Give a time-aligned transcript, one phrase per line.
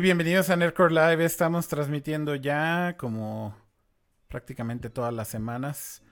[0.00, 1.22] Bienvenidos a Nerdcore Live.
[1.22, 3.54] Estamos transmitiendo ya como
[4.28, 6.02] prácticamente todas las semanas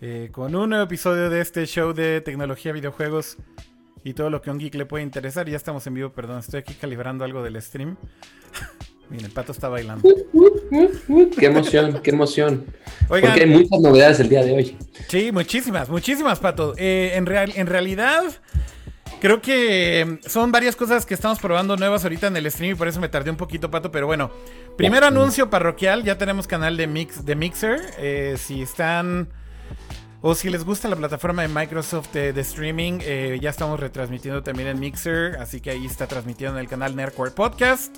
[0.00, 3.36] eh, con un nuevo episodio de este show de tecnología, videojuegos
[4.02, 5.46] y todo lo que a un geek le puede interesar.
[5.50, 7.98] Ya estamos en vivo, perdón, estoy aquí calibrando algo del stream.
[9.10, 10.08] Miren, el pato está bailando.
[11.38, 12.64] qué emoción, qué emoción.
[13.06, 14.78] Porque hay muchas novedades el día de hoy.
[15.08, 16.72] Sí, muchísimas, muchísimas, pato.
[16.78, 18.24] Eh, en, real, en realidad,
[19.20, 22.88] creo que son varias cosas que estamos probando nuevas ahorita en el stream y por
[22.88, 23.90] eso me tardé un poquito, pato.
[23.90, 24.30] Pero bueno,
[24.76, 27.80] primer anuncio parroquial: ya tenemos canal de, mix, de Mixer.
[27.98, 29.28] Eh, si están.
[30.22, 34.68] O si les gusta la plataforma de Microsoft de, streaming, eh, ya estamos retransmitiendo también
[34.68, 35.36] en Mixer.
[35.38, 37.96] Así que ahí está transmitiendo en el canal Nerdcore Podcast.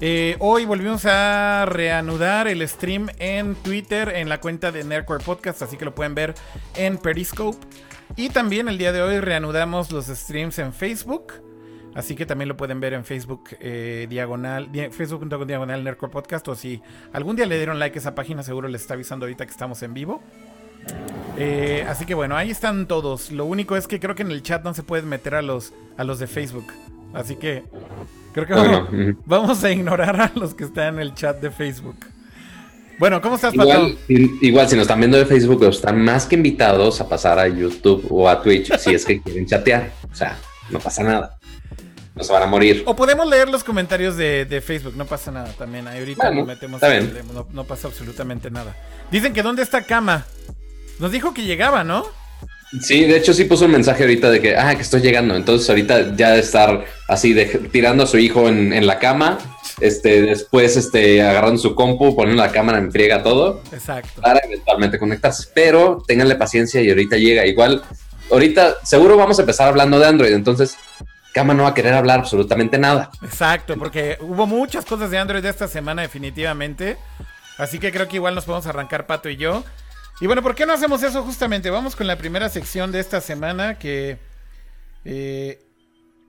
[0.00, 5.62] Eh, hoy volvimos a reanudar el stream en Twitter, en la cuenta de Nerdcore Podcast,
[5.62, 6.34] así que lo pueden ver
[6.74, 7.64] en Periscope.
[8.16, 11.32] Y también el día de hoy reanudamos los streams en Facebook.
[11.94, 16.48] Así que también lo pueden ver en Facebook eh, diagonal, Facebook.com diagonal Nerdcore Podcast.
[16.48, 16.82] O si
[17.12, 19.82] algún día le dieron like a esa página, seguro les está avisando ahorita que estamos
[19.82, 20.22] en vivo.
[21.36, 23.30] Eh, así que bueno, ahí están todos.
[23.30, 25.72] Lo único es que creo que en el chat no se pueden meter a los,
[25.96, 26.66] a los de Facebook.
[27.14, 27.64] Así que
[28.32, 31.96] Creo que vamos, a ignorar a los que están en el chat de Facebook.
[33.02, 37.00] Bueno, ¿cómo estás, igual, igual, si nos están viendo de Facebook, están más que invitados
[37.00, 39.90] a pasar a YouTube o a Twitch si es que quieren chatear.
[40.08, 40.38] O sea,
[40.70, 41.36] no pasa nada.
[42.14, 42.84] No se van a morir.
[42.86, 45.88] O podemos leer los comentarios de, Facebook, no pasa nada también.
[45.88, 46.80] ahorita metemos.
[47.34, 48.76] No, no pasa absolutamente nada.
[49.10, 50.24] Dicen que ¿dónde está Cama?
[51.00, 52.06] Nos dijo que llegaba, ¿no?
[52.80, 55.36] Sí, de hecho sí puso un mensaje ahorita de que, ah, que estoy llegando.
[55.36, 59.38] Entonces ahorita ya de estar así, de, tirando a su hijo en, la cama,
[59.80, 63.62] este, después este, agarrando su compu, poniendo la cámara en friega todo.
[63.72, 64.20] Exacto.
[64.20, 65.48] Para eventualmente conectarse.
[65.54, 67.46] Pero ténganle paciencia y ahorita llega.
[67.46, 67.82] Igual,
[68.30, 70.32] ahorita seguro vamos a empezar hablando de Android.
[70.32, 70.76] Entonces,
[71.32, 73.10] Cama no va a querer hablar absolutamente nada.
[73.22, 76.98] Exacto, porque hubo muchas cosas de Android esta semana definitivamente.
[77.58, 79.64] Así que creo que igual nos podemos arrancar Pato y yo.
[80.20, 81.70] Y bueno, ¿por qué no hacemos eso justamente?
[81.70, 84.18] Vamos con la primera sección de esta semana que...
[85.04, 85.60] Eh,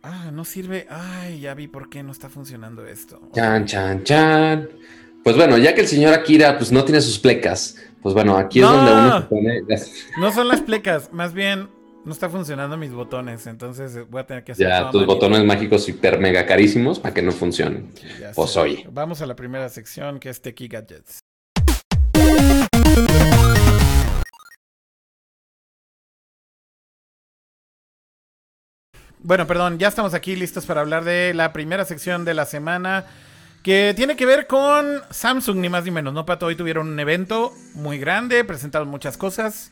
[0.03, 0.86] ah, no sirve.
[0.90, 3.19] Ay, ya vi por qué no está funcionando esto.
[3.34, 4.69] Chan, chan, chan.
[5.24, 8.59] Pues bueno, ya que el señor Akira pues no tiene sus plecas, pues bueno, aquí
[8.59, 9.62] es donde uno se pone...
[10.19, 11.69] No son las plecas, más bien
[12.03, 14.68] no está funcionando mis botones, entonces voy a tener que hacer...
[14.68, 17.94] Ya, tus botones mágicos hiper mega carísimos para que no funcionen.
[18.35, 18.85] pues oye.
[18.91, 21.20] Vamos a la primera sección que es Techie Gadgets.
[29.25, 33.06] Bueno, perdón, ya estamos aquí listos para hablar de la primera sección de la semana
[33.63, 36.47] que tiene que ver con Samsung, ni más ni menos, ¿no, Pato?
[36.47, 39.72] Hoy tuvieron un evento muy grande, presentaron muchas cosas,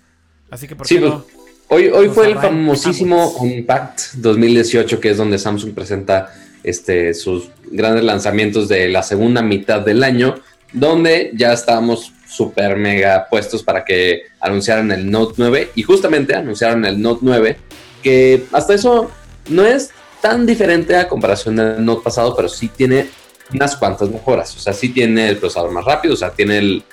[0.50, 1.26] así que por qué no?
[1.26, 1.36] Pues,
[1.68, 6.34] hoy, hoy fue el famosísimo Unpacked 2018, que es donde Samsung presenta
[6.64, 10.36] este, sus grandes lanzamientos de la segunda mitad del año,
[10.72, 16.86] donde ya estábamos súper mega puestos para que anunciaran el Note 9 y justamente anunciaron
[16.86, 17.58] el Note 9,
[18.02, 19.12] que hasta eso
[19.50, 19.92] no es
[20.22, 23.10] tan diferente a comparación del Note pasado, pero sí tiene
[23.54, 24.56] unas cuantas mejoras.
[24.56, 26.84] O sea, sí tiene el procesador más rápido, o sea, tiene el,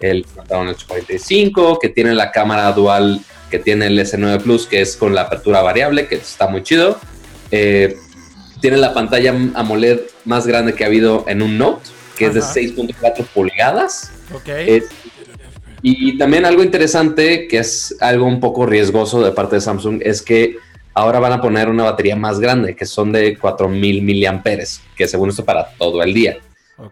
[0.00, 3.20] el Snapdragon 845, que tiene la cámara dual,
[3.50, 6.98] que tiene el S9 Plus, que es con la apertura variable, que está muy chido.
[7.50, 7.96] Eh,
[8.60, 12.40] tiene la pantalla AMOLED más grande que ha habido en un Note, que es de
[12.40, 14.12] 6.4 pulgadas.
[14.34, 14.48] Ok.
[15.80, 20.22] y también algo interesante, que es algo un poco riesgoso de parte de Samsung, es
[20.22, 20.58] que
[20.98, 25.28] ahora van a poner una batería más grande, que son de 4000 miliamperes, que según
[25.28, 26.38] esto para todo el día.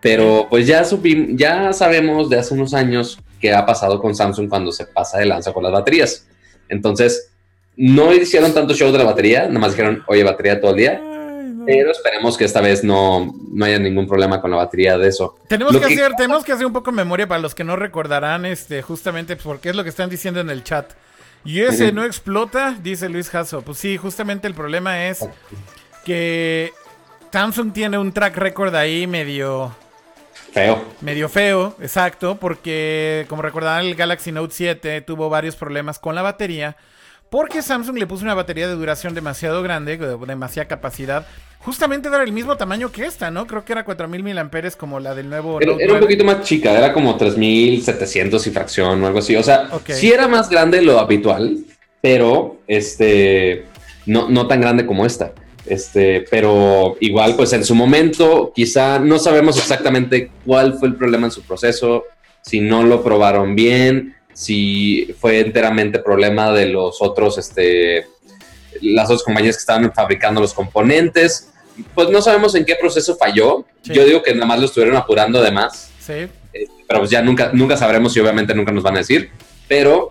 [0.01, 0.85] Pero pues ya,
[1.31, 5.27] ya sabemos de hace unos años qué ha pasado con Samsung cuando se pasa de
[5.27, 6.27] lanza con las baterías.
[6.69, 7.33] Entonces,
[7.77, 11.03] no hicieron tanto show de la batería, nada más dijeron, oye, batería todo el día.
[11.67, 15.37] Pero esperemos que esta vez no, no haya ningún problema con la batería de eso.
[15.49, 18.47] Tenemos que, hacer, tenemos que hacer un poco de memoria para los que no recordarán
[18.47, 20.93] este, justamente porque es lo que están diciendo en el chat.
[21.47, 22.77] ¿Y ese no explota?
[22.83, 23.63] Dice Luis Jasso.
[23.63, 25.27] Pues sí, justamente el problema es
[26.05, 26.73] que
[27.33, 29.75] Samsung tiene un track record ahí medio...
[30.53, 30.83] Feo.
[31.03, 36.23] Medio feo, exacto, porque como recordarán el Galaxy Note 7 tuvo varios problemas con la
[36.23, 36.79] batería,
[37.31, 41.27] porque Samsung le puso una batería de duración demasiado grande, demasiada capacidad,
[41.59, 43.47] justamente era el mismo tamaño que esta, ¿no?
[43.47, 45.61] Creo que era 4000 mAh como la del nuevo.
[45.61, 49.35] Era, era un poquito más chica, era como 3700 y fracción o algo así.
[49.37, 51.59] O sea, sí era más grande lo habitual,
[52.01, 53.67] pero este
[54.07, 55.33] no, no tan grande como esta.
[55.67, 61.27] Este, pero igual, pues en su momento, quizá no sabemos exactamente cuál fue el problema
[61.27, 62.05] en su proceso,
[62.41, 68.07] si no lo probaron bien, si fue enteramente problema de los otros, este,
[68.83, 71.49] las otras compañías que estaban fabricando los componentes
[71.95, 73.65] pues no sabemos en qué proceso falló.
[73.85, 75.91] Yo digo que nada más lo estuvieron apurando de más.
[76.01, 76.13] Sí.
[76.13, 79.31] Eh, pero pues ya nunca, nunca sabremos y obviamente nunca nos van a decir.
[79.69, 80.11] Pero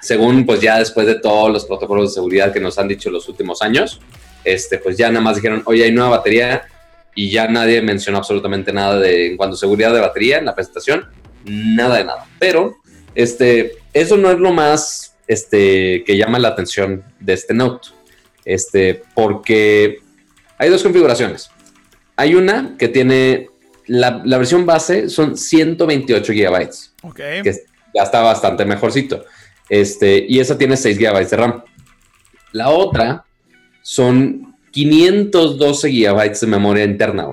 [0.00, 3.28] según pues ya después de todos los protocolos de seguridad que nos han dicho los
[3.28, 4.00] últimos años,
[4.44, 6.62] este, pues ya nada más dijeron, oye, hay nueva batería
[7.14, 10.54] y ya nadie mencionó absolutamente nada de en cuanto a seguridad de batería en la
[10.54, 11.06] presentación,
[11.44, 12.26] nada de nada.
[12.38, 12.76] Pero
[13.14, 17.88] este, eso no es lo más este, que llama la atención de este Note,
[18.44, 19.98] este, porque
[20.58, 21.50] hay dos configuraciones.
[22.16, 23.48] Hay una que tiene
[23.86, 27.64] la, la versión base son 128 gigabytes, que
[27.94, 29.24] ya está bastante mejorcito.
[29.68, 31.62] Este, y esa tiene 6 GB de RAM.
[32.52, 33.24] La otra
[33.82, 37.28] son 512 GB de memoria interna.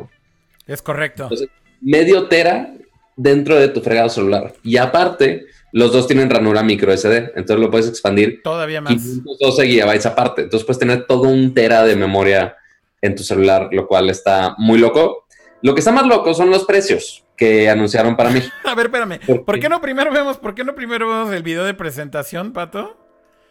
[0.66, 1.24] Es correcto.
[1.24, 1.50] Entonces,
[1.82, 2.74] medio tera
[3.16, 4.54] dentro de tu fregado celular.
[4.64, 5.46] Y aparte,
[5.78, 8.94] los dos tienen ranura micro SD, entonces lo puedes expandir todavía más.
[8.94, 10.42] 512 GB aparte.
[10.42, 12.58] Entonces puedes tener todo un tera de memoria
[13.00, 15.28] en tu celular, lo cual está muy loco.
[15.62, 18.42] Lo que está más loco son los precios que anunciaron para mí.
[18.64, 19.20] A ver, espérame.
[19.46, 22.98] ¿Por, qué no primero vemos, por qué no primero vemos el video de presentación, Pato?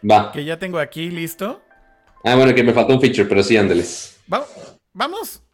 [0.08, 0.32] Va.
[0.32, 1.62] Que ya tengo aquí listo.
[2.24, 4.20] Ah, bueno, que me faltó un feature, pero sí, ándeles.
[4.92, 5.45] vamos.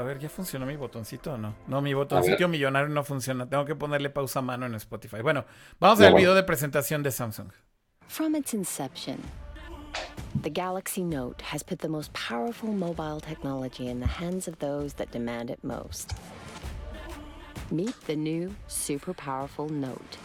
[0.00, 1.54] A ver, ¿ya funcionó mi botoncito o no?
[1.66, 3.46] No, mi botoncito millonario no funciona.
[3.46, 5.20] Tengo que ponerle pausa a mano en Spotify.
[5.20, 5.44] Bueno,
[5.78, 7.52] vamos al video de presentación de Samsung.
[8.08, 9.18] From its inception,
[10.40, 14.94] the Galaxy Note has put the most powerful mobile technology in the hands of those
[14.94, 16.14] that demand it most.
[17.70, 20.16] Meet the new super powerful Note.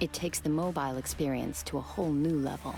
[0.00, 2.74] It takes the mobile experience to a whole new level.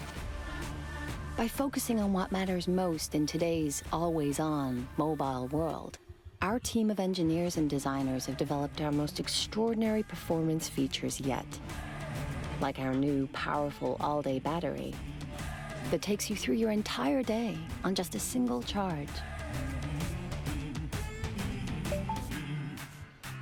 [1.37, 5.99] By focusing on what matters most in today's always on mobile world,
[6.44, 11.46] our team of engineers and designers have developed our most extraordinary performance features yet.
[12.61, 14.93] Like our new powerful all day battery
[15.91, 19.08] that takes you through your entire day on just a single charge.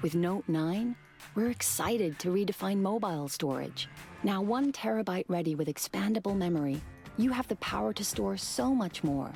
[0.01, 0.95] With Note 9,
[1.35, 3.89] we're excited to redefine mobile storage.
[4.23, 6.81] Now, one terabyte ready with expandable memory,
[7.17, 9.33] you have the power to store so much more,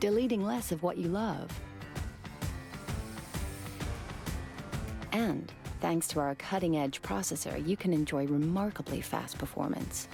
[0.00, 1.50] deleting less of what you love.
[5.16, 10.08] And thanks to our cutting edge processor, you can enjoy remarkably fast performance.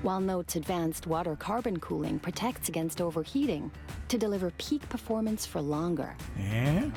[0.00, 3.70] While Note's advanced water carbon cooling protects against overheating
[4.08, 6.16] to deliver peak performance for longer.
[6.38, 6.90] Yeah.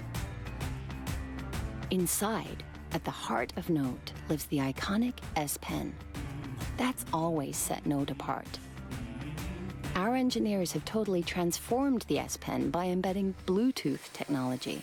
[1.92, 5.94] Inside, at the heart of Note, lives the iconic S Pen.
[6.78, 8.58] That's always set Note apart.
[9.96, 14.82] Our engineers have totally transformed the S Pen by embedding Bluetooth technology.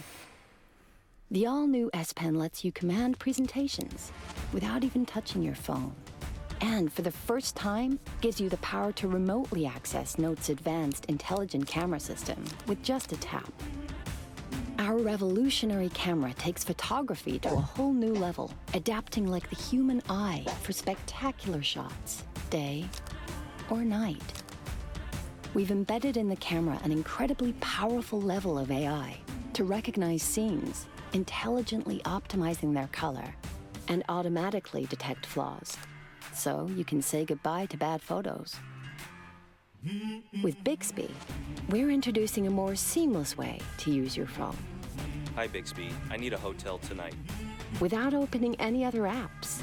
[1.33, 4.13] The all new S Pen lets you command presentations
[4.53, 5.95] without even touching your phone.
[6.61, 11.67] And for the first time, gives you the power to remotely access Note's advanced intelligent
[11.67, 13.51] camera system with just a tap.
[14.79, 20.45] Our revolutionary camera takes photography to a whole new level, adapting like the human eye
[20.61, 22.85] for spectacular shots, day
[23.71, 24.43] or night.
[25.55, 29.17] We've embedded in the camera an incredibly powerful level of AI
[29.55, 33.35] to recognize scenes, intelligently optimizing their color,
[33.89, 35.77] and automatically detect flaws.
[36.33, 38.57] So you can say goodbye to bad photos.
[40.43, 41.11] With Bixby,
[41.69, 44.57] we're introducing a more seamless way to use your phone.
[45.35, 45.89] Hi, Bixby.
[46.11, 47.15] I need a hotel tonight.
[47.81, 49.61] Without opening any other apps.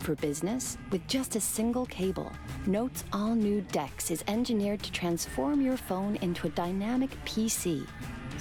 [0.00, 2.30] For business, with just a single cable,
[2.66, 7.86] Note's all new DeX is engineered to transform your phone into a dynamic PC.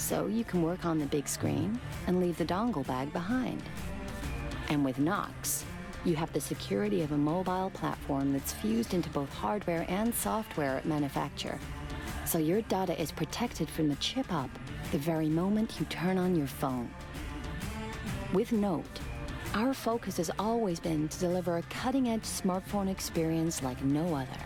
[0.01, 3.61] So you can work on the big screen and leave the dongle bag behind.
[4.67, 5.63] And with Knox,
[6.03, 10.75] you have the security of a mobile platform that's fused into both hardware and software
[10.77, 11.59] at manufacture.
[12.25, 14.49] So your data is protected from the chip up
[14.91, 16.89] the very moment you turn on your phone.
[18.33, 18.99] With Note,
[19.53, 24.41] our focus has always been to deliver a cutting edge smartphone experience like no other.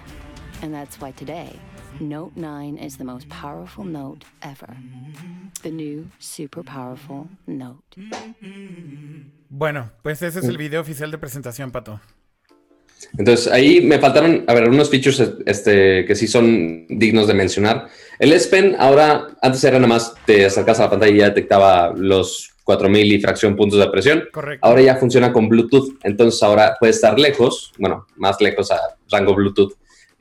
[0.61, 1.57] And that's why today,
[1.99, 4.75] Note 9 is the most powerful note ever.
[5.61, 8.01] The new super powerful Note.
[9.49, 12.01] Bueno, pues ese es el video oficial de presentación, Pato.
[13.17, 17.87] Entonces ahí me faltaron, a ver, unos features este, que sí son dignos de mencionar.
[18.19, 21.29] El S Pen ahora, antes era nada más te acercas a la pantalla y ya
[21.29, 24.23] detectaba los 4000 y fracción puntos de presión.
[24.31, 24.65] Correcto.
[24.67, 29.35] Ahora ya funciona con Bluetooth, entonces ahora puedes estar lejos, bueno, más lejos a rango
[29.35, 29.73] Bluetooth.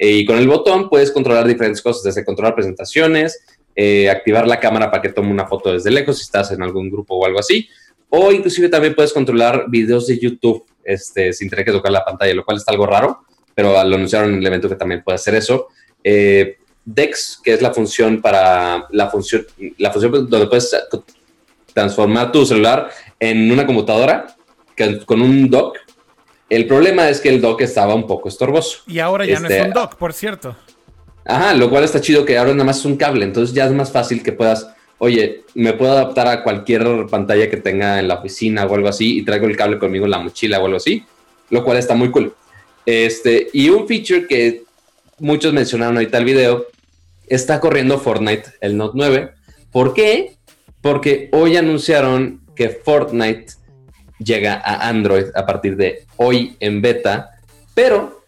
[0.04, 3.44] Y con el botón puedes controlar diferentes cosas, desde controlar presentaciones,
[3.76, 6.90] eh, activar la cámara para que tome una foto desde lejos si estás en algún
[6.90, 7.68] grupo o algo así,
[8.08, 12.34] o inclusive también puedes controlar videos de YouTube este, sin tener que tocar la pantalla,
[12.34, 15.34] lo cual está algo raro, pero lo anunciaron en el evento que también puede hacer
[15.34, 15.68] eso.
[16.02, 19.46] Eh, DeX, que es la función para la función,
[19.78, 20.76] la función donde puedes
[21.73, 24.37] transformar tu celular en una computadora
[25.06, 25.78] con un dock.
[26.54, 28.78] El problema es que el dock estaba un poco estorboso.
[28.87, 30.56] Y ahora ya no es Este, un dock, por cierto.
[31.25, 33.73] Ajá, lo cual está chido que ahora nada más es un cable, entonces ya es
[33.73, 34.68] más fácil que puedas,
[34.99, 39.18] oye, me puedo adaptar a cualquier pantalla que tenga en la oficina o algo así
[39.18, 41.04] y traigo el cable conmigo en la mochila o algo así,
[41.50, 42.32] lo cual está muy cool.
[42.87, 44.62] Este, y un feature que
[45.18, 46.66] muchos mencionaron ahorita el video,
[47.26, 49.30] está corriendo Fortnite, el Note 9.
[49.73, 50.37] ¿Por qué?
[50.80, 53.46] Porque hoy anunciaron que Fortnite
[54.18, 57.38] llega a Android a partir de hoy en beta,
[57.75, 58.25] pero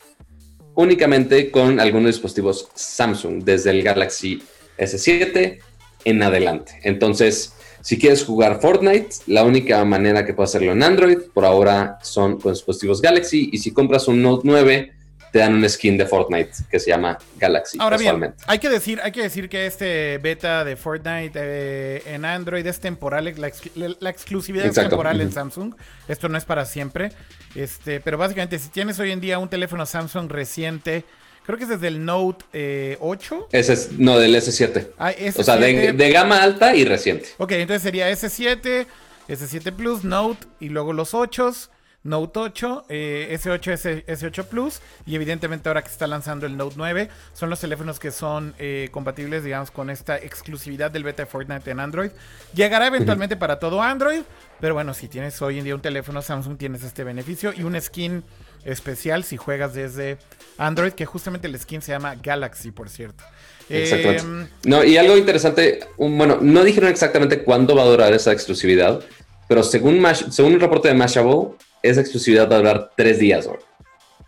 [0.75, 4.43] únicamente con algunos dispositivos Samsung, desde el Galaxy
[4.79, 5.59] S7
[6.05, 6.81] en adelante.
[6.83, 11.99] Entonces, si quieres jugar Fortnite, la única manera que puedes hacerlo en Android por ahora
[12.03, 13.51] son con dispositivos Galaxy.
[13.53, 14.93] Y si compras un Note 9,
[15.37, 17.77] te dan un skin de Fortnite que se llama Galaxy.
[17.79, 22.25] Ahora bien, hay que decir, hay que decir que este beta de Fortnite eh, en
[22.25, 24.87] Android es temporal, la, ex- la exclusividad Exacto.
[24.87, 25.31] es temporal en.
[25.33, 25.75] Samsung.
[26.09, 27.13] Esto no es para siempre.
[27.55, 31.05] Este, pero básicamente, si tienes hoy en día un teléfono Samsung reciente,
[31.45, 33.49] creo que es desde el Note eh, 8.
[33.53, 34.89] Ese es, no, del S7.
[34.99, 35.97] Ah, O sea, de, S7.
[35.97, 37.29] de gama alta y reciente.
[37.37, 38.87] Ok, entonces sería S7,
[39.29, 41.69] S7 Plus, Note y luego los 8s,
[42.07, 46.75] Note 8, eh, S8, S, S8 Plus y evidentemente ahora que está lanzando el Note
[46.79, 51.27] 9 son los teléfonos que son eh, compatibles, digamos, con esta exclusividad del beta de
[51.27, 52.11] Fortnite en Android.
[52.55, 54.23] Llegará eventualmente para todo Android,
[54.61, 57.81] pero bueno, si tienes hoy en día un teléfono Samsung tienes este beneficio y un
[57.81, 58.23] skin
[58.65, 60.19] especial si juegas desde
[60.59, 63.23] Android, que justamente el skin se llama Galaxy, por cierto.
[63.69, 64.23] Exactamente.
[64.23, 69.01] Em, No, y algo interesante, bueno, no dijeron exactamente cuándo va a durar esa exclusividad,
[69.49, 71.51] pero según, Mash- según un reporte de Mashable,
[71.89, 73.59] esa exclusividad va a durar tres días, güey.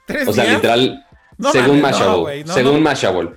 [0.07, 0.57] ¿Tres O sea, días?
[0.57, 2.21] literal, No según mames, no, Mashable.
[2.23, 2.81] güey, no, según no.
[2.81, 3.31] Mashable.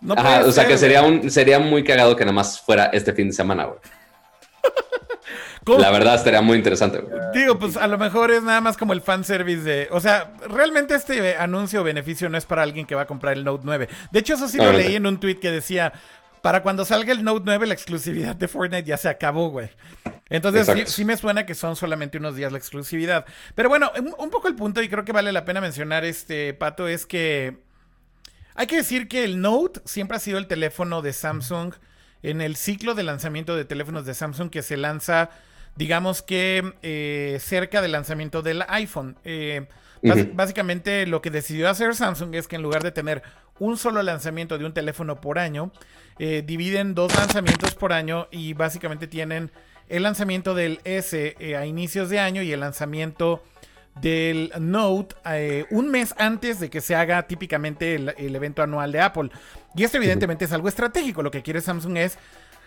[0.00, 2.86] No Ajá, o sea ser, que sería, un, sería muy cagado que nada más fuera
[2.92, 3.78] este fin de semana, güey.
[5.64, 5.80] ¿Cómo?
[5.80, 7.20] La verdad estaría muy interesante, güey.
[7.34, 9.88] Digo, pues a lo mejor es nada más como el fanservice de.
[9.90, 13.34] O sea, realmente este anuncio o beneficio no es para alguien que va a comprar
[13.36, 13.88] el Note 9.
[14.10, 15.92] De hecho, eso sí lo leí en un tweet que decía:
[16.42, 19.70] Para cuando salga el Note 9, la exclusividad de Fortnite ya se acabó, güey.
[20.30, 23.24] Entonces sí, me suena que son solamente unos días la exclusividad.
[23.54, 26.54] Pero bueno, un, un poco el punto, y creo que vale la pena mencionar este
[26.54, 27.66] pato, es que.
[28.54, 31.74] Hay que decir que el Note siempre ha sido el teléfono de Samsung
[32.22, 35.30] en el ciclo de lanzamiento de teléfonos de Samsung que se lanza,
[35.76, 39.16] digamos que eh, cerca del lanzamiento del iPhone.
[39.24, 39.68] Eh,
[40.34, 43.22] Básicamente lo que decidió hacer Samsung es que en lugar de tener
[43.58, 45.72] un solo lanzamiento de un teléfono por año,
[46.18, 49.50] eh, dividen dos lanzamientos por año y básicamente tienen
[49.88, 53.42] el lanzamiento del S eh, a inicios de año y el lanzamiento
[54.00, 58.92] del Note eh, un mes antes de que se haga típicamente el, el evento anual
[58.92, 59.30] de Apple.
[59.74, 61.22] Y esto evidentemente es algo estratégico.
[61.22, 62.18] Lo que quiere Samsung es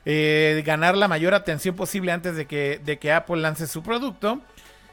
[0.05, 4.41] eh, ganar la mayor atención posible antes de que, de que Apple lance su producto.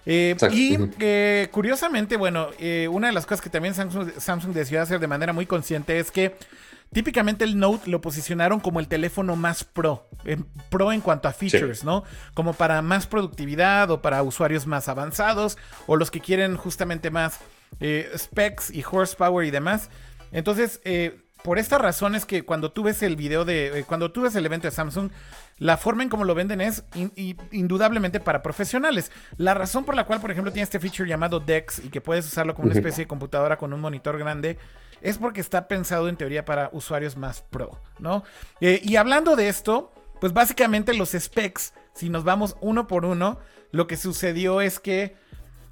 [0.06, 4.82] Eh, y eh, curiosamente, bueno, eh, una de las cosas que también Samsung, Samsung decidió
[4.82, 6.34] hacer de manera muy consciente es que
[6.92, 10.08] típicamente el Note lo posicionaron como el teléfono más pro,
[10.70, 12.04] pro en cuanto a features, ¿no?
[12.34, 17.40] Como para más productividad o para usuarios más avanzados o los que quieren justamente más
[18.16, 19.90] specs y horsepower y demás.
[20.32, 20.80] Entonces,
[21.42, 24.46] por esta razón es que cuando tú ves el video de, cuando tú ves el
[24.46, 25.10] evento de Samsung,
[25.58, 29.10] la forma en cómo lo venden es in- in- indudablemente para profesionales.
[29.36, 32.26] La razón por la cual, por ejemplo, tiene este feature llamado DeX y que puedes
[32.26, 34.58] usarlo como una especie de computadora con un monitor grande,
[35.00, 38.24] es porque está pensado en teoría para usuarios más pro, ¿no?
[38.60, 43.38] Eh, y hablando de esto, pues básicamente los specs, si nos vamos uno por uno,
[43.70, 45.16] lo que sucedió es que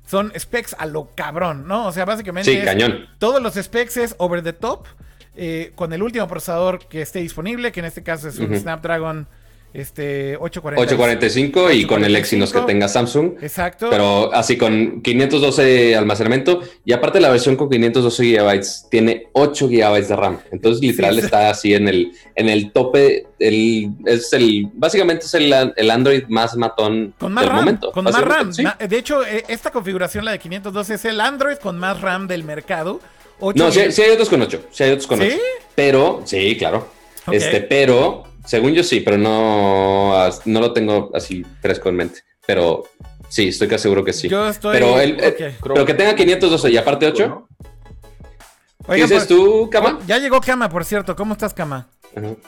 [0.07, 1.87] son specs a lo cabrón, ¿no?
[1.87, 3.07] O sea, básicamente Sí, es- cañón.
[3.19, 4.87] todos los specs es over the top,
[5.35, 8.57] eh, con el último procesador que esté disponible, que en este caso es un.
[8.57, 9.27] Snapdragon
[9.81, 10.81] este, 840.
[10.83, 12.67] 845 y con el Exynos que 845.
[12.67, 13.43] tenga Samsung.
[13.43, 13.89] Exacto.
[13.91, 20.09] Pero así con 512 almacenamiento y aparte la versión con 512 gigabytes tiene 8 gigabytes
[20.09, 20.39] de RAM.
[20.51, 21.25] Entonces literal Sí, sí.
[21.27, 23.27] está así en el, en el tope.
[23.39, 27.93] El, es el, básicamente es el, el Android más matón con más del RAM, momento.
[27.93, 28.53] con más RAM.
[28.55, 28.65] sí.
[28.89, 32.45] De hecho, eh, esta configuración, la de 512, es el Android con más RAM del
[32.45, 33.01] mercado.
[33.41, 34.63] 8 No, sí, hay- otros con 8.
[34.71, 35.27] Sí hay otros con ¿Sí?
[35.27, 35.37] 8.
[35.75, 36.89] Pero, sí, claro.
[37.31, 42.21] Este, pero, según yo sí, pero no, no lo tengo así fresco en mente.
[42.47, 42.85] Pero
[43.29, 44.29] sí, estoy casi seguro que sí.
[44.29, 44.73] Yo estoy.
[44.73, 45.69] Pero, el, eh, ok.
[45.75, 47.29] pero que tenga 512 y aparte 8.
[47.29, 47.49] ¿no?
[48.87, 49.99] ¿Qué dices pues- tú, Cama?
[50.07, 51.17] Ya llegó Kama, por cierto.
[51.17, 51.89] ¿Cómo estás, Kama?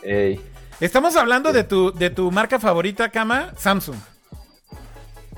[0.03, 0.41] Ey.
[0.81, 3.97] Estamos hablando de tu, de tu marca favorita, Kama, Samsung.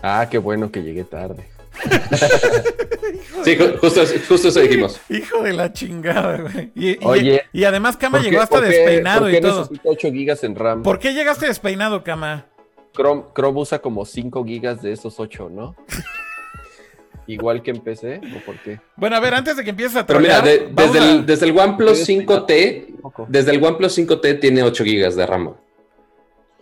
[0.03, 1.49] Ah, qué bueno que llegué tarde.
[3.45, 5.01] Sí, ju- justo, justo eso dijimos.
[5.09, 6.71] Hijo de la chingada, güey.
[6.75, 9.33] Y, y- Oye, y además Kama ¿Por qué- llegó hasta por qué- despeinado por y
[9.35, 9.61] qué todo.
[9.63, 10.83] necesita 8 gigas en RAM?
[10.83, 12.47] ¿Por qué llegaste despeinado, Kama?
[12.95, 15.75] Chrome, Chrome usa como 5 gigas de esos 8, ¿no?
[17.27, 18.81] Igual que en PC, ¿o por qué?
[18.97, 21.11] Bueno, a ver, antes de que empieces a Pero mira, trolear, de- vamos desde, a-
[21.13, 23.27] el, desde el OnePlus Estoy 5T, Un poco.
[23.29, 25.55] desde el OnePlus 5T tiene 8 GB de RAM.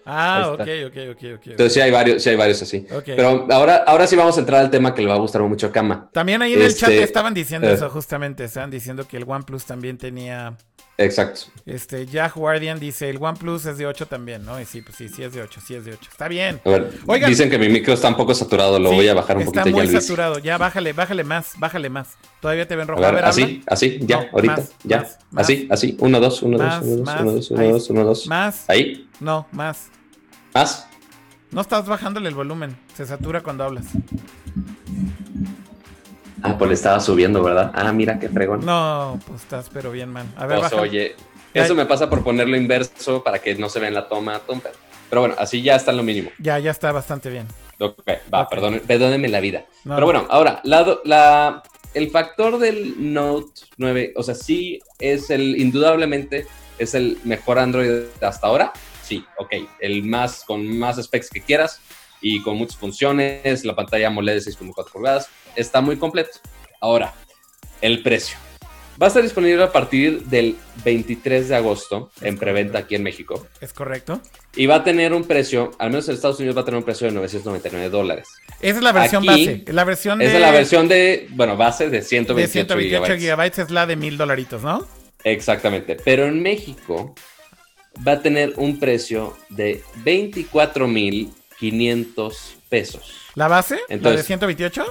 [0.08, 1.46] Ah, ok, ok, ok, ok.
[1.48, 2.86] Entonces sí hay varios, sí hay varios así.
[2.90, 3.04] Ok.
[3.06, 5.66] Pero ahora, ahora sí vamos a entrar al tema que le va a gustar mucho
[5.66, 6.08] a Kama.
[6.12, 7.74] También ahí en el chat Este, estaban diciendo eh.
[7.74, 8.44] eso, justamente.
[8.44, 10.56] Estaban diciendo que el OnePlus también tenía.
[11.00, 11.42] Exacto.
[11.64, 14.60] Este, Jack Guardian dice: el OnePlus es de 8 también, ¿no?
[14.60, 16.08] Y sí, pues sí, sí es de 8, sí es de 8.
[16.10, 16.60] Está bien.
[16.64, 17.30] A ver, Oigan.
[17.30, 19.60] dicen que mi micro está un poco saturado, lo Sí, voy a bajar un Está
[19.62, 20.04] poquito muy ya Luis.
[20.04, 20.38] saturado.
[20.40, 22.16] Ya bájale, bájale más, bájale más.
[22.40, 23.00] Todavía te ven rojo.
[23.04, 23.62] A ver, ver, así, habla.
[23.68, 24.96] así, ya, No, ahorita, más, ya.
[24.98, 25.44] más, más.
[25.44, 27.70] así, así, uno, dos, uno, Más, dos, uno, dos, más, uno, dos, uno, ahí.
[27.70, 28.26] dos, uno, dos.
[28.26, 28.64] Más.
[28.68, 29.90] Ahí, No, más.
[30.54, 30.86] Más.
[31.50, 32.76] No estás bajándole el volumen.
[32.94, 33.86] Se satura cuando hablas.
[36.42, 37.72] Ah, pues le estaba subiendo, ¿verdad?
[37.74, 38.64] Ah, mira qué fregón.
[38.64, 40.32] No, pues estás, pero bien, man.
[40.36, 40.82] A ver, Pues, baja.
[40.82, 41.16] oye,
[41.54, 41.62] Ay.
[41.62, 44.38] eso me pasa por ponerlo inverso para que no se vea en la toma.
[44.40, 44.70] tonta.
[45.10, 46.30] Pero bueno, así ya está en lo mínimo.
[46.38, 47.46] Ya, ya está bastante bien.
[47.80, 48.02] Ok,
[48.32, 48.50] va, Ok.
[48.52, 49.64] perdone- perdónenme la vida.
[49.84, 49.94] No.
[49.94, 51.62] Pero bueno, ahora, la, la-
[51.94, 56.46] el factor del Note 9, o sea, sí es el, indudablemente,
[56.78, 58.72] es el mejor Android hasta ahora.
[59.08, 61.80] Sí, ok, el más, con más specs que quieras
[62.20, 66.40] y con muchas funciones, la pantalla AMOLED de 6.4 pulgadas, está muy completo.
[66.78, 67.14] Ahora,
[67.80, 68.36] el precio.
[69.00, 73.46] Va a estar disponible a partir del 23 de agosto en preventa aquí en México.
[73.62, 74.20] ¿Es correcto?
[74.54, 76.84] Y va a tener un precio, al menos en Estados Unidos va a tener un
[76.84, 78.28] precio de 999 dólares.
[78.60, 79.72] Esa es la versión Aquí, base.
[79.72, 83.22] La versión de, es la versión de, bueno, base de de 128, 128 gigabytes.
[83.22, 83.58] gigabytes.
[83.60, 84.86] Es la de mil dolaritos, ¿no?
[85.24, 85.96] Exactamente.
[86.04, 87.14] Pero en México
[88.06, 93.12] va a tener un precio de 24,500 pesos.
[93.34, 93.74] ¿La base?
[93.76, 94.84] ¿La de Entonces- 128?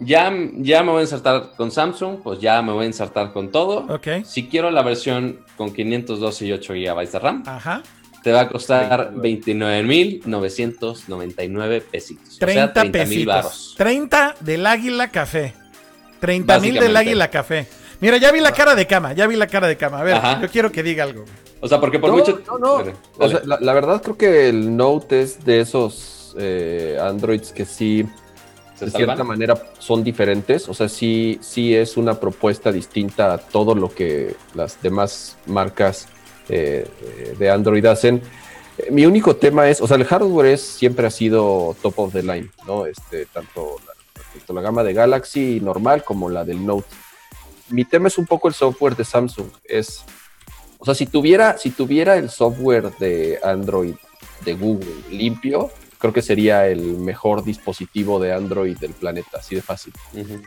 [0.00, 3.50] Ya, ya me voy a insertar con Samsung, pues ya me voy a insertar con
[3.50, 3.78] todo.
[3.92, 4.24] Ok.
[4.24, 7.82] Si quiero la versión con 512 y 8 GB de RAM, Ajá.
[8.22, 12.36] te va a costar 29,999 pesitos.
[12.36, 13.26] o 30 sea, 30 mil pesitos.
[13.34, 13.74] baros.
[13.76, 15.54] 30 del Águila Café.
[16.20, 16.96] 30 mil del.
[16.96, 17.66] Águila Café.
[18.00, 19.98] Mira, ya vi la cara de cama, ya vi la cara de cama.
[20.00, 20.40] A ver, Ajá.
[20.40, 21.24] yo quiero que diga algo.
[21.60, 22.40] O sea, porque por no, mucho.
[22.46, 22.84] no, no.
[23.18, 27.64] O sea, la, la verdad creo que el Note es de esos eh, Androids que
[27.64, 28.08] sí, ¿Se
[28.86, 29.08] de salvan?
[29.08, 30.68] cierta manera, son diferentes.
[30.68, 36.08] O sea, sí, sí es una propuesta distinta a todo lo que las demás marcas
[36.48, 38.22] eh, eh, de Android hacen.
[38.78, 42.12] Eh, Mi único tema es, o sea, el hardware es, siempre ha sido top of
[42.12, 42.86] the line, ¿no?
[42.86, 43.92] Este, tanto la,
[44.32, 46.88] tanto la gama de Galaxy normal como la del Note.
[47.70, 49.48] Mi tema es un poco el software de Samsung.
[49.64, 50.04] Es,
[50.78, 53.94] o sea, si tuviera, si tuviera el software de Android
[54.44, 59.62] de Google limpio, creo que sería el mejor dispositivo de Android del planeta, así de
[59.62, 59.92] fácil.
[60.14, 60.40] Ujú.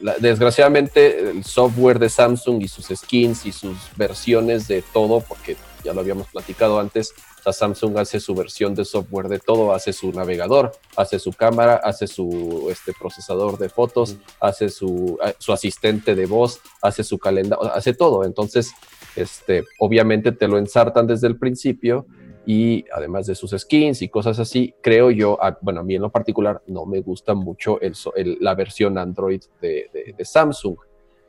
[0.00, 5.56] La- desgraciadamente, el software de Samsung y sus skins y sus versiones de todo, porque
[5.84, 9.74] ya lo habíamos platicado antes, o sea, Samsung hace su versión de software de todo,
[9.74, 15.52] hace su navegador, hace su cámara, hace su este, procesador de fotos, hace su, su
[15.52, 18.24] asistente de voz, hace su calendario, hace todo.
[18.24, 18.70] Entonces,
[19.16, 22.06] este, obviamente te lo ensartan desde el principio
[22.46, 26.02] y además de sus skins y cosas así, creo yo, a- bueno, a mí en
[26.02, 30.76] lo particular no me gusta mucho el, el- la versión Android de, de- Samsung.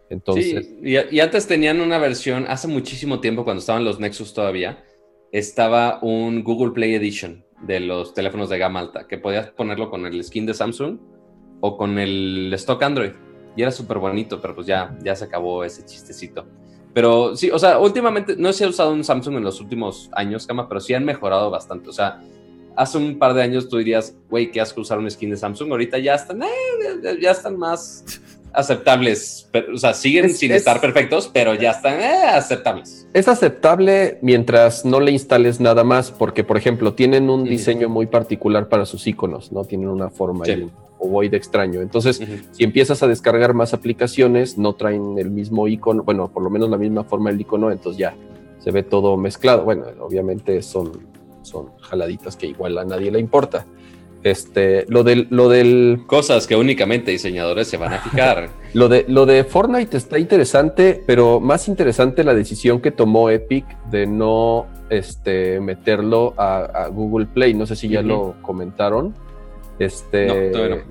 [0.09, 4.33] Entonces, Sí, y, y antes tenían una versión, hace muchísimo tiempo, cuando estaban los Nexus
[4.33, 4.83] todavía,
[5.31, 10.05] estaba un Google Play Edition de los teléfonos de gama alta, que podías ponerlo con
[10.05, 10.97] el skin de Samsung
[11.61, 13.11] o con el stock Android.
[13.55, 16.45] Y era súper bonito, pero pues ya, ya se acabó ese chistecito.
[16.93, 20.45] Pero sí, o sea, últimamente, no si he usado un Samsung en los últimos años,
[20.45, 21.89] Cama, pero sí han mejorado bastante.
[21.89, 22.21] O sea,
[22.75, 25.71] hace un par de años tú dirías, güey, ¿qué asco usar un skin de Samsung?
[25.71, 26.47] Ahorita ya están, eh,
[27.21, 28.05] ya están más
[28.53, 29.47] aceptables.
[29.51, 33.07] Pero, o sea, siguen Es- sin es- estar perfectos, pero ya están eh, aceptables.
[33.13, 38.07] es aceptable mientras no le instales nada más, porque, por ejemplo, tienen un diseño muy
[38.07, 39.63] particular para sus iconos, ¿no?
[39.65, 40.51] Tienen una forma Sí.
[40.51, 41.81] y un ovoide extraño.
[41.81, 46.49] Entonces, si empiezas a descargar más aplicaciones, no traen el mismo icono, bueno, por lo
[46.49, 48.15] menos la misma forma del icono, entonces ya
[48.59, 49.63] se ve todo mezclado.
[49.65, 50.91] Bueno, obviamente son,
[51.41, 53.65] son jaladitas que igual a nadie le importa.
[54.23, 58.49] Este, lo del, lo del, Cosas que únicamente diseñadores se van a fijar.
[58.73, 63.65] lo de, lo de Fortnite está interesante, pero más interesante la decisión que tomó Epic
[63.91, 67.53] de no este, meterlo a, a Google Play.
[67.53, 69.13] No sé si ya lo comentaron.
[69.79, 70.83] Este,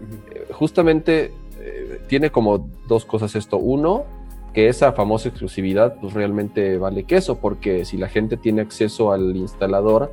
[0.51, 3.57] Justamente eh, tiene como dos cosas esto.
[3.57, 4.05] Uno,
[4.53, 9.37] que esa famosa exclusividad pues realmente vale queso, porque si la gente tiene acceso al
[9.37, 10.12] instalador,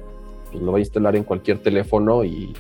[0.52, 2.54] pues lo va a instalar en cualquier teléfono y,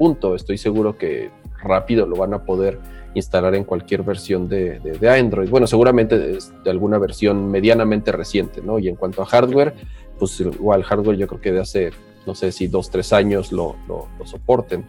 [0.00, 0.34] punto.
[0.34, 1.30] Estoy seguro que
[1.62, 2.78] rápido lo van a poder
[3.12, 5.50] instalar en cualquier versión de, Android.
[5.50, 8.78] Bueno, seguramente de alguna versión medianamente reciente, ¿no?
[8.78, 9.74] Y en cuanto a hardware,
[10.18, 11.90] pues igual hardware yo creo que de hace,
[12.26, 13.76] no sé si dos, tres años lo,
[14.24, 14.86] soporten.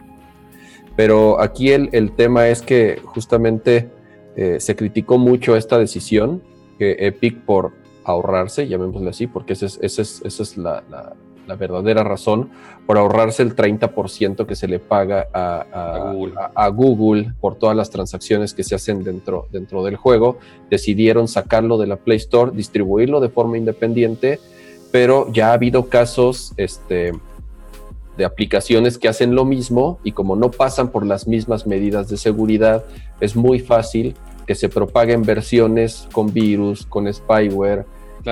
[0.96, 3.90] Pero aquí el, tema es que justamente
[4.34, 6.42] eh, se criticó mucho esta decisión
[6.78, 7.72] que Epic por
[8.04, 10.82] ahorrarse, llamémosle así, porque esa es, es, es la,
[11.56, 12.50] verdadera razón,
[12.86, 15.66] por ahorrarse el 30% que se le paga a,
[16.54, 17.32] a, Google.
[17.40, 20.38] por todas las transacciones que se hacen dentro, dentro del juego,
[20.70, 24.40] decidieron sacarlo de la Play Store, distribuirlo de forma independiente,
[24.90, 27.12] pero ya ha habido casos este,
[28.16, 32.16] de aplicaciones que hacen lo mismo y como no pasan por las mismas medidas de
[32.16, 32.84] seguridad,
[33.20, 34.14] es muy fácil
[34.46, 37.86] que se propaguen versiones con virus, con spyware.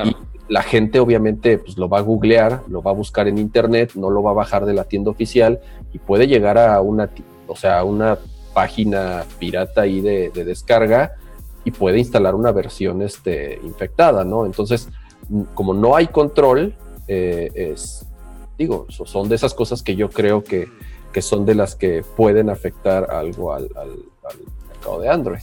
[0.05, 0.15] Y
[0.51, 4.11] la gente obviamente pues, lo va a googlear, lo va a buscar en internet, no
[4.11, 5.61] lo va a bajar de la tienda oficial
[5.93, 7.09] y puede llegar a una,
[7.47, 8.19] o sea, una
[8.53, 11.15] página pirata ahí de, descarga
[11.65, 14.45] y puede instalar una versión este, infectada, ¿no?
[14.45, 14.89] Entonces,
[15.55, 16.75] como no hay control,
[17.07, 18.05] eh, es,
[18.59, 20.67] digo, son de esas cosas que yo creo que,
[21.13, 23.69] que son de las que pueden afectar algo al,
[24.69, 25.43] mercado de Android.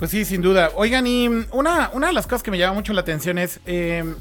[0.00, 0.70] Pues sí, sin duda.
[0.76, 4.14] Oigan, y una, una de las cosas que me llama mucho la atención es, em,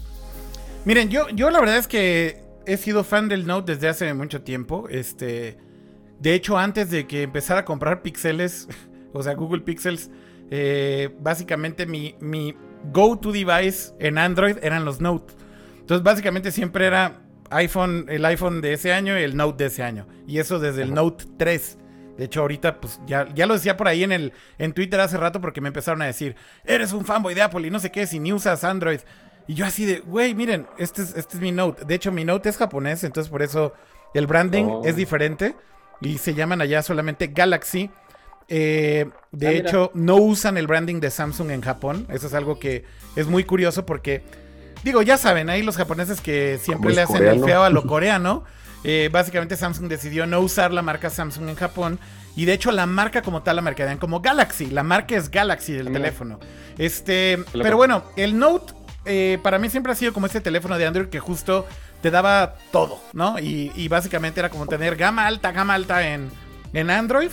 [0.83, 4.41] miren, yo, yo la verdad es que he sido fan del Note desde hace mucho
[4.41, 4.89] tiempo.
[4.89, 5.57] Este,
[6.19, 8.67] de hecho, antes de que empezara a comprar pixeles,
[9.13, 10.11] o sea, Google Pixels,
[10.51, 12.55] eh, básicamente mi, mi
[12.91, 15.33] go-to device en Android eran los Note.
[15.79, 19.83] Entonces, básicamente siempre era iPhone, el iPhone de ese año y el Note de ese
[19.83, 20.07] año.
[20.27, 21.77] Y eso desde el Note 3.
[22.19, 25.17] De hecho, ahorita, pues ya, ya lo decía por ahí en, el, en Twitter hace
[25.17, 28.05] rato porque me empezaron a decir, eres un fanboy de Apple y no sé qué,
[28.05, 28.99] si ni usas Android.
[29.47, 31.85] Y yo así de, güey, miren, este es, este es mi Note.
[31.85, 33.73] De hecho, mi Note es japonés, entonces por eso
[34.13, 34.81] el branding oh.
[34.85, 35.55] es diferente.
[36.01, 37.89] Y se llaman allá solamente Galaxy.
[38.47, 42.05] Eh, de ah, hecho, no usan el branding de Samsung en Japón.
[42.09, 44.23] Eso es algo que es muy curioso porque
[44.83, 48.43] Digo, ya saben, ahí los japoneses que siempre le hacen el feo a lo coreano.
[48.83, 51.99] Eh, básicamente Samsung decidió no usar la marca Samsung en Japón.
[52.35, 54.67] Y de hecho la marca como tal la mercadean como Galaxy.
[54.67, 56.39] La marca es Galaxy del teléfono.
[56.77, 58.73] Este, pero bueno, el Note
[59.05, 61.67] eh, para mí siempre ha sido como ese teléfono de Android que justo
[62.01, 63.37] te daba todo, ¿no?
[63.39, 66.29] Y, básicamente era como tener gama alta, gama alta en,
[66.73, 67.29] en Android.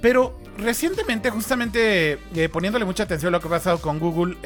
[0.00, 4.36] Pero recientemente, justamente eh, poniéndole mucha atención a lo que ha pasado con Google,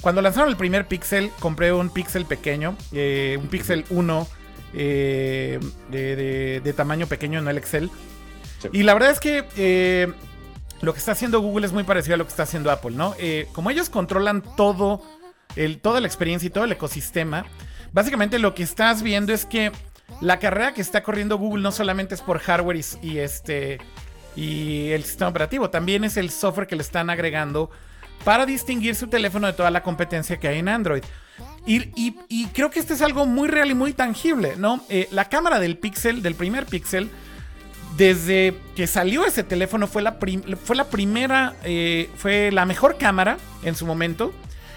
[0.00, 4.28] cuando lanzaron el primer Pixel, compré un Pixel pequeño, eh, un Pixel 1
[4.76, 5.58] eh,
[5.90, 7.90] de, tamaño pequeño, no el Excel.
[8.72, 10.12] Y la verdad es que eh,
[10.80, 13.14] lo que está haciendo Google es muy parecido a lo que está haciendo Apple, ¿no?
[13.52, 15.02] como ellos controlan todo,
[15.56, 17.46] el, toda la experiencia y todo el ecosistema,
[17.92, 19.72] básicamente lo que estás viendo es que
[20.20, 23.78] la carrera que está corriendo Google no solamente es por hardware y este
[24.36, 27.70] y el sistema operativo, también es el software que le están agregando
[28.24, 31.02] para distinguir su teléfono de toda la competencia que hay en Android.
[31.66, 34.84] Y, creo que este es algo muy real y muy tangible, ¿no?
[34.88, 37.10] Eh, la cámara del Pixel, del primer Pixel,
[37.96, 40.18] desde que salió ese teléfono fue la,
[40.62, 44.32] fue la primera, eh, fue la mejor cámara en su momento,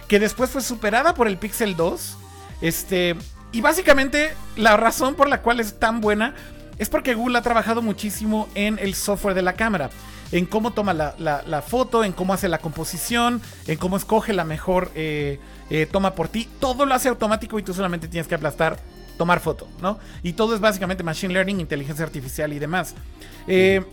[0.08, 2.18] que después fue superada por el Pixel 2.
[2.62, 3.16] Este,
[3.52, 6.34] y básicamente la razón por la cual es tan buena
[6.80, 9.90] es porque Google ha trabajado muchísimo en el software de la cámara
[10.32, 14.92] en cómo toma la, foto, en cómo hace la composición, en cómo escoge la mejor
[14.96, 15.40] eh,
[15.70, 16.48] eh, toma por ti.
[16.60, 18.78] Todo lo hace automático y tú solamente tienes que aplastar,
[19.18, 20.00] tomar foto, ¿no?
[20.24, 22.96] Y todo es básicamente machine learning, inteligencia artificial y demás.
[23.48, 23.84] Eh,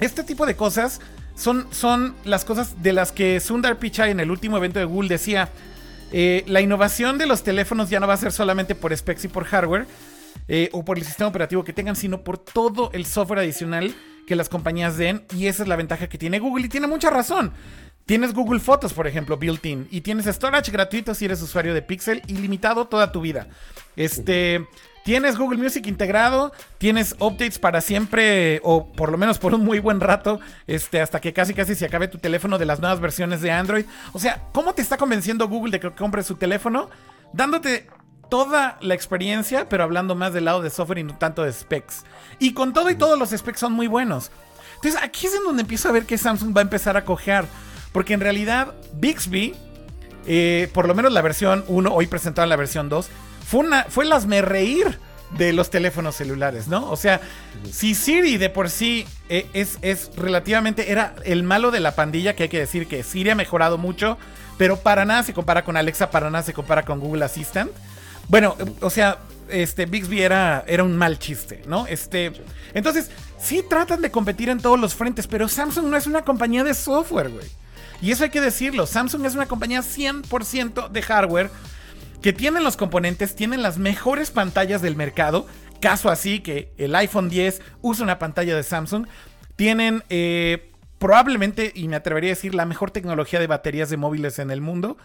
[0.00, 1.00] este tipo de cosas
[1.34, 5.08] son, son las cosas de las que Sundar Pichai en el último evento de Google
[5.08, 5.50] decía.
[6.10, 9.44] la innovación de los teléfonos ya no va a ser solamente por specs y por
[9.44, 9.86] hardware,
[10.72, 13.94] o por el sistema operativo que tengan, sino por todo el software adicional
[14.26, 17.10] que las compañías den y esa es la ventaja que tiene Google y tiene mucha
[17.10, 17.52] razón.
[18.08, 22.22] Tienes Google Fotos, por ejemplo, built-in, y tienes storage gratuito si eres usuario de Pixel,
[22.26, 23.48] ilimitado toda tu vida.
[23.96, 24.66] Este,
[25.04, 29.78] tienes Google Music integrado, tienes updates para siempre, o por lo menos por un muy
[29.78, 33.42] buen rato, este, hasta que casi casi se acabe tu teléfono de las nuevas versiones
[33.42, 33.84] de Android.
[34.14, 36.88] O sea, ¿cómo te está convenciendo Google de que compres su teléfono?
[37.34, 37.88] Dándote
[38.28, 42.04] toda la experiencia, pero hablando más del lado de software y no tanto de specs.
[42.38, 44.30] Y con todo y todos los specs son muy buenos.
[44.76, 47.46] Entonces aquí es en donde empiezo a ver que Samsung va a empezar a cojear.
[47.92, 49.54] Porque en realidad Bixby,
[50.26, 53.08] eh, por lo menos la versión 1, hoy presentada la versión 2,
[53.46, 54.98] fue, una, fue el reír
[55.30, 56.90] de los teléfonos celulares, ¿no?
[56.90, 57.20] O sea,
[57.70, 62.34] si Siri de por sí eh, es, es relativamente, era el malo de la pandilla,
[62.34, 64.16] que hay que decir que Siri ha mejorado mucho,
[64.56, 67.70] pero para nada se compara con Alexa, para nada se compara con Google Assistant.
[68.28, 71.86] Bueno, o sea, este Bixby era, era un mal chiste, ¿no?
[71.86, 72.32] Este,
[72.74, 73.10] entonces,
[73.40, 76.74] sí tratan de competir en todos los frentes, pero Samsung no es una compañía de
[76.74, 77.46] software, güey.
[78.00, 81.50] Y eso hay que decirlo, Samsung es una compañía 100% de hardware
[82.22, 85.46] que tienen los componentes, tienen las mejores pantallas del mercado.
[85.80, 89.06] Caso así que el iPhone 10 usa una pantalla de Samsung.
[89.56, 94.38] Tienen eh, probablemente, y me atrevería a decir, la mejor tecnología de baterías de móviles
[94.38, 94.96] en el mundo.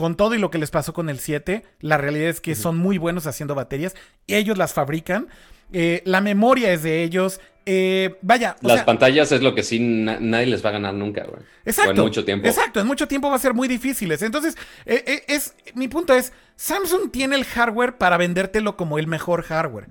[0.00, 2.78] Con todo y lo que les pasó con el 7, la realidad es que son
[2.78, 3.94] muy buenos haciendo baterías.
[4.28, 5.28] Ellos las fabrican.
[5.74, 7.38] Eh, la memoria es de ellos.
[7.66, 8.56] Eh, vaya.
[8.62, 11.42] Las pantallas es lo que sí nadie les va a ganar nunca, güey.
[11.66, 11.90] Exacto.
[11.90, 12.48] en mucho tiempo.
[12.48, 14.22] Exacto, en mucho tiempo va a ser muy difíciles.
[14.22, 19.42] Entonces, eh, es, mi punto es: Samsung tiene el hardware para vendértelo como el mejor
[19.42, 19.88] hardware.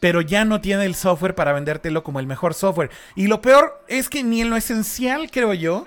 [0.00, 2.90] Pero ya no tiene el software para vendértelo como el mejor software.
[3.14, 5.86] Y lo peor es que ni en lo esencial, creo yo,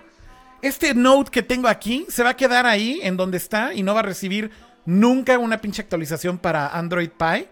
[0.62, 3.94] este Note que tengo aquí se va a quedar ahí en donde está y no
[3.94, 4.52] va a recibir
[4.86, 7.50] nunca una pinche actualización para Android Pie.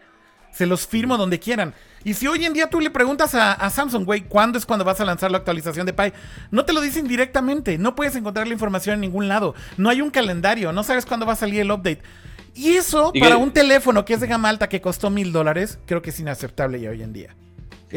[0.52, 1.74] Se los firmo donde quieran.
[2.04, 5.00] Y si hoy en día tú le preguntas a, Samsung, güey, ¿cuándo es cuando vas
[5.02, 6.14] a lanzar la actualización de Pi?
[6.52, 7.78] No te lo dicen directamente.
[7.78, 9.54] No puedes encontrar la información en ningún lado.
[9.78, 10.72] No hay un calendario.
[10.72, 12.02] No sabes cuándo va a salir el update.
[12.56, 16.02] Y eso, para un teléfono que es de gama alta que costó mil dólares, creo
[16.02, 17.36] que es inaceptable ya hoy en día.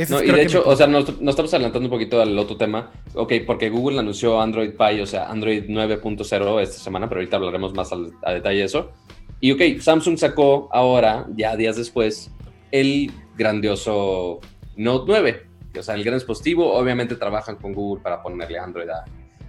[0.09, 2.93] No, y de hecho, o sea, nos, estamos adelantando un poquito al otro tema.
[3.15, 7.75] Ok, porque Google anunció Android Pie, o sea, Android 9.0 esta semana, pero ahorita hablaremos
[7.75, 8.93] más a detalle de eso.
[9.41, 12.31] Y ok, Samsung sacó ahora, ya días después,
[12.71, 14.41] el grandioso
[14.77, 15.47] Note 9.
[15.79, 16.73] O sea, el gran dispositivo.
[16.75, 19.05] Obviamente trabajan con Google para ponerle Android a,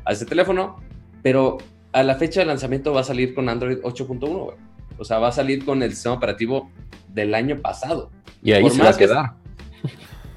[0.06, 0.78] a este teléfono,
[1.22, 1.58] pero
[1.94, 4.54] a la fecha de lanzamiento va a salir con Android 8.1,
[4.98, 6.70] O sea, va a salir con el sistema operativo
[7.10, 8.10] del año pasado.
[8.42, 9.41] Y ahí se va a quedar.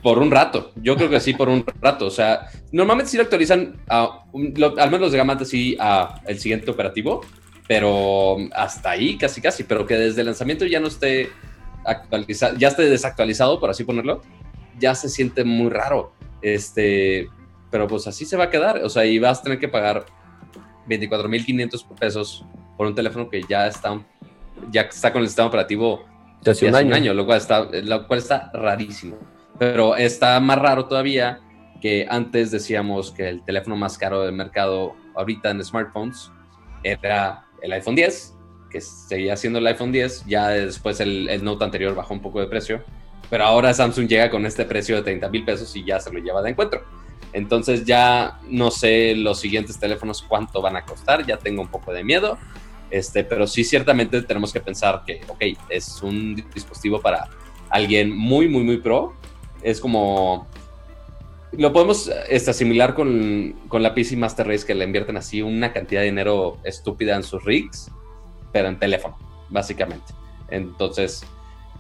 [0.05, 2.05] Por un rato, yo creo que sí, por un rato.
[2.05, 6.39] O sea, normalmente sí lo actualizan, a, al menos los de gama sí, a el
[6.39, 7.23] siguiente operativo,
[7.67, 11.31] pero hasta ahí casi casi, pero que desde el lanzamiento ya no esté
[11.87, 14.21] actualizado, ya esté desactualizado, por así ponerlo,
[14.79, 16.13] ya se siente muy raro.
[16.43, 17.31] Este,
[17.71, 18.85] pero pues así se va a quedar.
[18.85, 20.05] O sea, y vas a tener que pagar
[20.87, 22.45] 24.500 pesos
[22.77, 23.99] por un teléfono que ya está,
[24.71, 26.05] ya está con el sistema operativo
[26.43, 27.15] de hace un, año.
[27.15, 29.17] lo, cual está, lo cual está rarísimo.
[29.59, 31.41] Pero está más raro todavía
[31.81, 36.31] que antes decíamos que el teléfono más caro del mercado ahorita en smartphones
[36.83, 38.35] era el iPhone 10
[38.75, 42.49] que seguía siendo el iPhone 10, ya después el, Note anterior bajó un poco de
[42.49, 42.83] precio,
[43.31, 46.19] pero ahora Samsung llega con este precio de 30 mil pesos y ya se lo
[46.19, 46.83] lleva de encuentro.
[47.33, 51.93] Entonces ya no sé los siguientes teléfonos cuánto van a costar, ya tengo un poco
[51.93, 52.37] de miedo,
[52.91, 57.29] este, pero sí ciertamente tenemos que pensar que, ok, es un dispositivo para
[57.71, 59.15] alguien muy, muy, muy pro.
[59.65, 60.47] Es como
[61.51, 65.73] lo podemos este, asimilar con, con, la PC Master Race que le invierten así una
[65.73, 67.91] cantidad de dinero estúpida en sus rigs
[68.55, 69.19] pero en teléfono,
[69.51, 70.15] básicamente.
[70.49, 71.27] Entonces,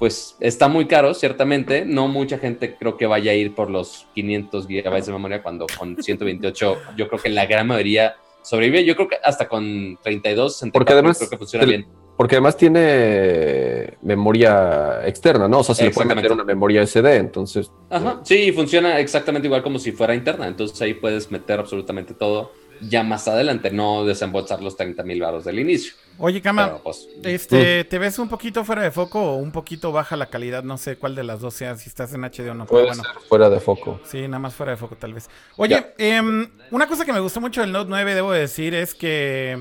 [0.00, 1.86] pues está muy caro, ciertamente.
[1.86, 5.66] No mucha gente creo que vaya a ir por los 500 gigabytes de memoria cuando
[5.78, 8.84] con 128, yo creo que la gran mayoría sobrevive.
[8.84, 11.86] Yo crro que hasta con 32, porque además creo que funciona bien.
[12.16, 15.60] Porque además tiene memoria externa, ¿no?
[15.60, 17.72] O sea, se le puede meter una memoria SD, entonces.
[17.90, 20.46] Ajá, sí, funciona exactamente igual como si fuera interna.
[20.46, 25.44] Entonces ahí puedes meter absolutamente todo ya más adelante, no desembolsar los 30 mil baros
[25.44, 25.94] del inicio.
[26.18, 30.16] Oye, Cama, pues, este, ¿te ves un poquito fuera de foco o un poquito baja
[30.16, 30.62] la calidad?
[30.62, 32.66] No sé cuál de las dos sea, si estás en HD o no.
[32.66, 34.00] Puede ser fuera de foco.
[34.04, 35.28] Sí, nada más fuera de foco tal vez.
[35.56, 39.60] Oye, em, una cosa que me gustó mucho del Note 9, debo decir, es que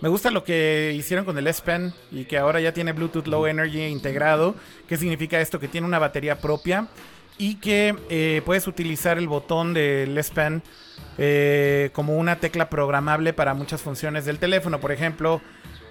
[0.00, 3.26] me gusta lo que hicieron con el S Pen y que ahora ya tiene Bluetooth
[3.26, 4.54] Low Energy integrado.
[4.88, 5.60] ¿Qué significa esto?
[5.60, 6.88] Que tiene una batería propia
[7.38, 10.62] y que eh, puedes utilizar el botón del S Pen
[11.18, 14.80] eh, como una tecla programable para muchas funciones del teléfono.
[14.80, 15.40] Por ejemplo,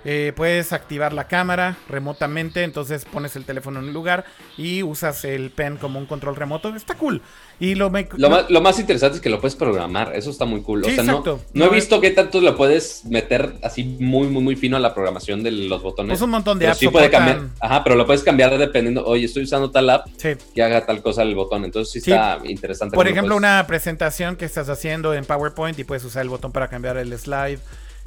[0.06, 4.26] eh, puedes activar la cámara remotamente, entonces pones el teléfono en un lugar
[4.58, 6.74] y usas el pen como un control remoto.
[6.76, 7.22] Está cool.
[7.60, 10.86] Y lo, lo, más, interesante es que lo puedes programar, eso está muy cool.
[10.86, 14.56] o sea, no, no, he visto qué tanto lo puedes meter así muy, muy, muy
[14.56, 16.16] fino a la programación de los botones.
[16.16, 16.78] Es un montón de apps.
[16.78, 17.50] Sí puede cambiar.
[17.60, 20.08] Ajá, pero lo puedes cambiar dependiendo, oye, estoy usando tal app
[20.56, 21.66] que haga tal cosa el botón.
[21.66, 22.96] Entonces sí, está interesante.
[22.96, 26.70] Por ejemplo, una presentación que estás haciendo en PowerPoint y puedes usar el botón para
[26.70, 27.60] cambiar el slide.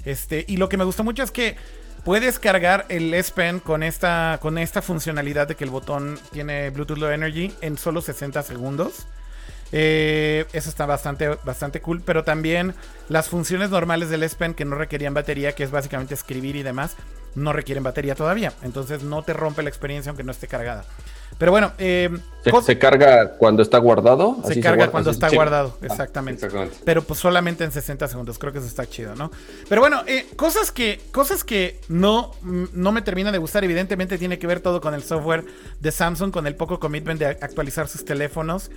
[0.04, 1.56] Este, y lo que me gustó mucho es que
[2.04, 6.70] Puedes cargar el S Pen con esta, con esta funcionalidad de que el botón tiene
[6.70, 9.06] Bluetooth Low Energy en solo 60 segundos.
[9.70, 12.02] Eh, eso está bastante, bastante cool.
[12.04, 12.74] Pero también
[13.08, 16.64] las funciones normales del S Pen que no requerían batería, que es básicamente escribir y
[16.64, 16.96] demás,
[17.36, 18.52] no requieren batería todavía.
[18.62, 20.84] Entonces no te rompe la experiencia aunque no esté cargada.
[21.38, 22.08] Pero bueno, eh,
[22.64, 24.36] Se, carga cuando está guardado.
[24.46, 26.48] se carga guarda- cuando está guardado, Ah, exactamente.
[26.84, 29.30] Pero pues solamente en 60 segundos, creo que eso está chido, ¿no?
[29.68, 34.38] Pero bueno, eh, cosas que cosas que no, no me terminan de gustar, evidentemente tiene
[34.38, 35.44] que ver todo con el software
[35.80, 38.70] de Samsung, con el poco commitment de actualizar sus teléfonos.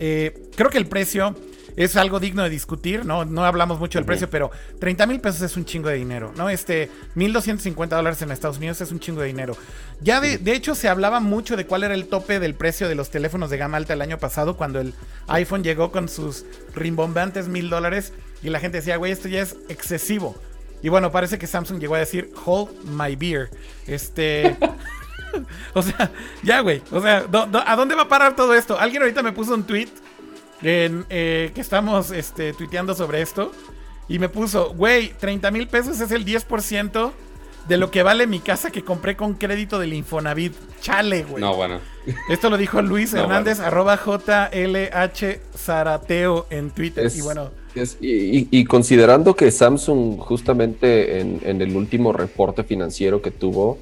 [0.00, 1.34] Eh, creo que el precio
[1.76, 3.24] es algo digno de discutir, ¿no?
[3.24, 6.48] No hablamos mucho del precio, pero 30 mil pesos es un chingo de dinero, ¿no?
[6.50, 9.56] Este, 1.250 dólares en Estados Unidos es un chingo de dinero.
[10.00, 12.94] Ya de, de hecho se hablaba mucho de cuál era el tope del precio de
[12.94, 14.94] los teléfonos de gama alta el año pasado, cuando el
[15.28, 19.56] iPhone llegó con sus rimbombantes mil dólares y la gente decía, güey, esto ya es
[19.68, 20.36] excesivo.
[20.82, 23.50] Y bueno, parece que Samsung llegó a decir, hold my beer.
[23.86, 24.56] Este...
[25.72, 26.10] O sea,
[26.42, 26.82] ya, güey.
[26.90, 28.78] O sea, ¿dó- dó- ¿a dónde va a parar todo esto?
[28.78, 29.88] Alguien ahorita me puso un tweet
[30.62, 33.52] en, eh, que estamos este, tuiteando sobre esto.
[34.08, 37.12] Y me puso, güey, 30 mil pesos es el 10%
[37.68, 40.52] de lo que vale mi casa que compré con crédito del Infonavit.
[40.80, 41.40] Chale, güey.
[41.40, 41.78] No, bueno.
[42.28, 47.06] Esto lo dijo Luis No, Hernández, arroba JLH Zarateo en Twitter.
[47.06, 52.12] Es- y bueno, es- y, y- y considerando que Samsung justamente en, en el último
[52.12, 53.78] reporte financiero que tuvo,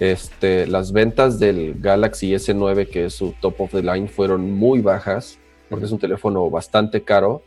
[0.00, 4.80] este, las ventas del Galaxy S9, que es su top of the line, fueron muy
[4.80, 7.42] bajas, porque es un teléfono bastante caro.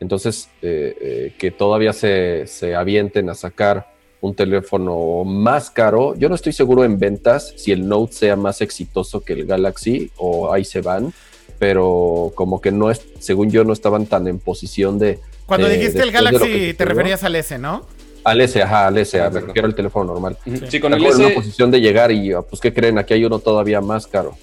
[0.00, 3.86] Entonces, eh, eh, que todavía se, se avienten a sacar
[4.20, 6.14] un teléfono más caro.
[6.16, 10.10] Yo no estoy seguro en ventas si el Note sea más exitoso que el Galaxy
[10.16, 11.12] o ahí se van,
[11.58, 15.18] pero como que no es, según yo, no estaban tan en posición de.
[15.46, 17.86] cuando dijiste el Galaxy, te referías al S, ¿no?
[18.24, 19.46] Al S, ajá, al S, me Exacto.
[19.48, 20.38] refiero al teléfono normal.
[20.68, 21.34] Sí, con el Están en una S.
[21.34, 22.98] posición de llegar y, ah, pues, ¿qué creen?
[22.98, 24.36] Aquí hay uno todavía más caro.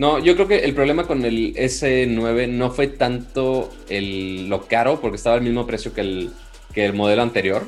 [0.00, 4.98] No, yo creo que el problema con el S9 no fue tanto el, lo caro,
[4.98, 6.30] porque estaba al mismo precio que el,
[6.72, 7.64] que el modelo anterior.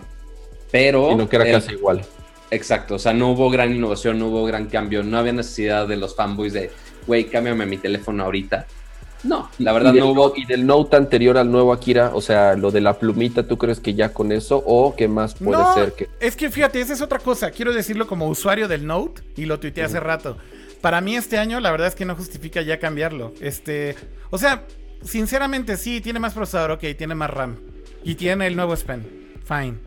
[0.71, 1.11] Pero.
[1.11, 2.01] Sino que era el- casi igual.
[2.51, 5.97] Exacto, o sea, no hubo gran innovación, no hubo gran cambio, no había necesidad de
[5.97, 6.71] los fanboys de,
[7.07, 8.67] güey, cámbiame mi teléfono ahorita.
[9.25, 10.33] No, la verdad y no hubo.
[10.35, 13.79] y del Note anterior al nuevo Akira, o sea, lo de la plumita, ¿tú crees
[13.79, 16.95] que ya con eso o qué más puede no, ser que es que fíjate, esa
[16.95, 17.51] es otra cosa.
[17.51, 20.39] Quiero decirlo como usuario del Note y lo tuiteé hace rato.
[20.83, 23.33] Para mí este año la verdad es que no justifica ya cambiarlo.
[23.41, 23.95] Este,
[24.31, 24.67] o sea,
[25.03, 27.57] sinceramente sí, tiene más procesador, ok, tiene más RAM
[28.05, 29.07] y tiene el nuevo S Pen.
[29.45, 29.79] Fine.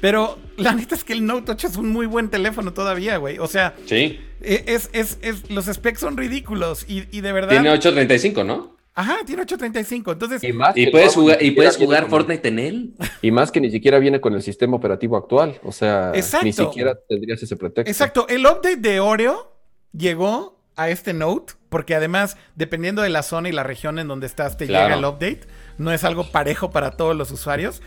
[0.00, 3.38] Pero la neta es que el Note 8 es un muy buen teléfono todavía, güey.
[3.38, 7.50] O sea, Sí, e- es, es, es- los specs son ridículos y, y de verdad...
[7.50, 8.74] tiene 835, ¿no?
[8.96, 10.12] Ajá, tiene 835.
[10.12, 12.94] Entonces, y más Y puedes no, jugar, y puedes jugar Fortnite en él.
[13.22, 16.46] Y más que ni siquiera viene con el sistema operativo actual, o sea, Exacto.
[16.46, 17.90] ni siquiera tendrías ese pretexto.
[17.90, 19.53] Exacto, el update de Oreo
[19.96, 24.26] llegó a este Note, porque además, dependiendo de la zona y la región en donde
[24.26, 24.86] estás, te Claro.
[24.86, 25.40] llega el update.
[25.78, 27.80] No es algo parejo para todos los usuarios.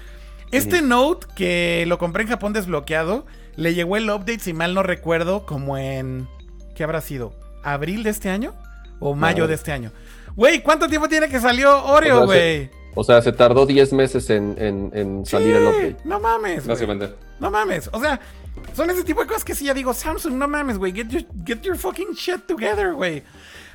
[0.51, 4.83] Este Note, que lo compré en Japón desbloqueado, le llegó el update, si mal no
[4.83, 6.27] recuerdo, como en...
[6.75, 7.33] ¿Qué habrá sido?
[7.63, 8.53] ¿Abril de este año?
[8.99, 9.47] ¿O mayo No.
[9.47, 9.91] de este año?
[10.35, 12.69] Güey, ¿cuánto tiempo tiene que salió Oreo, O sea, güey?
[12.95, 15.97] O sea, se tardó 10 meses en, en- en salir el update.
[16.05, 16.65] No mames.
[16.65, 17.13] Básicamente.
[17.39, 17.89] No mames.
[17.91, 18.19] O sea,
[18.73, 20.93] son ese tipo de cosas que sí ya digo, Samsung, no mames, güey.
[20.93, 23.23] Get your, get your fucking shit together, güey.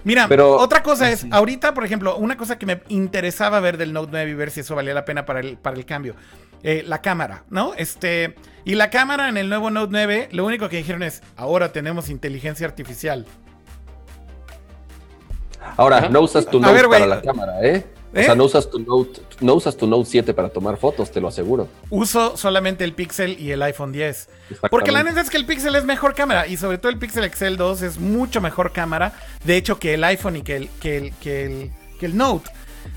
[0.05, 3.92] Mira, Pero- otra cosa es, ahorita, por ejemplo, una cosa que me interesaba ver del
[3.92, 6.14] Note 9 y ver si eso valía la pena para el, para el cambio.
[6.64, 7.75] Eh, la cámara, ¿no?
[7.75, 8.37] Este.
[8.64, 12.09] Y la cámara en el nuevo Note 9, lo único que dijeron es, ahora tenemos
[12.09, 13.27] inteligencia artificial.
[15.77, 16.09] Ahora, Ajá.
[16.09, 17.85] no usas tu Note ver, para la cámara, ¿eh?
[18.14, 18.25] O ¿Eh?
[18.25, 21.29] sea, no usas tu Note, no usas tu Note 7 para tomar fotos, te lo
[21.29, 21.68] aseguro.
[21.88, 24.29] Uso solamente el Pixel y el iPhone 10.
[24.70, 26.46] Porque la neta es que el Pixel es mejor cámara.
[26.46, 29.14] Y sobre todo el Pixel Excel 2 es mucho mejor cámara.
[29.44, 32.51] De hecho, que el iPhone y que el, que el, que el, que el Note.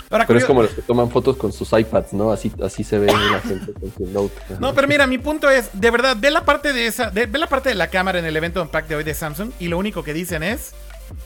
[0.10, 2.32] Ahora, Pero es como los que toman fotos con sus iPads, ¿no?
[2.32, 4.34] Así, así se ve la gente con su Note.
[4.60, 7.38] No, pero mira, mi punto es, de verdad, ve la parte de esa, de- ve
[7.40, 9.78] la parte de la cámara en el evento Unpack de hoy de Samsung y lo
[9.78, 10.74] único que dicen es,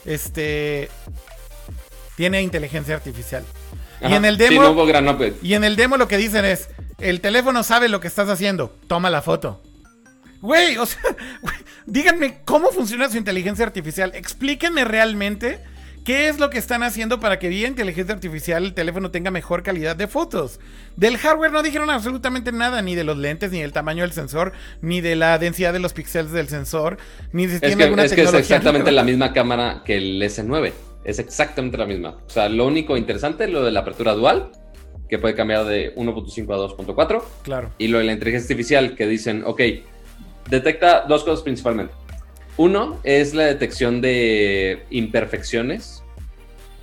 [0.06, 0.90] este,
[2.18, 3.44] tiene inteligencia artificial.
[4.02, 5.36] Y en el Sí, demo, no hubo gran upgrade.
[5.42, 8.74] y en el demo lo que dicen es, el teléfono sabe lo que estás haciendo,
[8.88, 9.62] toma la foto.
[10.42, 11.02] Güey, o sea,
[11.86, 14.12] díganme cómo funciona su inteligencia artificial.
[14.16, 15.60] Explíquenme realmente
[16.06, 19.64] qué es lo que están haciendo para que vía inteligencia artificial el teléfono tenga mejor
[19.64, 20.60] calidad de fotos.
[20.96, 24.54] Del hardware no dijeron absolutamente nada, ni de los lentes, ni del tamaño del sensor,
[24.82, 26.98] ni de la densidad de los píxeles del sensor,
[27.34, 28.96] ni si Es tiene que, alguna es que es tecnología exactamente micro.
[28.96, 30.72] la misma cámara que el S9.
[31.04, 32.18] Es exactamente la misma.
[32.26, 34.52] O sea, lo único interesante es lo de la apertura dual,
[35.08, 37.24] que puede cambiar de 1.5 a 2.4.
[37.44, 37.72] Claro.
[37.78, 39.62] Y lo de la inteligencia artificial, que dicen, ok,
[40.50, 41.94] detecta dos cosas principalmente.
[42.58, 46.04] Uno es la detección de imperfecciones.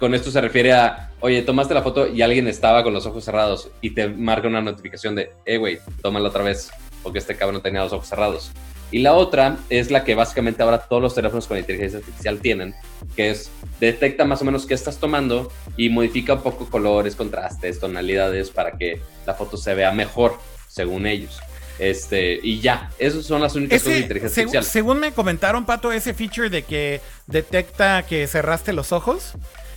[0.00, 3.24] Con esto se refiere a, oye, tomaste la foto y alguien estaba con los ojos
[3.24, 6.70] cerrados y te marca una notificación de, eh, güey, tómala otra vez,
[7.02, 8.52] porque este cabrón tenía los ojos cerrados.
[8.92, 12.74] Y la otra es la que básicamente ahora todos los teléfonos con inteligencia artificial tienen,
[13.16, 17.80] que es detecta más o menos qué estás tomando y modifica un poco colores, contrastes,
[17.80, 21.38] tonalidades para que la foto se vea mejor, según ellos.
[21.78, 24.64] Este, y ya, esas son las únicas cosas de inteligencia seg- artificial.
[24.64, 29.32] según me comentaron, Pato, ese feature de que detecta que cerraste los ojos,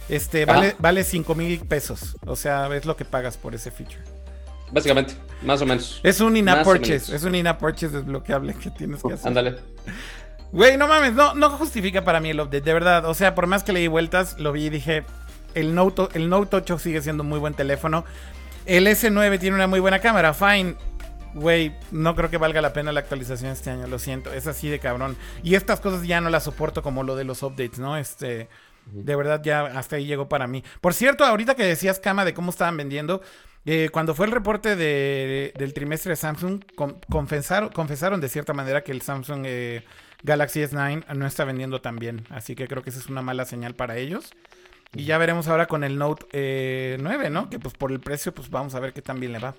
[0.08, 0.54] este, Ajá.
[0.54, 2.16] vale, vale 5 mil pesos.
[2.26, 4.02] O sea, es lo que pagas por ese feature.
[4.72, 6.00] Básicamente, más o menos.
[6.04, 7.16] Es un in-app purchase.
[7.16, 9.28] Es un in-app purchase desbloqueable que tienes que hacer.
[9.28, 9.58] Ándale.
[10.52, 13.06] Güey, no mames, no, no justifica para mí el update, de verdad.
[13.06, 15.06] O sea, por más que le di vueltas, lo vi y dije,
[15.54, 18.06] el Note, el Note 8 sigue siendo un muy buen teléfono.
[18.66, 20.76] El S9 tiene una muy buena cámara, fine.
[21.36, 24.68] Güey, no creo que valga la pena la actualización este año, lo siento, es así
[24.68, 25.16] de cabrón.
[25.44, 27.98] Y estas cosas ya no las soporto como lo de los updates, ¿no?
[27.98, 28.50] Este,
[28.88, 30.64] de verdad ya hasta ahí llegó para mí.
[30.82, 33.22] Por cierto, ahorita que decías, Cama, de cómo estaban vendiendo,
[33.66, 38.54] eh, cuando fue el reporte de- del trimestre de Samsung, con- confesaron, confesaron de cierta
[38.54, 39.84] manera que el Samsung eh,
[40.24, 42.26] Galaxy S9 no está vendiendo tan bien.
[42.30, 44.32] Así que creo que esa es una mala señal para ellos.
[44.94, 47.50] Y ya veremos ahora con el Note eh, 9, ¿no?
[47.50, 49.54] Que pues por el precio, pues vamos a ver qué tan bien le va.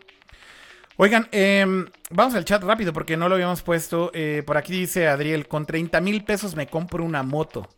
[0.96, 4.10] Oigan, em, vamos al chat rápido porque no lo habíamos puesto.
[4.12, 7.68] Eh, por aquí dice Adriel, con 30 mil pesos me compro una moto.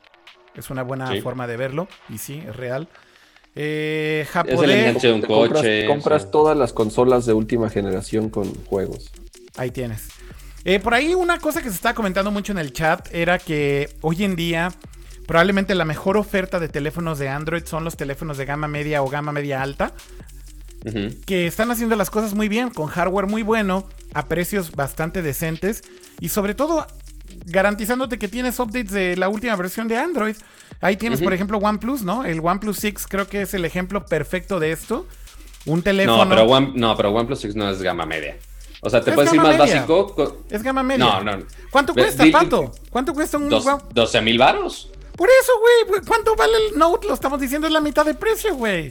[0.54, 1.20] Es una buena Sí.
[1.20, 1.88] forma de verlo.
[2.08, 2.88] Y sí, es real.
[3.54, 5.86] Eh, Es el Japodé, enganche de un Te compras, coche.
[5.86, 6.28] compras sí.
[6.32, 9.10] todas las consolas de última generación con juegos.
[9.56, 10.08] Ahí tienes.
[10.64, 13.90] Eh, por ahí una cosa que se estaba comentando mucho en el chat era que
[14.00, 14.72] hoy en día
[15.26, 19.08] probablemente la mejor oferta de teléfonos de Android son los teléfonos de gama media o
[19.08, 19.92] gama media alta,
[21.26, 25.82] que están haciendo las cosas muy bien, con hardware muy bueno, a precios bastante decentes
[26.20, 26.86] y sobre todo
[27.46, 30.36] garantizándote que tienes updates de la última versión de Android.
[30.80, 32.24] Ahí tienes, por ejemplo, OnePlus, ¿no?
[32.24, 35.06] El OnePlus 6 creo que es el ejemplo perfecto de esto.
[35.66, 36.24] Un teléfono...
[36.24, 38.36] No, pero One, no, pero OnePlus 6 no es gama media.
[38.80, 39.76] O sea, te Es puedes ir más media.
[39.76, 40.44] básico.
[40.50, 41.04] Es gama media.
[41.04, 41.44] No, no.
[41.70, 42.72] ¿Cuánto cuesta, di- Pato?
[42.90, 43.48] ¿Cuánto cuesta un...
[43.48, 44.90] Dos, One- 12 mil varos.
[45.16, 46.02] Por eso, güey.
[46.04, 47.06] ¿Cuánto vale el Note?
[47.06, 48.90] Lo estamos diciendo es la mitad de precio, güey.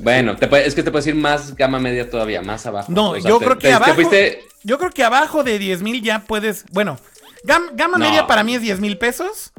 [0.00, 2.90] Bueno, te puede- es que te puedes ir más gama media todavía, más abajo.
[2.90, 3.94] No, O sea, yo te- creo que te- te abajo.
[3.94, 6.64] fuiste- Yo creo que abajo de 10 mil ya puedes.
[6.72, 6.98] Bueno,
[7.44, 8.04] gam- gama No.
[8.06, 9.52] media para mí es 10 mil pesos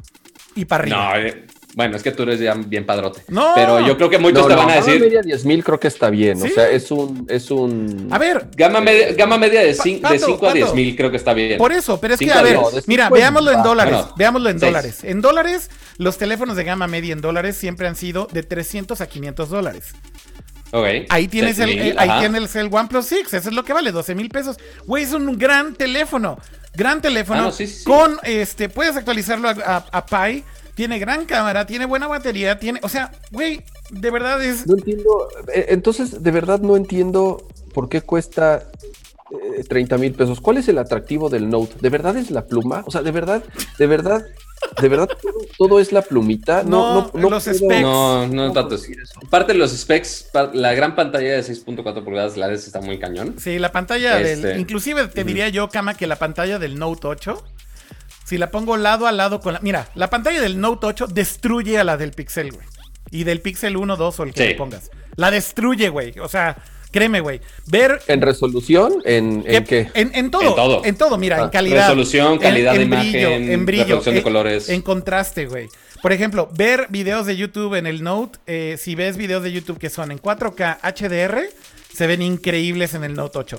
[0.54, 1.10] y para arriba.
[1.14, 3.22] No, eh, bueno, es que tú eres ya bien padrote.
[3.26, 3.50] No.
[3.56, 5.00] Pero yo creo que muchos No, te no, van a gama decir.
[5.00, 6.38] media 10 mil creo que está bien.
[6.40, 6.46] Sí.
[6.48, 8.08] O sea, es un, es un.
[8.12, 10.76] A ver, Gama media, gama media de 5 Pa- de Pato, 5 a 10 Pato.
[10.76, 11.58] mil, creo que está bien.
[11.58, 13.94] por eso, pero es que, a ver, no, mira, veámoslo en dólares.
[13.94, 14.70] Bueno, veámoslo en seis.
[14.72, 14.98] dólares.
[15.02, 19.08] En dólares, los teléfonos de gama media en dólares siempre han sido de 300 a
[19.08, 19.94] 500 dólares.
[21.10, 23.92] Ahí tienes, el, 6,000, eh, ahí tienes el OnePlus 6, eso es lo que vale,
[23.92, 24.56] 12 mil pesos.
[24.86, 26.38] Güey, es un gran teléfono,
[26.74, 27.40] gran teléfono.
[27.40, 27.84] Ah, no, sí, sí, sí.
[27.84, 30.42] Con, este, puedes actualizarlo a, a, a Pi,
[30.74, 34.66] tiene gran cámara, tiene buena batería, tiene, o sea, güey, de verdad es...
[34.66, 35.28] No entiendo.
[35.54, 38.64] eh, Entonces, de verdad no entiendo por qué cuesta
[39.30, 40.40] eh, 30 mil pesos.
[40.40, 41.74] ¿Cuál es el atractivo del Note?
[41.80, 42.82] ¿De verdad es la pluma?
[42.86, 43.44] O sea, de verdad,
[43.78, 44.24] de verdad,
[44.80, 46.62] de verdad, todo, todo es la plumita.
[46.62, 47.82] No, No, no, no los puedo- specs.
[47.82, 48.68] No, no no tanto.
[48.70, 49.20] puedo decir eso.
[49.30, 53.36] Parte de los specs, la gran pantalla de 6.4 pulgadas la está muy cañón.
[53.38, 54.26] Sí, la pantalla del...
[54.44, 57.44] Este, Inclusive te diría yo, Kama, que la pantalla del Note 8,
[58.24, 59.60] si la pongo lado a lado con la...
[59.60, 62.66] Mira, la pantalla del Note 8 destruye a la del Pixel, güey.
[63.10, 64.48] Y del Pixel 1, 2 o el que Sí.
[64.48, 64.90] le pongas.
[65.16, 66.18] La destruye, güey.
[66.20, 66.56] O sea,
[66.94, 67.40] créeme, güey.
[67.66, 69.02] Ver ¿En resolución?
[69.04, 69.90] ¿En, en ¿Qué?
[69.94, 70.84] En, en todo, En todo.
[70.84, 71.88] en todo, mira, Ah, en calidad.
[71.88, 74.68] resolución, calidad en, de brillo, imagen, en brillo, reproducción de en- colores.
[74.68, 75.66] En contraste, güey.
[76.00, 79.78] Por ejemplo, ver videos de YouTube en el Note, eh, si ves videos de YouTube
[79.78, 81.42] que son en 4K HDR,
[81.92, 83.58] se ven increíbles en el Note 8.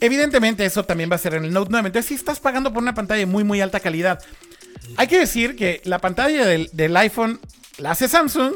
[0.00, 1.88] Evidentemente eso también va a ser en el Note 9.
[1.88, 4.20] Entonces, si estás pagando por una pantalla de muy, muy alta calidad.
[4.96, 7.40] Hay que decir que la pantalla del, del iPhone
[7.78, 8.52] la hace Samsung.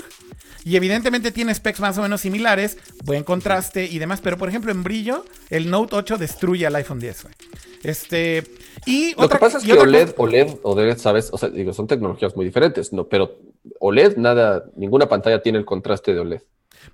[0.65, 4.21] Y evidentemente tiene specs más o menos similares, buen contraste y demás.
[4.21, 7.23] Pero por ejemplo, en brillo, el Note 8 destruye al iPhone 10.
[7.23, 7.35] güey.
[7.83, 8.45] Este.
[8.87, 11.31] Y Lo otra que pasa es que OLED, cosa- OLED, OLED, ¿sabes?
[11.33, 13.07] O sea, digo, son tecnologías muy diferentes, ¿no?
[13.09, 13.39] Pero
[13.79, 16.43] OLED, nada, ninguna pantalla tiene el contraste de OLED.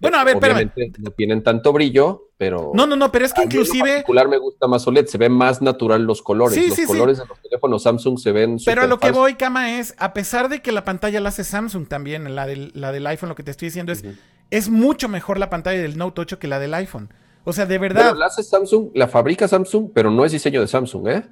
[0.00, 0.70] Bueno, a ver, espérame.
[0.74, 2.72] Obviamente no tienen tanto brillo, pero...
[2.74, 3.90] No, no, no, pero es que A mí en inclusive.
[3.90, 6.54] particular me gusta más OLED, se ve más natural los colores.
[6.54, 6.86] Sí, los sí, sí.
[6.86, 10.12] colores de los teléfonos Samsung se ven Pero a lo que voy, Kama, es, a
[10.12, 13.34] pesar de que la pantalla la hace Samsung también, la del, la del iPhone, lo
[13.34, 14.04] que te estoy diciendo es,
[14.50, 17.12] es mucho mejor la pantalla del Note 8 que la del iPhone.
[17.44, 18.06] O sea, de verdad.
[18.06, 21.22] Pero la hace Samsung, la fabrica Samsung, pero no es diseño de Samsung, ¿eh?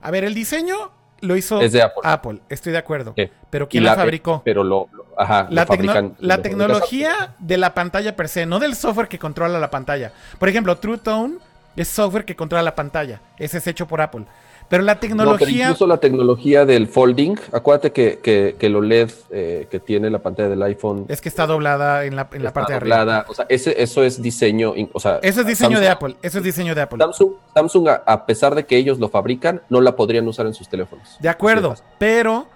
[0.00, 0.74] A ver, el diseño
[1.20, 2.40] lo hizo Es de Apple.
[2.48, 3.14] estoy de acuerdo.
[3.16, 3.28] Sí.
[3.50, 4.42] Pero ¿quién la, fabricó?
[4.44, 9.08] Pero lo, lo- ajá, La, tecno- tecnología de la pantalla per se, no del software
[9.08, 10.12] que controla la pantalla.
[10.38, 11.34] Por ejemplo, True Tone
[11.76, 13.20] es software que controla la pantalla.
[13.38, 14.24] Ese es hecho por Apple.
[14.68, 15.64] Pero la No, pero tecnología...
[15.64, 20.20] incluso la tecnología del folding, acuérdate que, que, que el OLED eh, que tiene la
[20.20, 23.26] pantalla del iPhone es que está doblada en la, en la parte de arriba.
[23.28, 24.72] O sea, ese, eso es diseño.
[24.94, 26.16] O sea, Eso es diseño Samsung- de Apple.
[26.22, 26.98] Eso es diseño de Apple.
[26.98, 30.54] Samsung, Samsung a, a pesar de que ellos lo fabrican, no la podrían usar en
[30.54, 31.18] sus teléfonos.
[31.20, 32.46] De acuerdo, pero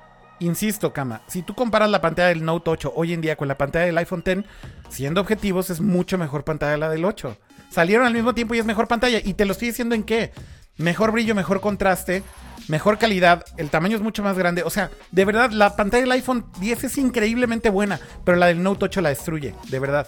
[0.41, 3.59] insisto, Kama, si tú comparas la pantalla del Note 8 hoy en día con la
[3.59, 4.45] pantalla del iPhone X,
[4.89, 7.37] siendo objetivos, es mucho mejor pantalla la del 8.
[7.71, 9.21] Salieron al mismo tiempo y es mejor pantalla.
[9.23, 10.33] Y te lo estoy diciendo en qué.
[10.79, 12.23] Mejor brillo, mejor contraste,
[12.69, 14.63] mejor calidad, el tamaño es mucho más grande.
[14.63, 18.63] O sea, de verdad, la pantalla del iPhone 10 es increíblemente buena, pero la del
[18.63, 20.07] Note 8 la destruye, de verdad.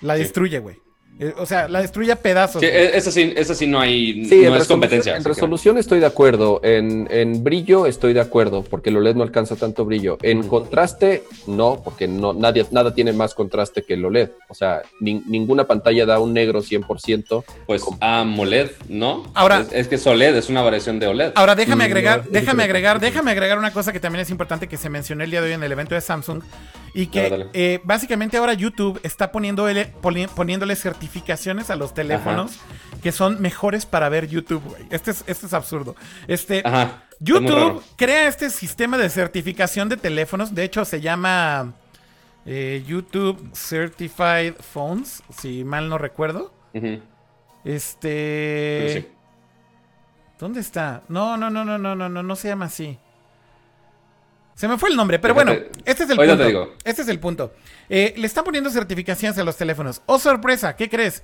[0.00, 0.87] La destruye, güey.
[1.36, 2.60] O sea, la destruye a pedazos.
[2.60, 5.16] Sí, e- esa sí, esa sí no hay, Sí, no en es resolución- competencia.
[5.16, 6.60] En que- resolución estoy de acuerdo.
[6.62, 10.18] En, en brillo estoy de acuerdo, porque el OLED no alcanza tanto brillo.
[10.22, 14.30] En contraste, no, porque no, nadie, nada tiene más contraste que el OLED.
[14.48, 17.44] O sea, nin- ninguna pantalla da un negro 100%.
[17.66, 19.24] Pues AMOLED, ¿no?
[19.34, 21.32] Ahora- es, es que es OLED, es una variación de OLED.
[21.34, 24.68] Ahora déjame Mm, agregar, no, déjame agregar, déjame agregar una cosa que también es importante
[24.68, 26.42] que se mencionó el día de hoy en el evento de Samsung
[26.94, 27.50] y que Dale, dale.
[27.54, 32.58] eh, básicamente ahora YouTube está poniéndole, poni- poniéndole certificaciones a los teléfonos
[33.02, 34.86] que son mejores para ver YouTube, güey.
[34.90, 35.94] Este es, este es absurdo.
[36.26, 37.04] Este, Ajá.
[37.20, 40.54] YouTube crea este sistema de certificación de teléfonos.
[40.54, 41.74] De hecho, se llama
[42.46, 46.52] eh, YouTube Certified Phones, si mal no recuerdo.
[47.64, 48.90] Este.
[48.94, 49.08] Sí.
[50.38, 51.02] ¿Dónde está?
[51.08, 52.98] No, no, no, no, no, no, no, no se llama así.
[54.58, 55.52] Se me fue el nombre, pero bueno,
[55.84, 56.36] este es el punto.
[56.36, 56.74] te digo.
[56.82, 57.52] Este es el punto.
[57.88, 60.02] Eh, le están poniendo certificaciones a los teléfonos.
[60.06, 60.74] ¡Oh, sorpresa!
[60.74, 61.22] ¿Qué crees?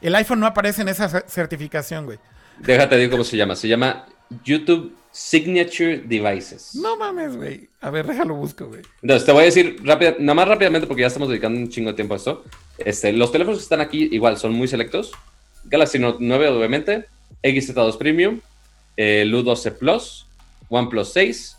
[0.00, 2.18] El iPhone no aparece en esa cer- certificación, güey.
[2.60, 3.54] Déjate decir cómo se llama.
[3.54, 4.06] Se llama
[4.44, 6.74] YouTube Signature Devices.
[6.76, 7.68] No mames, güey.
[7.82, 8.80] A ver, déjalo busco, güey.
[9.02, 11.90] Entonces, te voy a decir rápida, nada más rápidamente porque ya estamos dedicando un chingo
[11.90, 12.44] de tiempo a esto.
[12.78, 15.12] Este, los teléfonos que están aquí igual son muy selectos.
[15.64, 17.04] Galaxy Note 9 obviamente,
[17.42, 18.40] XZ2 Premium,
[18.96, 20.26] el U12 Plus,
[20.70, 21.56] OnePlus 6,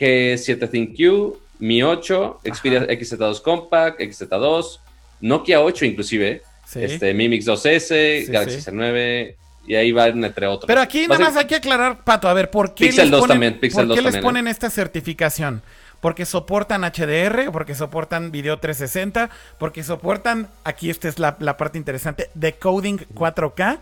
[0.00, 4.78] G7 ThinQ, Mi 8, Xperia XZ2 Compact, XZ2,
[5.20, 6.84] Nokia 8 inclusive, Sí.
[6.84, 8.70] este, Mi Mix 2S, Sí, Galaxy sí.
[8.70, 9.34] C9
[9.66, 10.66] y ahí van entre otros.
[10.66, 13.20] Pero aquí nada más hay que aclarar, Pato, a ver, ¿por qué Pixel les 2
[13.20, 14.20] ponen, también, Pixel ¿por 2 qué les ¿eh?
[14.22, 15.62] ponen esta certificación?
[16.00, 19.28] Porque soportan HDR, porque soportan video 360,
[19.58, 23.80] porque soportan, aquí esta es la, la parte interesante, decoding 4K,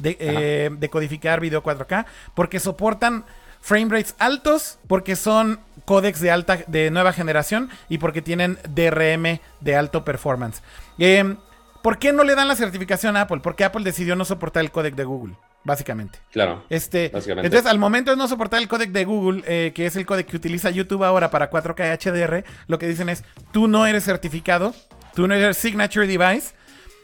[0.00, 3.24] de, eh, decodificar video 4K, porque soportan
[3.60, 9.40] frame rates altos, porque son códecs de alta de nueva generación y porque tienen DRM
[9.60, 10.62] de alto performance.
[10.98, 11.36] Eh,
[11.82, 13.40] ¿Por qué no le dan la certificación a Apple?
[13.42, 15.34] Porque Apple decidió no soportar el códec de Google,
[15.64, 16.18] básicamente.
[16.30, 16.62] Claro.
[16.68, 17.46] Este, Básicamente.
[17.46, 20.26] entonces, al momento de no soportar el códec de Google, eh, que es el códec
[20.26, 24.74] que utiliza YouTube ahora para 4K HDR, lo que dicen es, tú no eres certificado,
[25.14, 26.54] tú no eres Signature Device,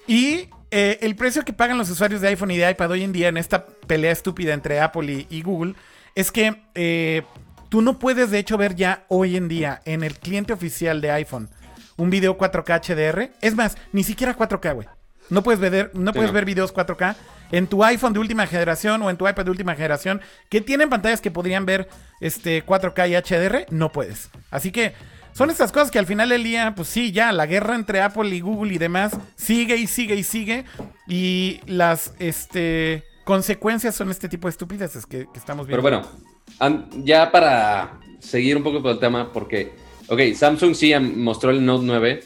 [0.06, 3.12] y eh, el precio que pagan los usuarios de iPhone y de iPad hoy en
[3.12, 5.74] día en esta pelea estúpida entre Apple y, y Google,
[6.16, 7.22] es que eh,
[7.68, 11.12] tú no puedes de hecho ver ya hoy en día en el cliente oficial de
[11.12, 11.48] iPhone
[11.96, 13.30] un video 4K HDR.
[13.40, 14.88] Es más, ni siquiera 4K, güey.
[15.28, 16.34] No puedes ver, no puedes no.
[16.34, 17.16] ver videos 4K
[17.50, 20.88] en tu iPhone de última generación o en tu iPad de última generación que tienen
[20.88, 21.88] pantallas que podrían ver
[22.20, 24.30] este 4K y HDR, no puedes.
[24.50, 24.94] Así que
[25.32, 28.28] son estas cosas que al final del día, pues sí, ya la guerra entre Apple
[28.28, 30.64] y Google y demás sigue y sigue y sigue
[31.08, 36.00] y las este consecuencias son este tipo de estupideces que, que estamos Pero viendo.
[36.00, 36.20] bueno,
[36.60, 39.72] an- ya para seguir un poco por el tema, porque,
[40.08, 42.24] ok, Samsung sí am- mostró el Note 9,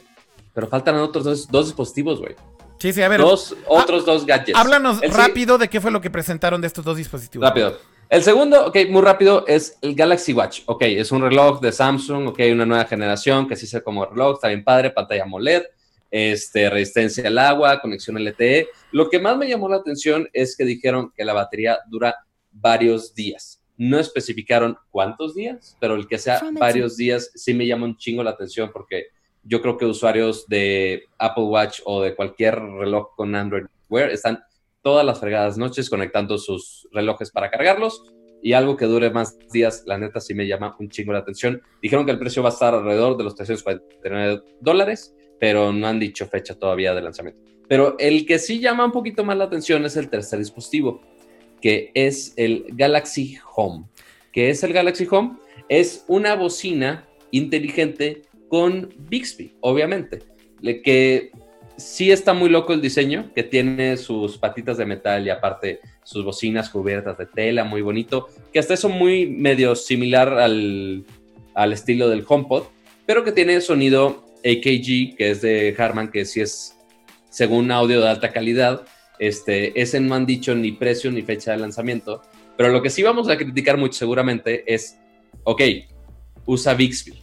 [0.53, 2.37] pero faltan otros dos, dos dispositivos, güey.
[2.79, 3.19] sí, sí, a ver.
[3.21, 4.59] Dos, otros dos gadgets.
[4.59, 7.49] Háblanos El rápido de qué fue lo que presentaron de estos dos dispositivos.
[7.49, 7.79] Rápido.
[8.11, 10.63] El segundo, ok, muy rápido, es el Galaxy Watch.
[10.67, 14.35] Ok, es un reloj de Samsung, ok, una nueva generación que sí se como reloj,
[14.35, 15.63] está bien padre, pantalla AMOLED,
[16.11, 18.69] este, resistencia al agua, conexión LTE.
[18.93, 22.17] Lo que más me llamó la atención es que dijeron que la batería dura
[22.53, 23.63] varios días.
[23.77, 28.23] No especificaron cuántos días, pero el que sea varios días sí me llama un chingo
[28.23, 29.07] la atención porque
[29.43, 34.43] yo creo que usuarios de Apple Watch o de cualquier reloj con Android Wear están
[34.83, 38.03] todas las fregadas noches conectando sus relojes para cargarlos
[38.43, 41.63] y algo que dure más días, la neta sí me llama un chingo la atención.
[41.83, 45.99] Dijeron que el precio va a estar alrededor de los 349 dólares, pero no han
[45.99, 47.41] dicho fecha todavía de lanzamiento.
[47.66, 51.01] Pero el que sí llama un poquito más la atención es el tercer dispositivo,
[51.61, 53.86] que es el Galaxy Home.
[54.32, 55.36] ¿Qué es el Galaxy Home?
[55.68, 60.20] Es una bocina inteligente con Bixby, obviamente,
[60.84, 61.30] que
[61.76, 66.24] sí está muy loco el diseño, que tiene sus patitas de metal y aparte sus
[66.24, 71.05] bocinas cubiertas de tela, muy bonito, que hasta eso muy medio similar al,
[71.55, 72.64] al estilo del HomePod,
[73.07, 76.76] pero que tiene sonido AKG, que es de Harman, que sí es
[77.30, 78.86] según audio de alta calidad.
[79.18, 82.22] Este, ese no han dicho ni precio ni fecha de lanzamiento,
[82.57, 84.99] Pero lo que sí vamos a criticar mucho seguramente es,
[85.45, 85.62] ok,
[86.47, 87.22] usa Bixby.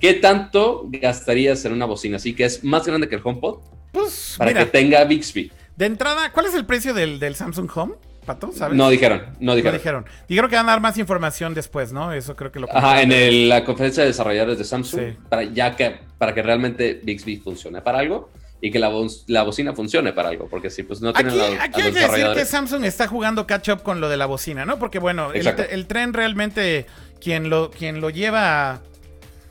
[0.00, 3.60] ¿Qué tanto gastarías en una bocina así que es más grande que el HomePod
[3.92, 5.50] Pues, para mira, que tenga Bixby?
[5.76, 7.94] de entrada, ¿cuál es el precio del, del Samsung Home,
[8.24, 8.50] Pato?
[8.52, 8.76] ¿Sabes?
[8.76, 9.78] No dijeron, no No dijeron.
[9.78, 10.04] dijeron.
[10.28, 12.12] Dijeron que van a dar más información después, ¿no?
[12.12, 15.16] Eso creo que lo Ajá, en el- la conferencia de desarrolladores de Samsung, Sí.
[15.28, 19.42] para, ya que, para que realmente Bixby funcione para algo y que la, bo- la
[19.42, 22.26] bocina funcione para algo, porque si pues no tienen Aquí, a- aquí hay que decir
[22.34, 22.44] que.
[22.46, 24.78] Samsung está jugando catch up con lo de la bocina, ¿no?
[24.78, 26.86] Porque bueno, el, tren realmente,
[27.20, 28.80] quien lo, quien lo lleva,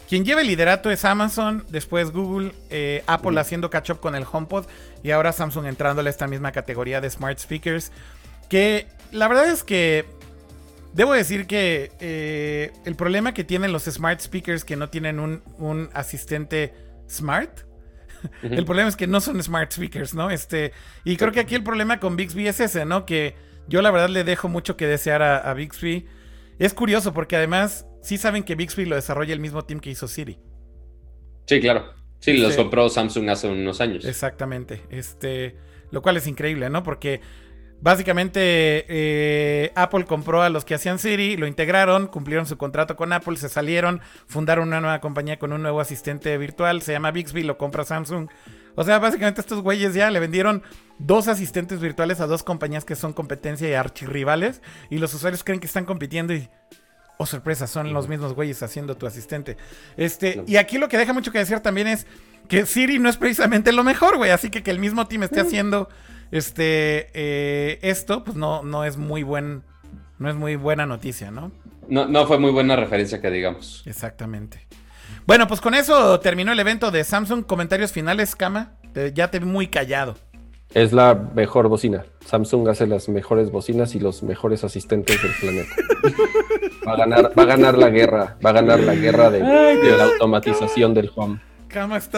[0.09, 4.25] quien lleva el liderato es Amazon, después Google, eh, Apple haciendo catch up con el
[4.31, 4.65] HomePod
[5.03, 7.91] y ahora Samsung entrándole a esta misma categoría de smart speakers.
[8.53, 10.05] Que la verdad es que
[10.93, 15.41] debo decir que eh, el problema que tienen los smart speakers que no tienen un,
[15.57, 16.71] un asistente
[17.09, 17.61] smart.
[18.43, 20.29] El problema es que no son smart speakers, ¿no?
[20.29, 20.71] Este,
[21.03, 23.07] y creo que aquí el problema con Bixby es ese, ¿no?
[23.07, 23.33] Que
[23.67, 26.05] yo la verdad le dejo mucho que desear a, a Bixby.
[26.59, 30.07] Es curioso porque además sí saben que Bixby lo desarrolla el mismo team que hizo
[30.07, 30.37] Siri.
[31.47, 31.91] Sí, claro.
[32.19, 32.57] Sí, los Sí.
[32.57, 34.05] compró Samsung hace unos años.
[34.05, 34.83] Exactamente.
[34.91, 35.55] Este,
[35.89, 36.83] lo cual es increíble, ¿no?
[36.83, 37.19] Porque
[37.83, 43.11] básicamente eh, Apple compró a los que hacían Siri, lo integraron, cumplieron su contrato con
[43.11, 47.43] Apple, se salieron, fundaron una nueva compañía con un nuevo asistente virtual, se llama Bixby,
[47.43, 48.29] lo compra Samsung.
[48.75, 50.63] O sea, básicamente estos güeyes ya le vendieron
[50.97, 55.59] dos asistentes virtuales a dos compañías que son competencia y archirrivales y los usuarios creen
[55.59, 56.49] que están compitiendo y
[57.17, 59.55] Oh, sorpresa, son los mismos güeyes haciendo tu asistente.
[59.97, 62.07] Este, y aquí lo que deja mucho que decir también es
[62.49, 64.31] que Siri no es precisamente lo mejor, güey.
[64.31, 65.89] Así que que el mismo team esté haciendo
[66.31, 69.63] este eh, esto, pues no, no es muy buen,
[70.19, 71.51] no es muy buena noticia, ¿no?
[71.87, 73.83] No, no fue muy buena referencia que digamos.
[73.85, 74.65] Exactamente.
[75.25, 77.45] Bueno, pues con eso terminó el evento de Samsung.
[77.45, 78.73] Comentarios finales, Kama.
[78.93, 80.15] Te- ya te vi muy callado.
[80.73, 82.03] Es la mejor bocina.
[82.25, 85.69] Samsung hace las mejores bocinas y los mejores asistentes del planeta.
[86.87, 88.37] Va a ganar, va a ganar la guerra.
[88.45, 91.39] Va a ganar la guerra de, de la automatización del home.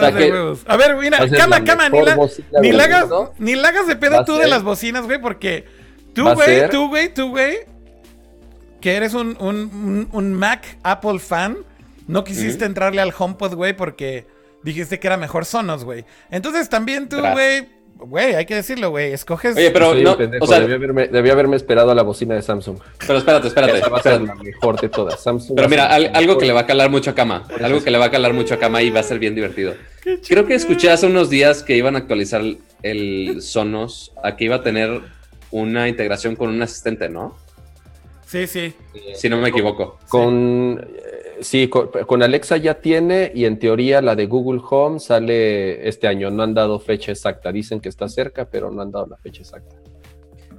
[0.00, 0.60] sea de que- huevos.
[0.66, 2.16] A ver, mira, Va a ser Kama, la Kama, ni la,
[2.60, 5.64] ni la hagas, ni la hagas de pedo tú de las bocinas, güey, porque
[6.14, 7.58] tú, güey, tú, güey, tú, güey,
[8.80, 11.58] que eres un, un, un- un Mac Apple fan,
[12.06, 14.26] no quisiste entrarle al HomePod, güey, porque
[14.62, 16.04] dijiste que era mejor Sonos, güey.
[16.30, 17.68] Entonces también tú, güey,
[17.98, 19.56] güey, hay que decirlo, güey, escoges...
[19.56, 22.42] Oye, pero no, pendejo, o sea, debí, haberme, debí haberme esperado a la bocina de
[22.42, 22.78] Samsung.
[23.06, 23.78] pero espérate, espérate.
[23.78, 25.22] Esa va a ser la mejor de todas.
[25.22, 27.46] Samsung Pero mira, al- algo que le va a calar mucho a Kama.
[27.62, 29.74] Algo que le va a calar mucho a Kama y va a ser bien divertido.
[30.28, 32.42] Creo que escuché hace unos días que iban a actualizar
[32.82, 35.00] el Sonos a que iba a tener
[35.50, 37.36] una integración con un asistente, ¿no?
[38.26, 38.74] Sí, sí.
[39.14, 39.98] Si no me equivoco.
[40.08, 45.00] Con, eh, sí, con, con Alexa ya tiene y en teoría la de Google Home
[45.00, 46.30] sale este año.
[46.30, 47.52] No han dado fecha exacta.
[47.52, 49.76] Dicen que está cerca, pero no han dado la fecha exacta.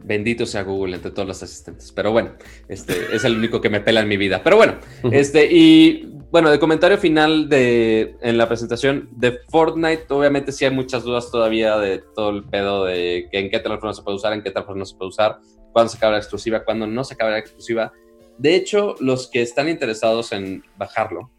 [0.03, 1.91] Bendito sea Google entre todos los asistentes.
[1.91, 2.31] Pero bueno,
[2.69, 4.41] este es el único que me pela en mi vida.
[4.43, 4.75] Pero bueno,
[5.11, 10.71] este, y bueno, de comentario final de en la presentación de Fortnite, obviamente sí hay
[10.71, 14.33] muchas dudas todavía de todo el pedo de que en qué teléfono se puede usar,
[14.33, 15.39] en qué teléfono no se puede usar,
[15.73, 17.91] cuándo se acaba la exclusiva, cuándo no se acaba la exclusiva.
[18.37, 21.31] De hecho, los que están interesados en bajarlo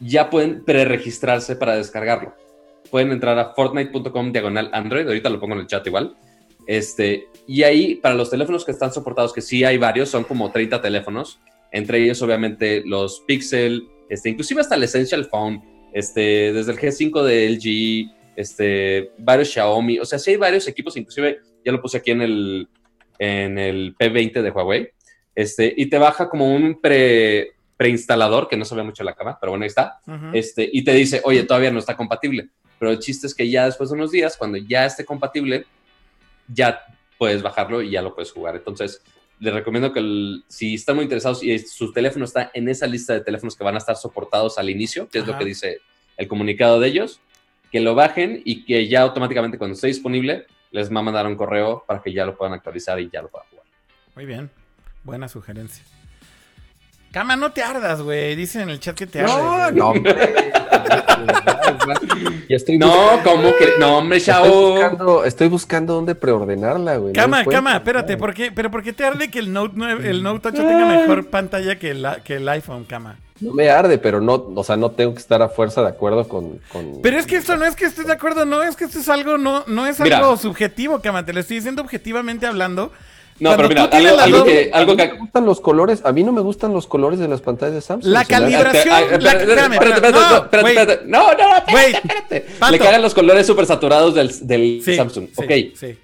[0.00, 2.34] ya pueden preregistrarse para descargarlo.
[2.90, 6.16] Pueden entrar a fortnite.com diagonal Android, ahorita lo pongo en el chat igual.
[6.66, 10.50] Este, y ahí, para los teléfonos que están soportados, que sí hay varios, son como
[10.50, 11.38] 30 teléfonos,
[11.70, 15.62] entre ellos obviamente los Pixel, este, inclusive hasta el Essential Phone,
[15.92, 20.96] este, desde el G5 de LG, este, varios Xiaomi, o sea, sí hay varios equipos,
[20.96, 22.68] inclusive ya lo puse aquí en el,
[23.18, 24.90] en el P20 de Huawei,
[25.36, 29.38] este, y te baja como un pre, preinstalador, que no se ve mucho la cama,
[29.38, 30.00] pero bueno, ahí está,
[30.34, 32.48] este, y te dice, oye, todavía no está compatible.
[32.78, 35.66] Pero el chiste es que ya después de unos días, cuando ya esté compatible,
[36.52, 36.80] ya
[37.18, 38.56] puedes bajarlo y ya lo puedes jugar.
[38.56, 39.02] Entonces,
[39.38, 43.12] les recomiendo que el- si están muy interesados y su teléfono está en esa lista
[43.12, 45.78] de teléfonos que van a estar soportados al inicio, que es lo que dice
[46.16, 47.20] el comunicado de ellos,
[47.70, 51.36] que lo bajen y que ya automáticamente cuando esté disponible, les va a mandar un
[51.36, 53.66] correo para que ya lo puedan actualizar y ya lo puedan jugar.
[54.14, 54.50] Muy bien.
[55.06, 55.84] Buena sugerencia.
[57.12, 58.34] Kama, no te ardas, güey.
[58.34, 59.76] Dicen en el chat que te No, ardes.
[59.78, 60.14] no, hombre.
[62.48, 62.92] Ya estoy No,
[63.24, 63.74] ¿cómo que?
[63.78, 67.12] No, hombre, Estoy buscando, estoy buscando dónde preordenarla, güey.
[67.12, 67.58] no Cama, encuentro.
[67.64, 68.50] cama, espérate, ¿por qué?
[68.52, 71.78] ¿Pero por qué te arde que el Note 9, el Note 8 tenga mejor pantalla
[71.78, 73.16] que el, que el iPhone, cama?
[73.40, 76.26] No me arde, pero no, o sea, no tengo que estar a fuerza de acuerdo
[76.28, 76.58] con.
[76.72, 78.98] con- Pero es que esto no es que estés de acuerdo, no, es que esto
[78.98, 80.18] es algo, no, no es Mira.
[80.18, 82.92] algo subjetivo, cama, te lo estoy diciendo objetivamente hablando.
[83.38, 86.22] No, Cuando pero mira, algo, que, A mí no me gustan los colores, a mí
[86.24, 88.10] no me gustan los colores de las pantallas de Samsung.
[88.12, 90.76] La la- espérate, espérame, espérate, no, espérate, güey.
[90.78, 91.06] espérate.
[91.06, 92.70] No, no, no, Güey, espérate, espérate.
[92.72, 95.28] Le cagan los colores súper saturados del, del Sí, Samsung.
[95.36, 95.98] sí, ok, sí.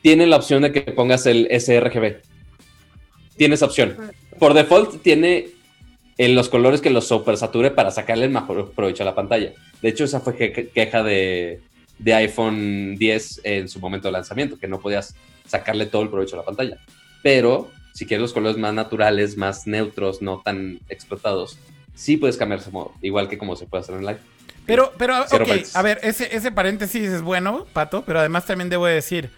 [0.00, 2.22] tienen la opción de que pongas el sRGB.
[3.36, 3.96] tiene esa opción.
[4.38, 5.48] Por default tiene
[6.16, 9.52] en los colores que los supersature para sacarle el mejor provecho a la pantalla.
[9.82, 11.60] De hecho, esa fue que- queja de,
[11.98, 15.14] de iPhone 10 en su momento de lanzamiento, que no podías
[15.48, 16.78] sacarle todo el provecho a la pantalla.
[17.22, 21.58] Pero si quieres los colores más naturales, más neutros, no tan explotados,
[21.94, 24.24] sí puedes cambiar ese modo, igual que como se puede hacer en iPhone.
[24.66, 25.74] Pero, pero, Cero ok, paréntesis.
[25.76, 29.30] a ver, ese, ese paréntesis es bueno, Pato, pero además también debo decir,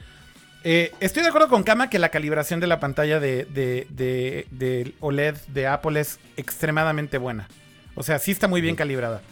[0.65, 4.47] eh, estoy de acuerdo con Kama que la calibración de la pantalla de, de, de-
[4.51, 7.49] del OLED de Apple es extremadamente buena.
[7.95, 9.23] O sea, sí está muy bien calibrada.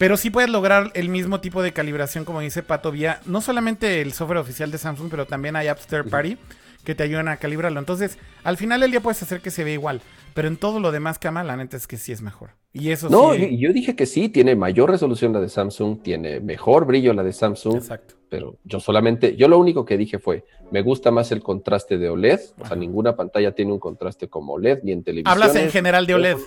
[0.00, 4.00] Pero sí puedes lograr el mismo tipo de calibración, como dice Pato, vía no solamente
[4.00, 6.38] el software oficial de Samsung, pero también hay apps third party
[6.84, 7.78] que te ayudan a calibrarlo.
[7.78, 10.00] Entonces, al final del día puedes hacer que se vea igual.
[10.32, 12.52] Pero en todo lo demás, Kama, la neta es que sí es mejor.
[12.72, 13.40] Y eso No, sí.
[13.58, 17.22] yo, yo dije que sí, tiene mayor resolución la de Samsung, tiene mejor brillo la
[17.22, 18.14] de Samsung, Exacto.
[18.30, 22.08] pero yo solamente, yo lo único que dije fue, me gusta más el contraste de
[22.08, 25.30] OLED, o sea, ninguna pantalla tiene un contraste como OLED, ni en televisión.
[25.30, 26.38] Hablas en general de OLED.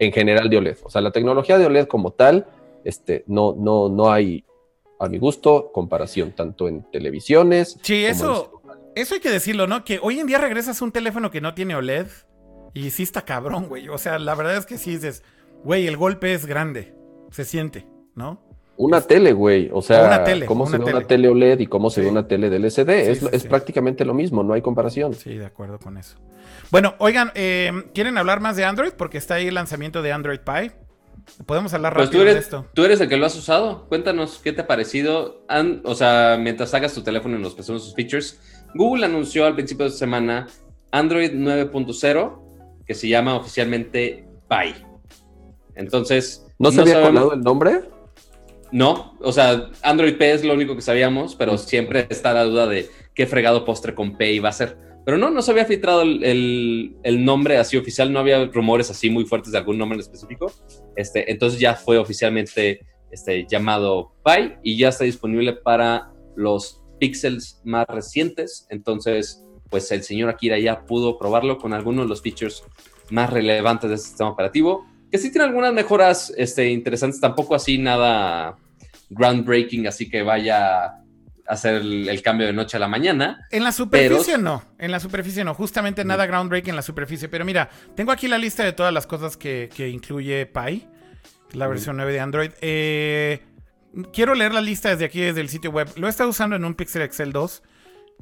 [0.00, 2.46] En general de OLED, o sea, la tecnología de OLED como tal,
[2.84, 4.44] este, no, no, no hay,
[4.98, 7.78] a mi gusto, comparación, tanto en televisiones.
[7.82, 8.62] Sí, como en eso,
[8.94, 9.84] eso hay que decirlo, ¿no?
[9.84, 12.06] Que hoy en día regresas a un teléfono que no tiene OLED
[12.74, 13.88] y sí está cabrón, güey.
[13.88, 15.22] O sea, la verdad es que sí dices,
[15.64, 16.94] güey, el golpe es grande,
[17.30, 18.46] se siente, ¿no?
[18.76, 19.70] Una tele, güey.
[19.72, 20.96] O sea, Una tele, cómo una se ve tele.
[20.98, 22.86] una tele OLED y cómo se ve una tele del LCD.
[22.86, 25.14] Sí, es sí, es prácticamente lo mismo, no hay comparación.
[25.14, 26.16] Sí, de acuerdo con eso.
[26.70, 28.92] Bueno, oigan, eh, ¿quieren hablar más de Android?
[28.96, 30.72] Porque está ahí el lanzamiento de Android Pie.
[31.46, 32.66] Podemos hablar Pues rápido tú de eres, esto.
[32.74, 33.86] tú eres el que lo has usado.
[33.88, 35.44] Cuéntanos qué te ha parecido.
[35.84, 38.40] O sea, mientras hagas tu teléfono y nos presentamos sus features,
[38.74, 40.46] Google anunció al principio de semana
[40.90, 44.74] Android 9.0, que se llama oficialmente Pie.
[45.74, 47.80] Entonces, ¿No se había sabemos- colado el nombre?
[48.70, 52.66] No, o sea, Android P es lo único que sabíamos, pero siempre está la duda
[52.66, 54.76] de qué fregado postre con P iba a ser.
[55.08, 59.08] Pero no, no se había filtrado el, el- nombre así oficial, no había rumores así
[59.08, 60.52] muy fuertes de algún nombre específico.
[60.96, 67.62] Este, entonces ya fue oficialmente este, llamado Pi y ya está disponible para los pixels
[67.64, 68.66] más recientes.
[68.68, 72.62] Entonces, pues el señor Akira ya pudo probarlo con algunos de los features
[73.08, 77.78] más relevantes de este sistema operativo que sí tiene algunas mejoras este, interesantes, tampoco así
[77.78, 78.58] nada
[79.08, 80.96] groundbreaking, así que vaya
[81.48, 83.46] hacer el, el cambio de noche a la mañana.
[83.50, 87.28] En la superficie Pero- no, en la superficie no, justamente nada groundbreaking en la superficie.
[87.28, 90.86] Pero mira, tengo aquí la lista de todas las cosas que, que incluye Pi,
[91.52, 92.50] la versión 9 de Android.
[92.60, 93.42] Eh,
[94.12, 95.88] quiero leer la lista desde aquí, desde el sitio web.
[95.96, 97.62] Lo he estado usando en un Pixel Excel 2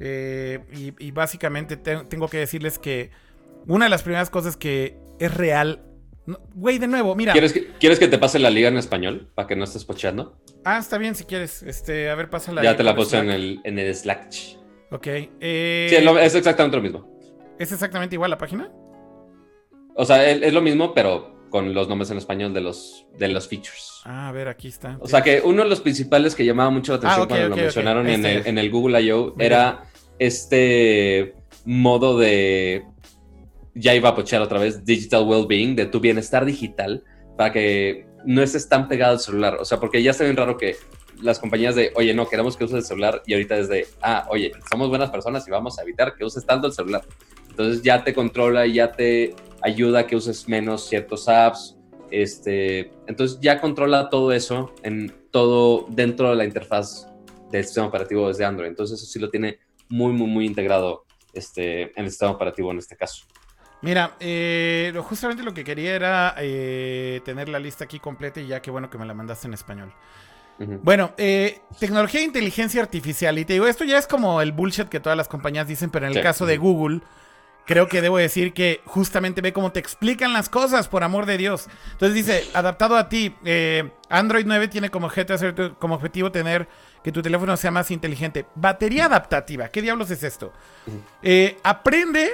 [0.00, 3.10] eh, y, y básicamente te- tengo que decirles que
[3.66, 5.82] una de las primeras cosas que es real...
[6.26, 7.32] no, Güey, de nuevo, mira.
[7.32, 10.36] ¿Quieres que, ¿Quieres que te pase la liga en español para que no estés pocheando?
[10.64, 11.62] Ah, está bien si quieres.
[11.62, 12.62] Este, a ver, pásala.
[12.62, 14.32] ya te la puse en el, en el Slack.
[14.90, 15.06] Ok.
[15.06, 17.18] eh, Sí, es, exactamente lo mismo.
[17.58, 18.70] ¿Es exactamente igual la página?
[19.94, 23.28] O sea, es, es lo mismo, pero con los nombres en español de los, de
[23.28, 24.00] los features.
[24.04, 24.98] Ah, a ver, aquí está.
[25.00, 27.48] O sea que uno de los principales que llamaba mucho la atención Ah, ok, cuando
[27.48, 29.34] lo mencionaron en, está, el, en el Google I.O.
[29.38, 29.84] Era
[30.18, 32.84] este modo de.
[33.76, 37.04] Ya iba a pochear otra vez, Digital Wellbeing, de tu bienestar digital,
[37.36, 39.58] para que no estés tan pegado al celular.
[39.60, 40.76] O sea, porque ya está bien raro que
[41.22, 44.26] las compañías de, oye, no, queremos que uses el celular, y ahorita es de, ah,
[44.30, 47.02] oye, somos buenas personas y vamos a evitar que uses tanto el celular.
[47.50, 51.76] Entonces ya te controla y ya te ayuda a que uses menos ciertos apps.
[52.10, 57.08] Este, entonces ya controla todo eso en todo dentro de la interfaz
[57.50, 58.68] del sistema operativo desde Android.
[58.68, 59.58] Entonces eso sí lo tiene
[59.88, 63.24] muy, muy, muy integrado este, en el sistema operativo en este caso.
[63.82, 68.60] Mira, eh, justamente lo que quería era eh, tener la lista aquí completa y ya
[68.62, 69.92] qué bueno que me la mandaste en español.
[70.58, 73.38] Bueno, eh, tecnología de inteligencia artificial.
[73.38, 76.06] Y te digo, esto ya es como el bullshit que todas las compañías dicen, pero
[76.06, 76.22] en el Sí.
[76.22, 77.00] caso de Google,
[77.66, 81.36] creo que debo decir que justamente ve cómo te explican las cosas, por amor de
[81.36, 81.68] Dios.
[81.92, 86.32] Entonces dice, adaptado a ti, eh, Android 9 tiene como, objeto hacer tu- como objetivo
[86.32, 86.66] tener
[87.04, 88.46] que tu teléfono sea más inteligente.
[88.54, 90.54] Batería adaptativa, ¿qué diablos es esto?
[91.22, 92.30] Eh, aprende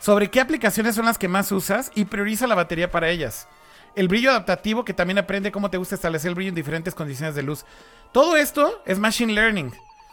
[0.00, 3.46] sobre qué aplicaciones son las que más usas y prioriza la batería para ellas.
[3.94, 7.34] El brillo adaptativo que también aprende cómo te gusta establecer el brillo en diferentes condiciones
[7.34, 7.64] de luz.
[8.12, 9.72] Todo esto es machine learning.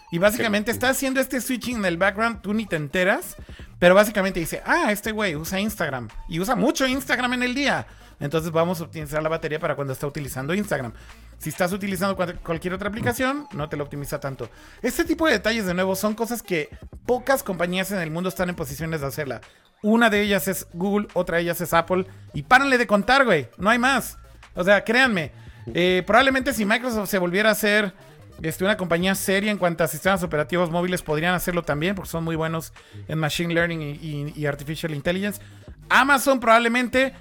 [0.09, 3.35] Y básicamente está haciendo este switching en el background, tú ni te enteras,
[3.77, 7.85] pero básicamente dice, ah, este güey usa Instagram y usa mucho Instagram en el día.
[8.19, 10.93] Entonces vamos a optimizar la batería para cuando está utilizando Instagram.
[11.37, 14.49] Si estás utilizando cual- cualquier otra aplicación, no te lo optimiza tanto.
[14.81, 16.69] Este tipo de detalles, de nuevo, son cosas que
[17.05, 19.41] pocas compañías en el mundo están en posiciones de hacerla.
[19.83, 22.05] Una de ellas es Google, otra de ellas es Apple.
[22.33, 23.47] Y párenle de contar, güey.
[23.57, 24.17] No hay más.
[24.55, 25.31] O sea, créanme.
[25.73, 27.93] eh, probablemente si Microsoft se volviera a hacer
[28.41, 32.23] este, una compañía seria en cuanto a sistemas operativos móviles podrían hacerlo también, porque son
[32.23, 32.71] muy buenos
[33.07, 35.41] en Machine Learning y, y- y Artificial Intelligence.
[35.89, 37.13] Amazon probablemente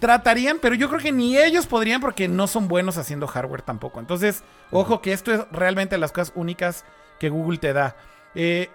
[0.00, 4.00] tratarían, pero yo creo que ni ellos podrían porque no son buenos haciendo hardware tampoco.
[4.00, 6.84] Entonces, ojo que esto es realmente las cosas únicas
[7.20, 7.96] que Google te da.
[8.34, 8.70] Eh,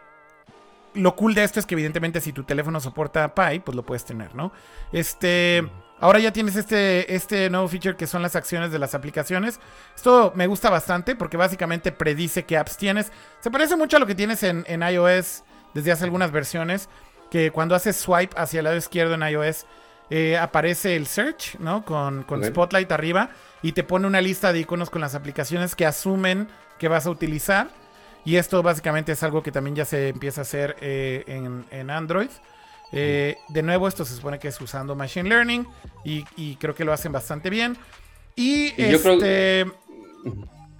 [0.94, 4.06] lo cool de esto es que evidentemente si tu teléfono soporta Pi, pues lo puedes
[4.06, 4.52] tener, ¿no?
[4.92, 5.70] Este,
[6.00, 9.60] ahora ya tienes este, este nuevo feature que son las acciones de las aplicaciones.
[9.96, 13.12] Esto me gusta bastante porque básicamente predice qué apps tienes.
[13.40, 16.90] Se parece mucho a lo que tienes en, en iOS desde hace algunas versiones,
[17.30, 19.66] que cuando haces swipe hacia el lado izquierdo en iOS,
[20.10, 21.84] eh, aparece el search, ¿no?
[21.84, 22.44] Con, con.
[22.44, 23.30] Spotlight arriba
[23.62, 26.48] y te pone una lista de iconos con las aplicaciones que asumen
[26.80, 27.70] que vas a utilizar.
[28.28, 31.89] Y esto básicamente es algo que también ya se empieza a hacer eh, en, en
[31.89, 32.28] Android.
[32.91, 35.65] Eh, de nuevo, esto se supone que es usando Machine Learning
[36.03, 37.78] y, y creo que lo hacen bastante bien.
[38.36, 39.65] Y, Y yo creo- este...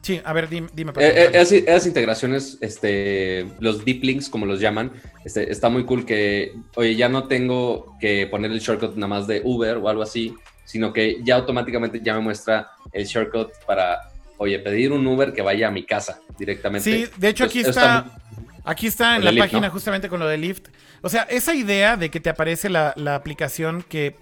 [0.02, 0.68] Sí, a ver, dime.
[0.74, 4.92] dime Eh, eh, esas integraciones, este, los deep links, como los llaman,
[5.24, 9.26] este, está muy cool que, oye, ya no tengo que poner el shortcut nada más
[9.26, 10.36] de Uber o algo así,
[10.66, 14.00] sino que ya automáticamente ya me muestra el shortcut para,
[14.38, 16.84] oye, pedir un Uber que vaya a mi casa directamente.
[16.90, 18.20] Sí, de hecho aquí está,
[18.64, 19.74] aquí está en la Lyft, página ¿no?
[19.74, 20.68] justamente con lo de Lyft.
[21.02, 24.16] O sea, esa idea de que te aparece la, la aplicación que,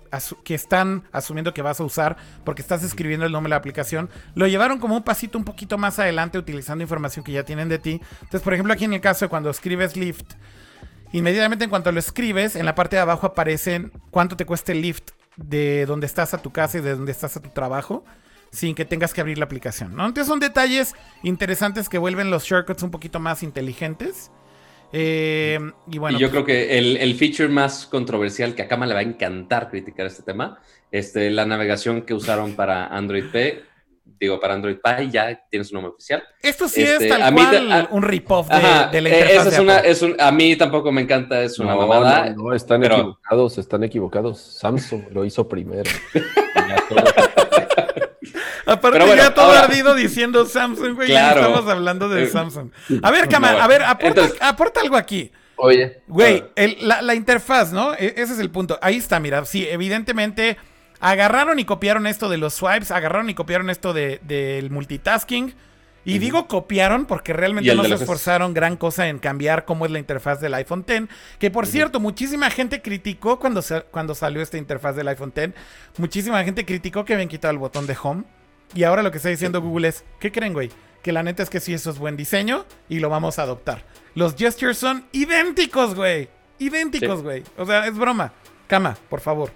[0.44, 4.10] que están asumiendo que vas a usar porque estás escribiendo el nombre de la aplicación,
[4.36, 7.80] lo llevaron como un pasito un poquito más adelante utilizando información que ya tienen de
[7.80, 8.02] ti.
[8.22, 10.34] Entonces, por ejemplo, aquí en el caso de cuando escribes Lyft,
[11.14, 14.82] inmediatamente en cuanto lo escribes, en la parte de abajo aparecen cuánto te cuesta el
[14.82, 18.06] Lyft de donde estás a tu casa y de donde estás a tu trabajo
[18.56, 20.06] sin que tengas que abrir la aplicación, ¿no?
[20.08, 20.94] Entonces son detalles
[21.24, 24.32] interesantes que vuelven los shortcuts un poquito más inteligentes.
[24.94, 25.60] Eh,
[25.92, 28.94] y bueno, y yo creo que el, el feature más controversial que a Kama le
[28.94, 30.60] va a encantar criticar este tema,
[30.92, 33.62] este, la navegación que usaron para Android P,
[34.20, 36.24] digo, para Android Pie, ya tiene su nombre oficial.
[36.42, 39.50] esto sí este, es tal a mí cual a- un rip-off de, la interfaz esa
[39.50, 42.30] es una, es un, a mí tampoco me encanta, es una No, mamada.
[42.30, 44.40] no, no, están pero- equivocados, están equivocados.
[44.40, 45.90] Samsung lo hizo primero.
[48.66, 51.42] Aparte bueno, ya todo ahora- ardido diciendo Samsung, güey, Claro.
[51.42, 52.70] ya estamos hablando de Eh, Samsung.
[53.02, 55.32] A ver, Cama, no, a ver, aporta, entonces- aporta algo aquí.
[55.58, 57.94] Oye, Güey, el- la, la interfaz, ¿no?
[57.94, 58.78] E- ese es el punto.
[58.82, 59.46] Ahí está, mira.
[59.46, 60.58] Sí, evidentemente
[61.00, 65.54] agarraron y copiaron esto de los swipes, agarraron y copiaron esto de- del multitasking.
[66.06, 70.00] Y digo copiaron porque realmente no se esforzaron gran cosa en cambiar cómo es la
[70.00, 71.08] interfaz del iPhone X.
[71.40, 75.54] Que por cierto, muchísima gente criticó cuando, sa- cuando salió esta interfaz del iPhone X.
[75.98, 78.24] Muchísima gente criticó que habían quitado el botón de home.
[78.74, 80.70] Y ahora lo que está diciendo Google es, ¿qué creen, güey?
[81.02, 83.84] Que la neta es que sí, eso es buen diseño y lo vamos a adoptar.
[84.16, 86.30] Los gestures son idénticos, güey.
[86.60, 87.24] Idénticos, Sí.
[87.24, 87.44] güey.
[87.58, 88.32] O sea, es broma.
[88.68, 89.52] Cama, por favor.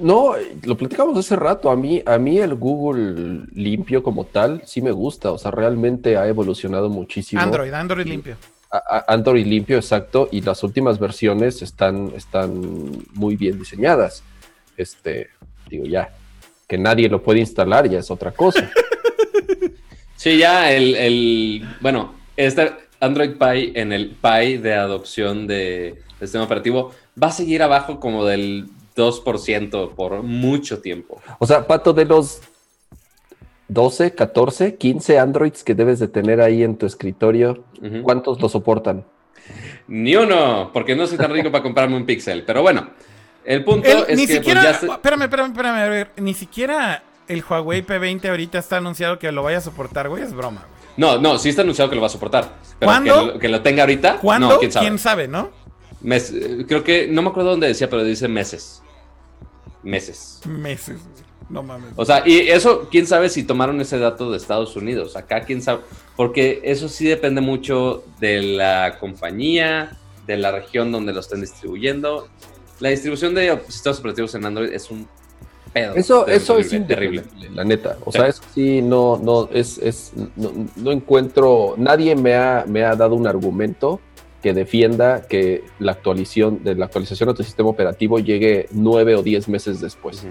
[0.00, 1.70] No, lo platicamos hace rato.
[1.70, 5.32] A mí, a mí el Google limpio como tal sí me gusta.
[5.32, 7.40] O sea, realmente ha evolucionado muchísimo.
[7.42, 8.36] Android, Android limpio.
[8.70, 12.52] A- a- Android limpio, exacto, y las últimas versiones están, están
[13.12, 14.22] muy bien diseñadas.
[14.76, 15.28] Este,
[15.68, 16.08] digo ya,
[16.66, 18.70] que nadie lo puede instalar ya es otra cosa.
[20.16, 22.70] Sí, ya el, el- bueno, este
[23.00, 28.24] Android Pie en el Pie de adopción de sistema operativo va a seguir abajo como
[28.24, 31.20] del 2% por mucho tiempo.
[31.38, 32.40] O sea, Pato, de los
[33.68, 37.64] 12, 14, 15 Androids que debes de tener ahí en tu escritorio.
[38.02, 39.04] ¿cuántos lo soportan?
[39.88, 42.44] Ni uno, porque no soy tan rico para comprarme un Pixel.
[42.44, 42.90] Pero bueno,
[43.44, 44.60] el punto El- es ni que siquiera.
[44.62, 45.76] pues, ya se- Espérame, espérame, espérame.
[45.78, 50.08] A ver, ni siquiera el Huawei P20 ahorita está anunciado que lo vaya a soportar,
[50.08, 50.22] güey.
[50.22, 50.82] Es broma, güey.
[50.96, 52.50] No, no, sí está anunciado que lo va a soportar.
[52.78, 53.14] Pero ¿Cuándo?
[53.26, 54.48] Que, lo, que lo tenga ahorita, ¿Cuándo?
[54.50, 54.86] no, quién sabe.
[54.86, 55.50] ¿Quién sabe, no?
[56.02, 58.81] Mes- eh, creo que, no me acuerdo dónde decía, pero dice meses.
[59.82, 60.40] Meses.
[60.46, 61.32] Meses, güey.
[61.48, 61.90] No mames.
[61.96, 65.16] O sea, y eso, quién sabe si tomaron ese dato de Estados Unidos.
[65.16, 65.80] Acá, quién sabe.
[66.16, 72.28] Porque eso sí depende mucho de la compañía, de la región donde lo estén distribuyendo.
[72.80, 75.06] La distribución de sistemas operativos en Android es un
[75.74, 75.94] pedo.
[75.94, 77.22] Eso, terrible, eso es terrible.
[77.52, 77.98] la neta.
[78.04, 78.18] O Sí.
[78.18, 82.94] sea, eso sí, no, no, es, es, no, no encuentro, nadie me ha, me ha
[82.96, 84.00] dado un argumento
[84.42, 89.22] que defienda que la actualización de la actualización a tu sistema operativo llegue nueve o
[89.22, 90.26] diez meses después.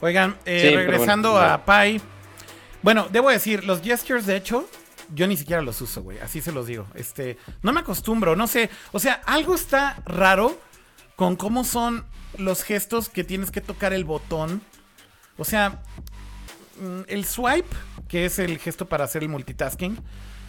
[0.00, 2.00] Oigan, eh, Sí, regresando bueno, a Pi.
[2.82, 4.68] Bueno, debo decir, los gestures, de hecho,
[5.14, 6.18] yo ni siquiera los uso, güey.
[6.20, 6.86] Así se los digo.
[6.94, 8.70] Este, no me acostumbro, no sé.
[8.92, 10.58] O sea, algo está raro
[11.16, 12.04] con cómo son
[12.38, 14.62] los gestos que tienes que tocar el botón.
[15.36, 15.82] O sea,
[16.80, 17.68] mm, el swipe,
[18.08, 19.98] que es el gesto para hacer el multitasking,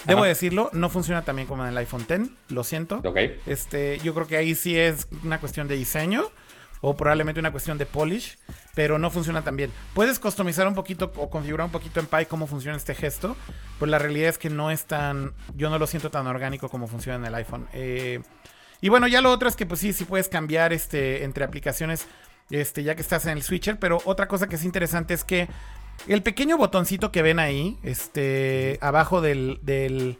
[0.05, 0.27] debo Ajá.
[0.29, 2.29] decirlo, no funciona también como en el iPhone X.
[2.49, 3.01] Lo siento.
[3.03, 3.17] Ok.
[3.45, 6.23] Este, yo creo que ahí sí es una cuestión de diseño.
[6.81, 8.37] o probablemente una cuestión de polish,
[8.73, 9.69] pero no funciona tan bien.
[9.93, 13.35] Puedes customizar un poquito o configurar un poquito en Pi cómo funciona este gesto,
[13.79, 16.87] pues la realidad es que no es tan, yo no lo siento tan orgánico como
[16.87, 17.67] funciona en el iPhone.
[17.73, 18.21] Eh,
[18.79, 22.07] y bueno, ya lo otro es que pues sí, sí puedes cambiar este, entre aplicaciones,
[22.49, 25.49] este, ya que estás en el switcher, pero otra cosa que es interesante es que
[26.07, 30.17] el pequeño botoncito que ven ahí, este, abajo del, del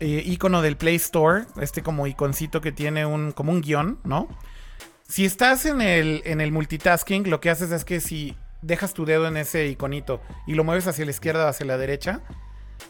[0.00, 4.28] eh, icono del Play Store, este como iconcito que tiene un, como un guion, ¿no?
[5.08, 9.04] Si estás en el, en el multitasking, lo que haces es que si dejas tu
[9.04, 12.20] dedo en ese iconito y lo mueves hacia la izquierda o hacia la derecha,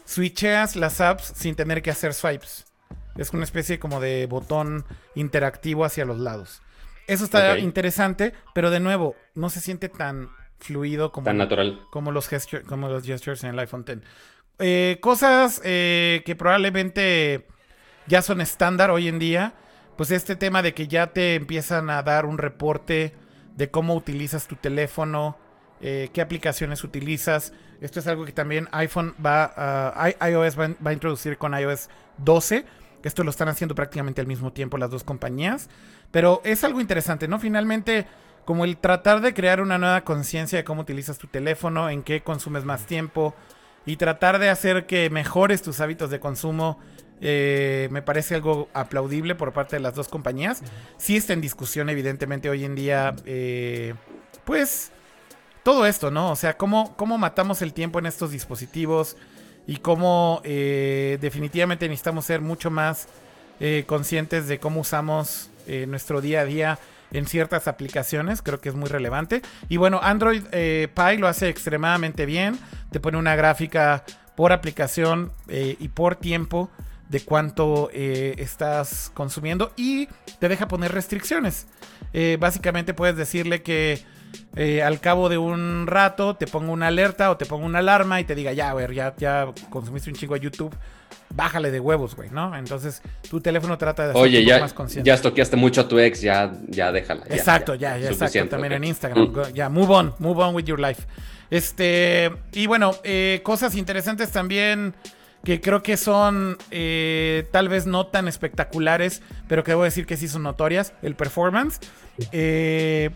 [0.05, 2.65] switcheas las apps sin tener que hacer swipes.
[3.17, 4.85] Es una especie como de botón
[5.15, 6.61] interactivo hacia los lados.
[7.07, 10.29] Eso está interesante, pero de nuevo, no se siente tan
[10.61, 11.81] fluido como, Tan natural.
[11.91, 14.01] como, los, gesture- como los gestures en el iPhone X.
[14.59, 17.47] Eh, cosas eh, que probablemente
[18.07, 19.53] ya son estándar hoy en día.
[19.97, 23.13] Pues este tema de que ya te empiezan a dar un reporte
[23.55, 25.37] de cómo utilizas tu teléfono,
[25.81, 27.53] eh, qué aplicaciones utilizas.
[27.81, 29.93] Esto es algo que también iPhone va
[30.27, 32.65] iOS va, va a introducir con iOS 12.
[33.03, 35.69] Esto lo están haciendo prácticamente al mismo tiempo las dos compañías.
[36.11, 37.39] Pero es algo interesante, ¿no?
[37.39, 38.05] Finalmente,
[38.45, 42.21] como el tratar de crear una nueva conciencia de cómo utilizas tu teléfono, en qué
[42.21, 43.35] consumes más tiempo
[43.85, 46.79] y tratar de hacer que mejores tus hábitos de consumo.
[47.23, 50.63] eh, me parece algo aplaudible por parte de las dos compañías.
[50.97, 53.93] Sí está en discusión, evidentemente, hoy en día, eh,
[54.43, 54.91] pues,
[55.63, 56.31] todo esto, ¿no?
[56.31, 59.17] O sea, cómo, cómo matamos el tiempo en estos dispositivos
[59.67, 63.07] y cómo eh, definitivamente necesitamos ser mucho más
[63.59, 66.79] eh, conscientes de cómo usamos eh, nuestro día a día
[67.11, 69.41] en ciertas aplicaciones, creo que es muy relevante.
[69.69, 72.57] Y bueno, Android eh, Pie lo hace extremadamente bien,
[72.91, 74.03] te pone una gráfica
[74.35, 76.69] por aplicación eh, y por tiempo
[77.09, 80.07] de cuánto eh, estás consumiendo y
[80.39, 81.67] te deja poner restricciones.
[82.13, 84.03] Eh, básicamente puedes decirle que
[84.83, 88.23] al cabo de un rato te pongo una alerta o te pongo una alarma y
[88.23, 90.73] te diga, ya, a ver, ya, ya consumiste un chingo de YouTube,
[91.29, 92.55] bájale de huevos, güey, ¿no?
[92.55, 95.07] Entonces tu teléfono trata de Oye, ya, más consciente.
[95.07, 97.25] ya estoqueaste mucho a tu ex, ya, ya déjala.
[97.27, 98.47] ya, exacto, ya, ya, exacto.
[98.47, 99.29] También en Instagram.
[99.29, 99.33] Mm.
[99.33, 101.03] Go- Ya, move on, move on with your life.
[101.49, 104.93] Este, y bueno, eh, cosas interesantes también
[105.43, 110.15] que creo que son eh, tal vez no tan espectaculares, pero que debo decir que
[110.17, 110.93] sí son notorias.
[111.01, 111.79] El performance.
[112.31, 113.09] Eh,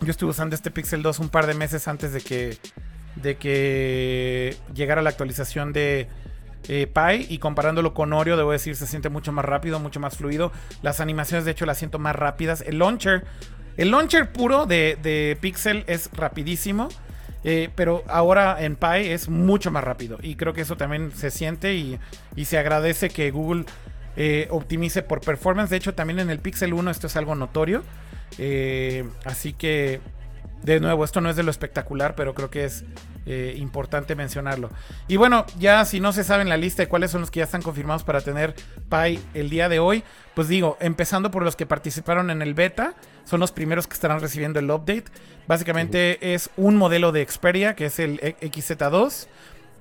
[0.00, 2.56] yo estuve usando este Pixel 2 un par de meses antes de que,
[3.16, 6.08] de que llegara la actualización de
[6.68, 10.52] eh, y comparándolo con Oreo, debo decir, se siente mucho más rápido, mucho más fluido.
[10.82, 12.62] Las animaciones, de hecho, las siento más rápidas.
[12.66, 13.24] El launcher,
[13.76, 16.88] el launcher puro de, de Pixel es rapidísimo.
[17.44, 20.18] eh, pero ahora en Pi es mucho más rápido.
[20.22, 21.98] Y creo que eso también se siente y,
[22.36, 23.64] y se agradece que Google
[24.16, 25.70] eh, optimice por performance.
[25.70, 27.82] De hecho, también en el Pixel 1 esto es algo notorio.
[28.38, 30.00] Eh, así que,
[30.62, 32.84] de nuevo, esto no es de lo espectacular, pero creo que es
[33.26, 34.70] eh, importante mencionarlo.
[35.08, 37.38] Y bueno, ya si no se sabe en la lista de cuáles son los que
[37.38, 38.54] ya están confirmados para tener
[38.90, 40.02] Pi el día de hoy,
[40.34, 42.94] pues digo, empezando por los que participaron en el beta,
[43.24, 45.04] son los primeros que estarán recibiendo el update.
[45.46, 49.26] Básicamente es un modelo de Xperia, que es el E- XZ2.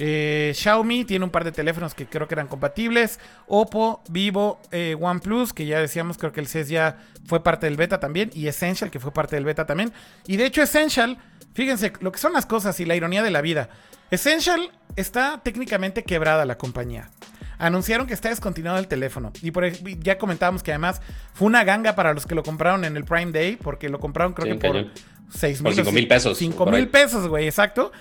[0.03, 3.19] Eh, Xiaomi tiene un par de teléfonos que creo que eran compatibles.
[3.47, 7.77] Oppo, Vivo, eh, OnePlus, que ya decíamos, creo que el 6 ya fue parte del
[7.77, 8.31] beta también.
[8.33, 9.93] Y Essential, que fue parte del beta también.
[10.25, 11.17] Y de hecho, Essential,
[11.53, 13.69] fíjense lo que son las cosas y la ironía de la vida.
[14.09, 17.09] Essential está técnicamente quebrada la compañía.
[17.57, 19.31] Anunciaron que está descontinuado el teléfono.
[19.41, 21.01] Y por, ya comentábamos que además
[21.33, 24.33] fue una ganga para los que lo compraron en el Prime Day, porque lo compraron
[24.33, 24.91] creo Sí, que por cañón.
[25.29, 27.91] 6 Por cinco mil pesos, 5 por mil pesos, güey, exacto.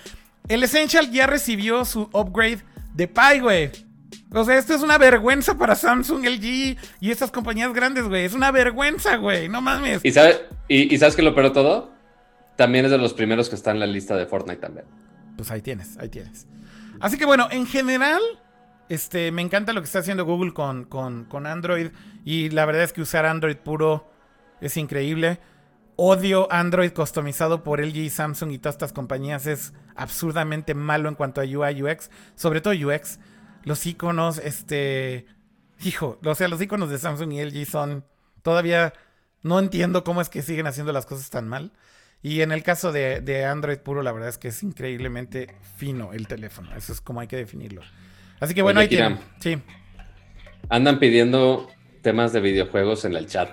[0.49, 2.59] El Essential ya recibió su upgrade
[2.93, 3.71] de Pi, güey.
[4.33, 8.25] O sea, esto es una vergüenza para Samsung, LG y estas compañías grandes, güey.
[8.25, 9.47] Es una vergüenza, güey.
[9.47, 10.01] No mames.
[10.03, 11.93] ¿Y, sabe- y, y sabes que lo peor todo?
[12.55, 14.85] También es de los primeros que está en la lista de Fortnite también.
[15.37, 16.47] Pues ahí tienes, ahí tienes.
[16.99, 18.21] Así que bueno, en general,
[18.89, 21.91] este, me encanta lo que está haciendo Google con, con, con Android.
[22.25, 24.11] Y la verdad es que usar Android puro
[24.59, 25.39] es increíble.
[25.95, 29.47] Odio Android customizado por LG, Samsung y todas estas compañías.
[29.47, 32.09] Es absurdamente malo en cuanto a UI, UX.
[32.35, 33.19] Sobre todo UX.
[33.63, 35.25] Los iconos, este...
[35.83, 38.05] Hijo, o sea, los iconos de Samsung y LG son...
[38.43, 38.93] Todavía
[39.43, 41.71] no entiendo cómo es que siguen haciendo las cosas tan mal.
[42.23, 46.13] Y en el caso de, de Android puro, la verdad es que es increíblemente fino
[46.13, 46.69] el teléfono.
[46.75, 47.81] Eso es como hay que definirlo.
[48.39, 49.19] Así que bueno, Oye, ahí tienen.
[49.39, 49.57] Sí.
[50.69, 51.67] Andan pidiendo
[52.01, 53.49] temas de videojuegos en el chat.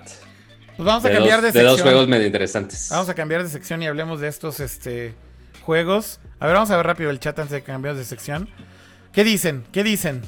[0.77, 1.73] Pues vamos a De, cambiar dos, de de sección.
[1.73, 2.89] dos juegos medio interesantes.
[2.91, 5.15] Vamos a cambiar de sección y hablemos de estos este,
[5.63, 6.21] juegos.
[6.39, 8.49] A ver, vamos a ver rápido el chat antes de que cambiemos de sección.
[9.13, 9.65] ¿Qué dicen?
[9.73, 10.23] ¿Qué dicen?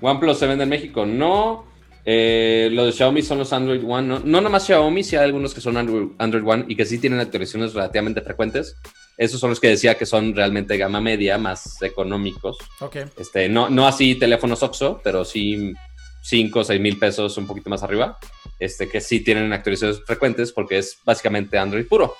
[0.00, 1.06] OnePlus se vende en México.
[1.06, 1.64] No.
[2.10, 4.08] Eh, los de Xiaomi son los Android One.
[4.08, 6.98] No, no nomás Xiaomi, sí hay algunos que son Android, Android One y que sí
[6.98, 8.76] tienen actualizaciones relativamente frecuentes.
[9.18, 12.56] Esos son los que decía que son realmente gama media, más económicos.
[12.80, 12.96] Ok.
[13.18, 15.74] Este, no, no así teléfonos OXO, pero sí
[16.22, 18.18] 5 o 6 mil pesos un poquito más arriba.
[18.58, 22.14] Este, que sí tienen actualizaciones frecuentes porque es básicamente Android puro.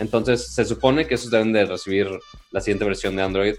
[0.00, 2.10] Entonces se supone que esos deben de recibir
[2.50, 3.54] la siguiente versión de Android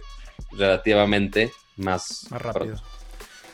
[0.52, 2.76] relativamente más, Más rápido.
[2.76, 2.84] pronto.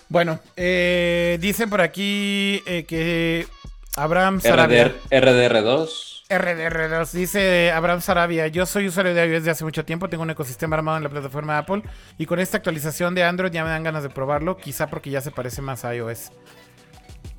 [0.09, 3.47] Bueno, eh, dice por aquí eh, que
[3.95, 4.95] Abraham Sarabia.
[5.09, 6.23] RDR, RDR2.
[6.29, 10.29] RDR2, dice Abraham Sarabia, yo soy usuario de iOS de hace mucho tiempo, tengo un
[10.29, 11.83] ecosistema armado en la plataforma de Apple
[12.17, 15.21] y con esta actualización de Android ya me dan ganas de probarlo, quizá porque ya
[15.21, 16.31] se parece más a iOS.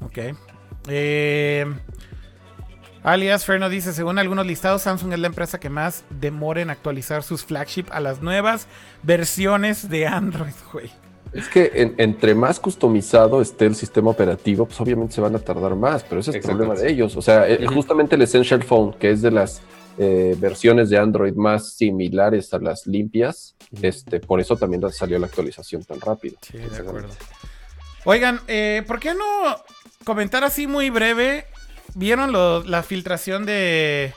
[0.01, 0.19] Ok.
[0.89, 1.67] Eh,
[3.03, 7.23] alias Ferno dice, según algunos listados, Samsung es la empresa que más demora en actualizar
[7.23, 8.69] sus flagship a las nuevas
[9.03, 10.91] versiones de Android, güey.
[11.33, 15.39] Es que en- entre más customizado esté el sistema operativo, pues obviamente se van a
[15.39, 17.17] tardar más, pero ese es el problema de ellos.
[17.17, 19.61] O sea, eh, justamente el Essential Phone, que es de las
[20.01, 25.27] eh, versiones de Android más similares a las limpias, este, por eso también salió la
[25.27, 26.37] actualización tan rápido.
[26.41, 27.09] Sí, de acuerdo.
[28.05, 29.25] Oigan, eh, ¿por qué no
[30.05, 31.47] comentar así muy breve?
[31.95, 34.13] ¿Vieron lo- la filtración de...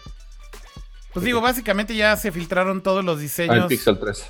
[1.13, 4.23] Pues digo, básicamente ya se filtraron todos los Ah, el diseños Pixel 3.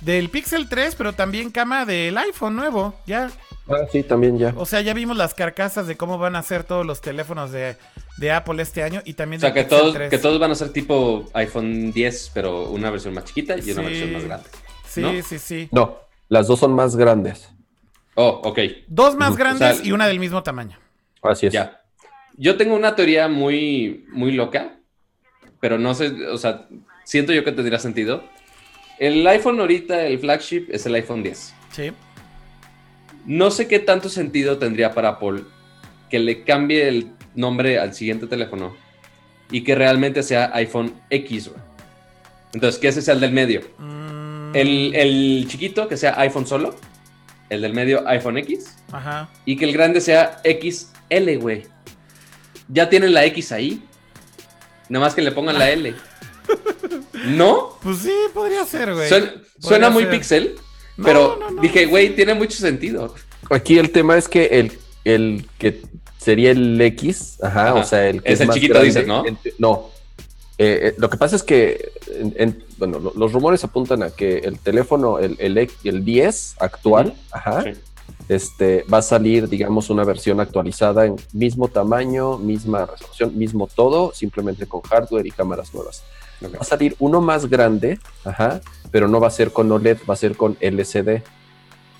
[0.00, 3.30] Del Pixel 3, pero también cama del iPhone nuevo, ya.
[3.68, 4.54] Ah, sí, también ya.
[4.56, 7.76] O sea, ya vimos las carcasas de cómo van a ser todos los teléfonos de,
[8.18, 10.10] de Apple este año y también O sea, del que Pixel todos, 3.
[10.10, 13.82] que todos van a ser tipo iPhone 10, pero una versión más chiquita y una
[13.82, 14.48] versión más grande.
[14.88, 15.22] Sí, ¿no?
[15.22, 15.68] sí, sí.
[15.72, 17.48] No, las dos son más grandes.
[18.14, 18.58] Oh, ok.
[18.88, 20.78] Dos más grandes O sea, y una del mismo tamaño.
[21.22, 21.52] Así es.
[21.52, 21.82] Ya.
[22.36, 24.78] Yo tengo una teoría muy, muy loca,
[25.60, 26.66] pero no sé, o sea,
[27.04, 28.24] siento yo que tendría sentido.
[28.98, 31.54] El iPhone ahorita, el flagship, es el iPhone 10.
[31.72, 31.92] Sí.
[33.26, 35.42] No sé qué tanto sentido tendría para Apple
[36.08, 38.74] que le cambie el nombre al siguiente teléfono
[39.50, 41.48] y que realmente sea iPhone X.
[41.48, 41.60] güey.
[42.54, 43.60] Entonces, que ese sea el del medio.
[43.78, 46.74] Mm, El, el chiquito que sea iPhone solo,
[47.50, 49.28] el del medio iPhone X Ajá.
[49.44, 51.64] y que el grande sea XL, güey.
[52.68, 53.82] Ya tienen la X ahí.
[54.88, 55.94] Nada más que le pongan la L.
[57.26, 57.78] ¿No?
[57.82, 59.08] Pues sí, podría ser, güey.
[59.58, 60.10] Suena, muy ser.
[60.12, 60.54] pixel,
[60.96, 62.14] No, pero no, no, dije, güey, sí.
[62.14, 63.14] tiene mucho sentido.
[63.50, 64.72] Aquí el tema es que el,
[65.04, 65.82] el que
[66.18, 67.74] sería el X, ajá, Ajá.
[67.74, 69.24] o sea, el que Es el más chiquito, grande, dices, ¿no?
[69.58, 69.90] no.
[70.58, 74.10] Eh, eh, lo que pasa es que, en- en- bueno, lo- los rumores apuntan a
[74.10, 77.70] que el teléfono, el, el, X- el 10 actual, ajá, Sí.
[78.30, 84.12] este, va a salir, digamos, una versión actualizada en mismo tamaño, misma resolución, mismo todo,
[84.14, 86.02] simplemente con hardware y cámaras nuevas.
[86.42, 88.60] Va a salir uno más grande, ajá,
[88.90, 91.22] pero no va a ser con OLED, va a ser con LCD.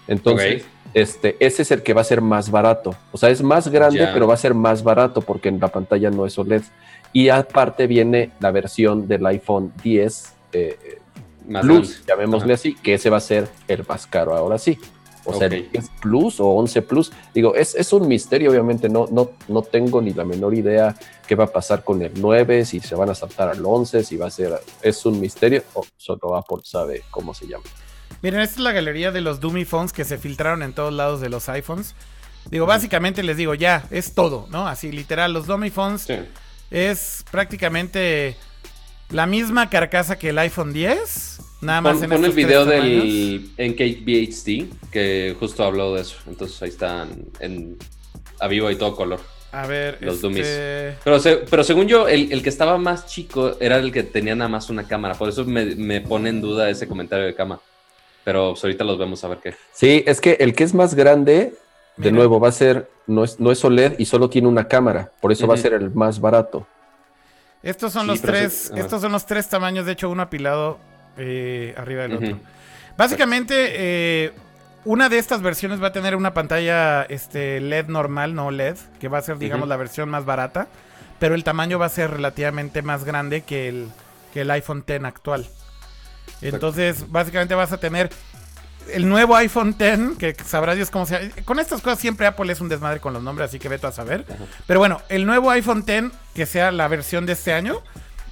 [0.08, 0.64] Entonces,
[0.94, 2.94] este, ese es el que va a ser más barato.
[3.12, 6.10] O sea, es más grande, pero va a ser más barato porque en la pantalla
[6.10, 6.62] no es OLED.
[7.12, 10.98] Y aparte viene la versión del iPhone 10 eh,
[11.48, 14.78] Más Plus, llamémosle así, que ese va a ser el más caro ahora sí.
[15.26, 17.12] O sea, el 10 Plus o 11 Plus.
[17.34, 20.94] Digo, es, es un misterio, obviamente, no, no, no tengo ni la menor idea
[21.26, 24.16] qué va a pasar con el 9, si se van a saltar al 11, si
[24.16, 24.60] va a ser...
[24.82, 27.64] Es un misterio, o solo Apple sabe cómo se llama.
[28.22, 31.20] Miren, esta es la galería de los Dummy Phones que se filtraron en todos lados
[31.20, 31.94] de los iPhones.
[32.50, 34.68] Digo, básicamente les digo, ya, es todo, ¿no?
[34.68, 36.14] Así, literal, los Dummy Phones Sí.
[36.70, 38.36] es prácticamente
[39.10, 41.40] la misma carcasa que el iPhone 10.
[41.62, 46.16] Nada más Pon, en pon el video del NKBHD, que justo habló de eso.
[46.26, 47.76] Entonces ahí están en,
[48.40, 49.20] a vivo y todo color.
[49.52, 50.98] A ver, los este, dummies.
[51.02, 54.34] Pero, se- pero según yo, el, el que estaba más chico era el que tenía
[54.34, 55.14] nada más una cámara.
[55.14, 57.58] Por eso me, me pone en duda ese comentario de cama.
[58.22, 59.54] Pero pues, ahorita los vemos a ver qué.
[59.72, 61.54] Sí, es que el que es más grande,
[61.96, 65.12] de nuevo, va a ser, no es, no es OLED y solo tiene una cámara.
[65.22, 66.66] Por eso va a ser el más barato.
[67.62, 70.78] Estos son Sí, los tres, estos son los tres tamaños, de hecho uno apilado
[71.16, 72.38] eh, arriba del otro.
[72.96, 74.32] Básicamente, eh,
[74.84, 79.08] una de estas versiones va a tener una pantalla este, LED normal, no LED, que
[79.08, 80.68] va a ser, digamos, la versión más barata,
[81.18, 83.88] pero el tamaño va a ser relativamente más grande que el,
[84.32, 85.46] que el iPhone X actual.
[86.40, 88.10] Entonces, básicamente vas a tener
[88.92, 92.60] el nuevo iPhone X, que sabrá Dios cómo se Con estas cosas siempre Apple es
[92.60, 94.24] un desmadre con los nombres, así que vete a saber.
[94.66, 97.82] Pero bueno, el nuevo iPhone X, que sea la versión de este año,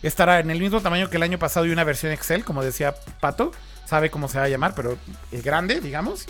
[0.02, 2.94] estará en el mismo tamaño que el año pasado y una versión Excel, como decía
[3.20, 3.52] Pato.
[3.85, 4.97] Sabe cómo se va a llamar, pero
[5.31, 6.26] es grande, digamos.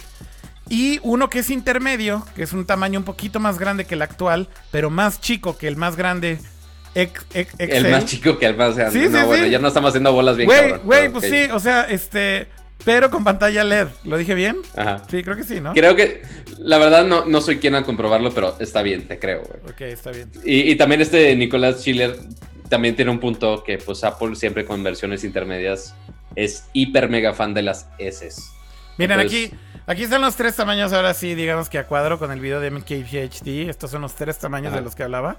[0.68, 4.02] Y uno que es intermedio, que es un tamaño un poquito más grande que el
[4.02, 6.38] actual, pero más chico que el más grande
[6.94, 7.24] ex-.
[7.58, 8.98] El más chico que el más grande.
[8.98, 9.50] Sí, no, sí, bueno, sí.
[9.50, 12.48] ya no estamos haciendo bolas bien Güey, güey, pues sí, o sea, este.
[12.84, 13.88] Pero con pantalla LED.
[14.04, 14.58] ¿Lo dije bien?
[14.76, 15.02] Ajá.
[15.10, 15.72] Sí, creo que sí, ¿no?
[15.72, 16.22] Creo que,
[16.58, 19.60] la verdad, no, no soy quien a comprobarlo, pero está bien, te creo, güey.
[19.72, 20.30] Ok, está bien.
[20.44, 22.16] Y, y también este Nicolás Schiller
[22.68, 25.94] también tiene un punto que, pues, Apple siempre con versiones intermedias
[26.36, 28.28] es hiper mega fan de las S.
[28.98, 29.56] Miren, Entonces- aquí,
[29.86, 32.70] aquí están los tres tamaños, ahora sí, digamos que a cuadro con el video de
[32.70, 33.68] MKBHD.
[33.68, 34.76] Estos son los tres tamaños Ajá.
[34.76, 35.36] de los que hablaba.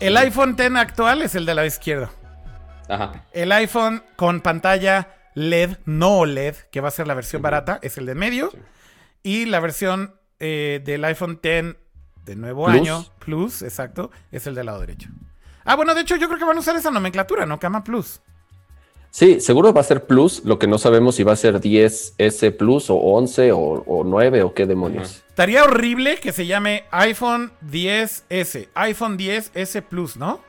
[0.00, 2.10] El iPhone X actual es el de la izquierda.
[2.88, 3.24] Ajá.
[3.32, 7.98] El iPhone con pantalla LED, no OLED, que va a ser la versión barata, es
[7.98, 8.50] el de medio.
[8.50, 8.58] Sí.
[9.22, 11.76] Y la versión eh, del iPhone X
[12.24, 12.76] de nuevo Plus.
[12.76, 15.08] año, Plus, exacto, es el del lado derecho.
[15.64, 17.58] Ah, bueno, de hecho yo creo que van a usar esa nomenclatura, ¿no?
[17.58, 18.20] Cama Plus.
[19.10, 22.56] Sí, seguro va a ser Plus, lo que no sabemos si va a ser 10S
[22.56, 25.22] Plus o 11 o, o 9 o qué demonios.
[25.28, 30.40] Estaría horrible que se llame iPhone 10S, iPhone 10S Plus, ¿no?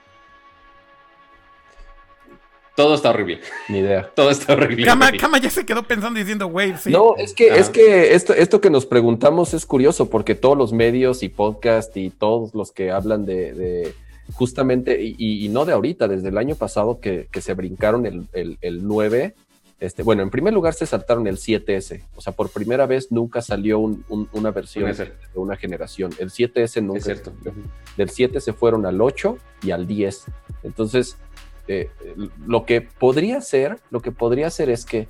[2.75, 3.39] Todo está horrible.
[3.69, 4.09] Ni idea.
[4.15, 4.85] Todo está horrible.
[4.85, 5.11] Cama.
[5.11, 6.89] Cama ya se quedó pensando y diciendo, güey, sí.
[6.91, 10.73] No, es que, es que esto, esto que nos preguntamos es curioso porque todos los
[10.73, 13.93] medios y podcast y todos los que hablan de, de
[14.33, 18.57] justamente, y, no de ahorita, desde el año pasado que, que se brincaron el, el,
[18.61, 19.35] el 9,
[19.79, 23.41] este, bueno, en primer lugar se saltaron el 7S, o sea, por primera vez nunca
[23.41, 26.11] salió un- un- una versión Un de una generación.
[26.19, 27.33] El 7S nunca Es cierto.
[27.43, 27.53] salió.
[27.97, 30.23] Del 7 se fueron al 8 y al 10.
[30.63, 31.17] Entonces,
[31.67, 31.89] eh,
[32.45, 35.07] lo que podría ser, lo que podría ser es que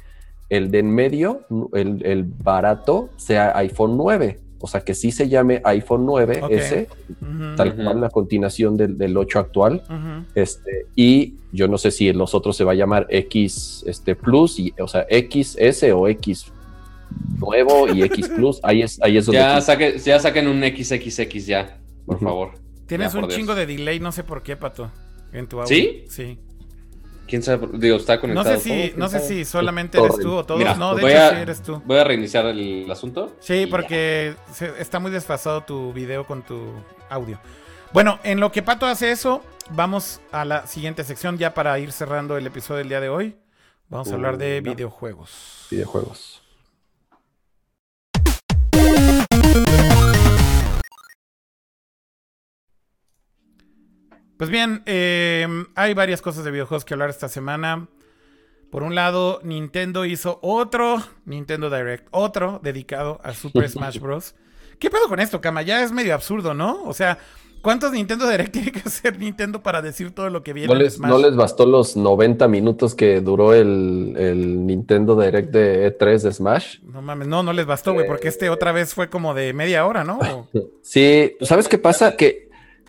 [0.49, 1.41] el de en medio,
[1.73, 4.39] el, el barato, sea iPhone 9.
[4.65, 6.87] O sea, que sí se llame iPhone 9S,
[7.21, 7.83] Ujú, tal Ujú.
[7.83, 9.83] cual la continuación del, del 8 actual.
[9.89, 10.25] ujú.
[10.35, 14.15] Este, y yo no sé si en los otros se va a llamar X este,
[14.15, 16.51] Plus, y, o sea, XS o X
[17.39, 18.59] nuevo y X Plus.
[18.63, 19.39] Ahí es, ahí es donde.
[19.41, 22.51] Ya, saque- ya saquen un XXX ya, por favor.
[22.87, 23.37] Tienes Ya, un Dios.
[23.37, 24.91] chingo de delay, no sé por qué, Pato,
[25.33, 25.67] en tu audio.
[25.75, 26.05] ¿Sí?
[26.09, 26.39] Sí.
[27.27, 27.67] ¿Quién sabe?
[27.73, 28.55] Digo, está No conectado.
[28.55, 30.59] sé si, no sé si solamente eres tú o todos.
[30.59, 31.81] Mira, no, de voy hecho a- sí eres tú.
[31.85, 33.35] Voy a reiniciar el asunto.
[33.39, 36.59] Sí, porque se- está muy desfasado tu video con tu
[37.09, 37.39] audio.
[37.93, 39.41] Bueno, en lo que Pato hace eso,
[39.71, 43.35] vamos a la siguiente sección ya para ir cerrando el episodio del día de hoy.
[43.89, 44.71] Vamos a hablar de no.
[44.71, 45.67] videojuegos.
[45.71, 46.32] videojuegos.
[54.43, 57.87] Pues bien, eh, hay varias cosas de videojuegos que hablar esta semana.
[58.71, 64.35] Por un lado, Nintendo hizo otro Nintendo Direct, otro dedicado a Super Smash Bros.
[64.79, 65.61] ¿Qué pedo con esto, Kama?
[65.61, 66.83] Ya es medio absurdo, ¿no?
[66.83, 67.19] O sea,
[67.61, 70.95] ¿cuántos Nintendo Direct tiene que hacer Nintendo para decir todo lo que viene ¿No les,
[70.95, 71.09] Smash?
[71.09, 76.33] no les bastó los 90 minutos que duró el, el Nintendo Direct de E3 de
[76.33, 76.79] Smash?
[76.81, 79.85] No mames, no, no les bastó, güey, porque este otra vez fue como de media
[79.85, 80.19] hora, ¿no?
[80.81, 82.17] Sí, ¿sabes qué pasa?
[82.17, 82.42] Que,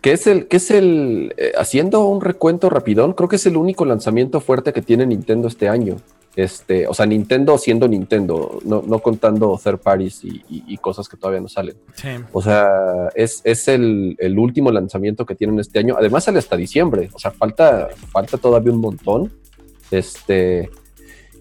[0.05, 3.57] que es el, que es el, eh, haciendo un recuento rapidón, creo que es el
[3.57, 5.95] único lanzamiento fuerte que tiene Nintendo este año.
[6.35, 11.09] Este, o sea, Nintendo siendo Nintendo, no, no contando third parties y, y- y cosas
[11.09, 11.75] que todavía no salen.
[11.95, 12.09] Sí.
[12.33, 12.67] O sea,
[13.15, 15.95] es, es el, el último lanzamiento que tienen este año.
[15.97, 17.09] Además sale hasta diciembre.
[17.13, 19.31] O sea, falta, falta todavía un montón.
[19.89, 20.69] Este,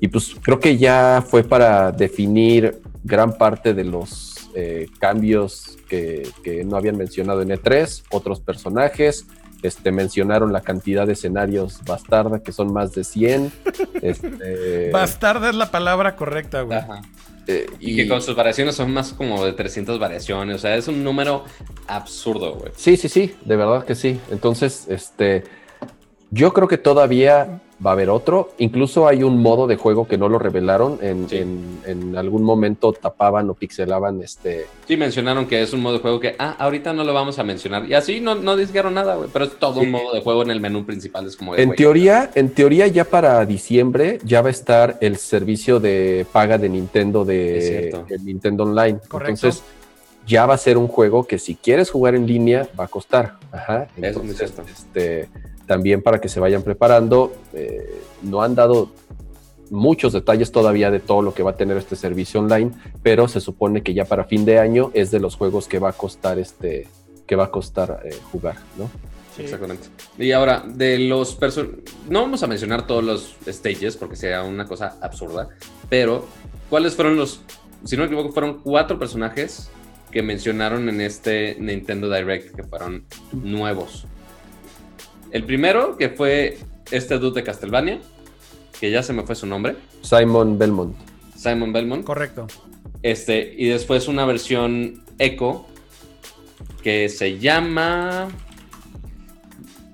[0.01, 6.29] y pues creo que ya fue para definir gran parte de los eh, cambios que,
[6.43, 9.27] que no habían mencionado en E3, otros personajes.
[9.63, 13.53] Este, mencionaron la cantidad de escenarios bastarda, que son más de 100.
[14.03, 16.77] Este, Bastarda es la palabra correcta, güey.
[16.79, 17.01] Ajá.
[17.47, 20.57] eh, Y, que con sus variaciones son más como de 300 variaciones.
[20.57, 21.45] O sea, es un número
[21.87, 22.73] absurdo, güey.
[22.77, 24.21] Sí, sí, sí, de verdad que sí.
[24.31, 25.45] Entonces, este,
[26.31, 28.51] yo creo que todavía va a haber otro.
[28.59, 30.99] Incluso hay un modo de juego que no lo revelaron.
[31.03, 31.37] En, Sí.
[31.39, 34.67] en- en algún momento tapaban o pixelaban este.
[34.89, 37.45] Sí, mencionaron que es un modo de juego que, ah, ahorita no lo vamos a
[37.45, 37.85] mencionar.
[37.89, 39.29] Y así no, no dijeron nada, güey.
[39.33, 39.87] Pero es todo Sí.
[39.87, 41.27] un modo de juego en el menú principal.
[41.27, 45.17] Es como de, En teoría, en teoría, ya para diciembre ya va a estar el
[45.17, 47.95] servicio de paga de Nintendo de
[48.25, 48.99] Nintendo Online.
[49.09, 49.47] Correcto.
[49.47, 49.63] Entonces,
[50.27, 53.35] ya va a ser un juego que si quieres jugar en línea va a costar.
[53.53, 53.89] Ajá.
[53.97, 55.29] Eso es Entonces, este,
[55.67, 58.91] también para que se vayan preparando, eh, no han dado
[59.71, 62.73] muchos detalles todavía de todo lo que va a tener este servicio online,
[63.03, 65.91] pero se supone que ya para fin de año es de los juegos que va
[65.91, 66.87] a costar este
[67.27, 68.91] que va a costar eh, jugar, ¿no?
[69.39, 69.89] Exactamente.
[70.19, 71.39] Y ahora, de los.
[72.09, 75.49] No vamos a mencionar todos los stages porque sería una cosa absurda.
[75.89, 76.27] Pero,
[76.71, 77.41] ¿cuáles fueron los.
[77.85, 79.71] Si no me equivoco, fueron cuatro personajes
[80.11, 84.07] que mencionaron en este Nintendo Direct que fueron nuevos.
[85.35, 86.59] El primero, que fue
[86.93, 87.99] este dude de Castlevania,
[88.79, 90.95] que ya se me fue su nombre, Simon Belmont.
[91.37, 92.05] Simon Belmont.
[92.05, 92.47] Correcto.
[93.03, 95.67] Este, y después una versión Echo
[96.85, 98.29] que se llama.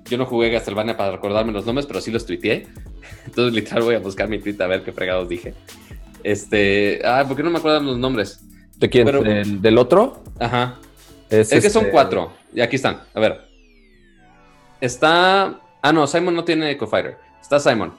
[0.05, 2.67] Yo no jugué Castlevania para recordarme los nombres, pero sí los tuiteé.
[3.25, 5.55] Entonces, literal, voy a buscar mi tweet a ver qué fregados dije.
[6.23, 8.41] Este, ah, ¿por qué no me acuerdan los nombres?
[8.77, 9.05] ¿De quién?
[9.05, 10.23] Pero- ¿Del, del otro?
[10.39, 10.77] Ajá.
[11.31, 12.31] Es, Es que son este, cuatro.
[12.53, 13.01] Y aquí están.
[13.15, 13.50] A ver.
[14.81, 15.59] Está.
[15.81, 17.17] Ah, no, Simon no tiene Echo Fighter.
[17.41, 17.93] Está Simon.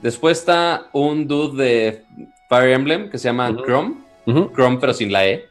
[0.00, 2.04] Después está un dude de
[2.48, 3.56] Fire Emblem que se llama.
[3.64, 3.96] Chrome.
[4.54, 5.46] Chrome, pero sin la E.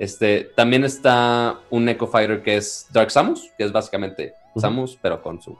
[0.00, 4.34] Este, también está un Echo Fighter que es Dark Samus, que es básicamente.
[4.56, 5.56] Samus, pero con su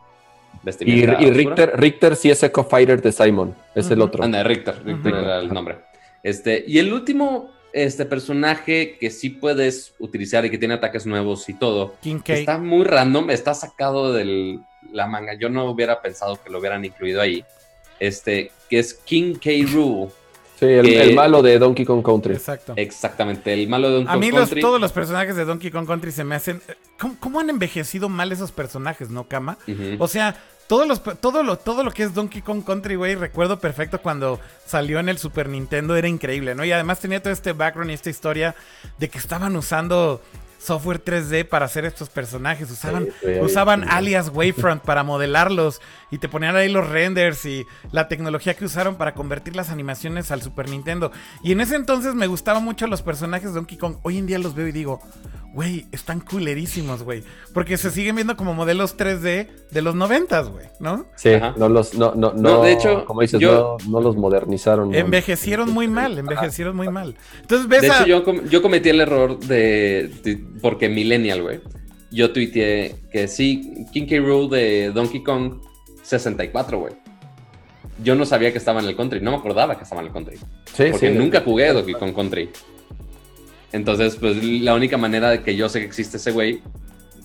[0.62, 1.22] vestimenta.
[1.22, 1.30] y.
[1.30, 3.54] Richter, Richter sí es Echo Fighter de Simon.
[3.74, 4.24] Es el otro.
[4.24, 5.22] Anda, Richter, Richter Ujú.
[5.22, 5.78] era el nombre.
[6.22, 11.48] Este, y el último este personaje que sí puedes utilizar y que tiene ataques nuevos
[11.48, 12.34] y todo, King K.
[12.34, 14.58] está muy random, está sacado de
[14.92, 15.34] la manga.
[15.38, 17.44] Yo no hubiera pensado que lo hubieran incluido ahí.
[18.00, 19.50] Este, que es King K.
[19.72, 20.08] Rool.
[20.58, 22.34] Sí, el, que- el malo de Donkey Kong Country.
[22.34, 22.72] Exacto.
[22.76, 26.10] Exactamente, el malo de un A mí los, todos los personajes de Donkey Kong Country
[26.10, 26.60] se me hacen...
[26.98, 29.56] ¿Cómo, cómo han envejecido mal esos personajes, no, Kama?
[29.98, 30.36] O sea,
[30.68, 34.38] todos los, todo, lo, todo lo que es Donkey Kong Country, güey, recuerdo perfecto cuando
[34.66, 36.64] salió en el Super Nintendo, era increíble, ¿no?
[36.64, 38.54] Y además tenía todo este background y esta historia
[38.98, 40.22] de que estaban usando
[40.58, 42.70] software 3D para hacer estos personajes.
[42.70, 45.80] Usaban, Sí, sí, usaban alias Wavefront para modelarlos
[46.10, 50.30] y te ponían ahí los renders y la tecnología que usaron para convertir las animaciones
[50.30, 51.12] al Super Nintendo.
[51.42, 53.96] Y en ese entonces me gustaban mucho los personajes de Donkey Kong.
[54.02, 55.00] Hoy en día los veo y digo,
[55.52, 57.22] güey, están culerísimos, güey.
[57.52, 61.06] Porque se siguen viendo como modelos 3D de los 90, güey, ¿no?
[61.16, 61.54] Sí, Ajá.
[61.56, 64.90] no los, no, no, No, no, de hecho, como dices, yo- no, no los modernizaron.
[64.90, 64.96] ¿no?
[64.96, 67.16] Envejecieron muy mal, envejecieron muy mal.
[67.40, 67.96] Entonces ves De a...
[67.96, 71.60] hecho, yo, com- yo cometí el error de, de- Porque Millennial, güey.
[72.10, 74.16] Yo tuiteé que sí, King K.
[74.20, 75.60] Rool de Donkey Kong
[76.08, 76.94] 64, güey.
[78.02, 80.12] Yo no sabía que estaba en el country, no me acordaba que estaba en el
[80.12, 80.36] country.
[80.72, 81.18] Sí, Porque sí.
[81.18, 82.50] nunca jugué Donkey Kong Country.
[83.72, 86.62] Entonces, pues la única manera de que yo sé que existe ese güey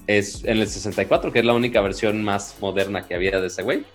[0.08, 3.62] es en el 64, que es la única versión más moderna que había de ese
[3.64, 3.86] güey.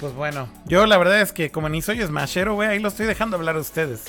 [0.00, 3.06] Pues bueno, yo la verdad es que como ni soy smashero, güey, ahí lo estoy
[3.06, 4.04] dejando hablar a ustedes.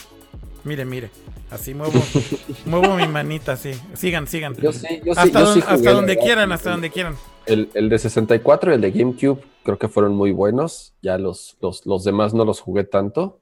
[0.64, 1.10] Mire, mire.
[1.49, 2.02] Así muevo,
[2.65, 3.73] muevo mi manita, así.
[3.94, 4.56] Sigan, sigan.
[4.56, 6.23] Yo sí, yo sí, hasta yo don- sí jugué, hasta donde verdad.
[6.26, 7.15] quieran, hasta donde quieran.
[7.45, 10.93] El, el de 64 y el de GameCube creo que fueron muy buenos.
[11.01, 13.39] Ya los, los, los demás no los jugué tanto.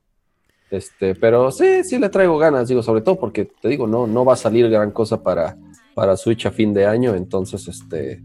[0.71, 4.23] Este, pero sí, sí le traigo ganas, digo, sobre todo porque te digo, no, no
[4.23, 5.57] va a salir gran cosa para,
[5.95, 8.21] para Switch a fin de año, entonces este,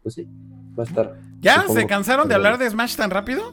[0.00, 0.28] pues sí,
[0.78, 1.16] va a estar.
[1.40, 3.50] ¿Ya supongo se cansaron de que- hablar de Smash tan rápido?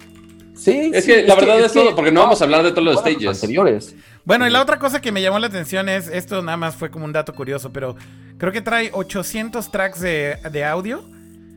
[0.53, 2.69] Sí, Es sí, que la verdad es, que- todo, porque no vamos a hablar de
[2.71, 3.27] todos los todos stages.
[3.41, 3.95] anteriores.
[4.25, 6.91] Bueno, y la otra cosa que me llamó la atención es, esto nada más fue
[6.91, 7.95] como un dato curioso, pero
[8.37, 11.01] creo que trae 800 tracks de, de audio,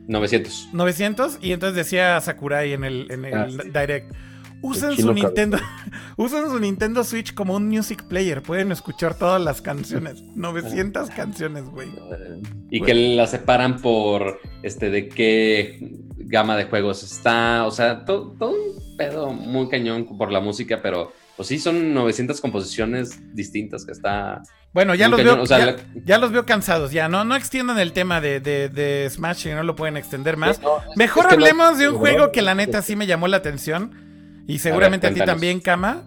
[0.07, 0.69] 900.
[0.73, 3.47] 900, y entonces decía Sakurai en el, en el Ah.
[3.81, 4.13] Direct.
[4.61, 5.57] Usen su Nintendo,
[6.15, 11.65] usen su Nintendo Switch como un music player, pueden escuchar todas las canciones, 900 canciones,
[11.65, 11.89] güey.
[12.69, 17.65] Y que la separan por este de qué gama de juegos está.
[17.67, 21.93] O sea, to- todo un pedo muy cañón por la música, pero pues sí son
[21.93, 24.41] 900 composiciones distintas que está.
[24.73, 27.23] Bueno, ya los cañón, veo, o sea, ya, la- ya los veo cansados, ya, no,
[27.23, 30.59] no extiendan el tema de, de, de Smash si no lo pueden extender más.
[30.61, 33.05] No, es- Mejor es que no- hablemos de un juego que la neta sí me
[33.05, 34.43] llamó la atención.
[34.47, 36.03] Y seguramente a, ti también, Kama.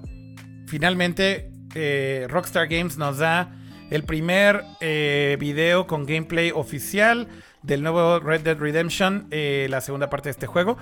[0.66, 3.50] Finalmente, eh, Rockstar Games nos da
[3.90, 7.28] el primer eh, video con gameplay oficial
[7.62, 10.76] del nuevo Red Dead Redemption, eh, la segunda parte de este juego.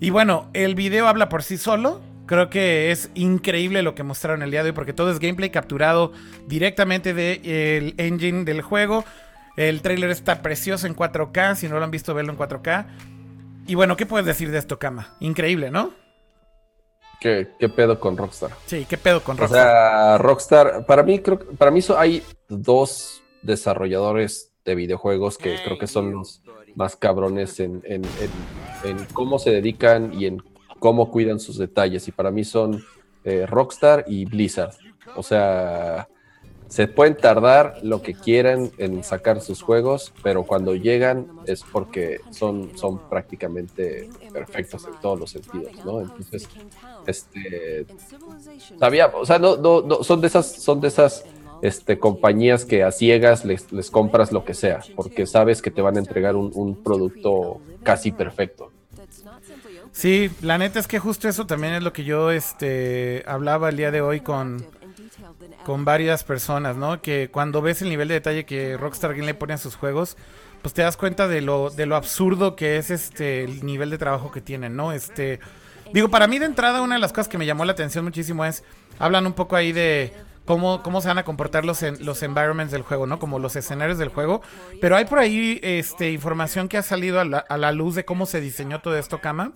[0.00, 2.00] Y bueno, el video habla por sí solo.
[2.28, 5.48] Creo que es increíble lo que mostraron el día de hoy porque todo es gameplay
[5.50, 6.12] capturado
[6.46, 9.04] directamente del engine del juego.
[9.56, 12.86] El trailer está precioso en 4K, si no lo han visto, verlo en 4K.
[13.66, 15.16] Y bueno, ¿qué puedes decir de esto, Kama?
[15.20, 15.92] Increíble, ¿no?
[17.20, 18.50] ¿Qué, qué pedo con Rockstar?
[18.66, 19.66] Sí, ¿qué pedo con O Rockstar?
[19.66, 25.86] sea, Rockstar, para mí, creo, para mí hay dos desarrolladores de videojuegos que creo que
[25.86, 26.42] son los
[26.76, 30.38] más cabrones en, en- en- en cómo se dedican y en
[30.78, 32.08] cómo cuidan sus detalles.
[32.08, 32.82] Y para mí son
[33.24, 34.74] eh, Rockstar y Blizzard.
[35.16, 36.08] O sea,
[36.68, 42.20] se pueden tardar lo que quieran en sacar sus juegos, pero cuando llegan es porque
[42.30, 46.00] son, son prácticamente perfectos en todos los sentidos, ¿no?
[46.02, 46.46] Entonces,
[47.06, 47.86] este
[48.78, 51.24] sabía, o sea, no, no, no, son de esas, son de esas
[51.62, 55.80] este, compañías que a ciegas les, les compras lo que sea, porque sabes que te
[55.80, 58.72] van a entregar un, un producto casi perfecto.
[59.98, 63.76] Sí, la neta es que justo eso también es lo que yo este, hablaba el
[63.76, 64.64] día de hoy con,
[65.64, 67.02] con varias personas, ¿no?
[67.02, 70.16] Que cuando ves el nivel de detalle que Rockstar Game le pone a sus juegos,
[70.62, 73.98] pues te das cuenta de lo, de lo absurdo que es este el nivel de
[73.98, 74.92] trabajo que tienen, ¿no?
[74.92, 75.40] Este,
[75.92, 78.44] digo, para mí de entrada una de las cosas que me llamó la atención muchísimo
[78.44, 78.62] es,
[79.00, 80.12] hablan un poco ahí de
[80.44, 83.18] cómo, cómo se van a comportar los, en- los environments del juego, ¿no?
[83.18, 84.42] Como los escenarios del juego.
[84.80, 88.04] Pero hay por ahí este, información que ha salido a la, a la luz de
[88.04, 89.52] cómo se diseñó todo esto, Kama.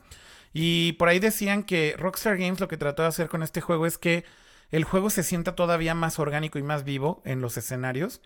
[0.52, 3.86] Y por ahí decían que Rockstar Games lo que trató de hacer con este juego
[3.86, 4.24] es que
[4.70, 8.20] el juego se sienta todavía más orgánico y más vivo en los escenarios,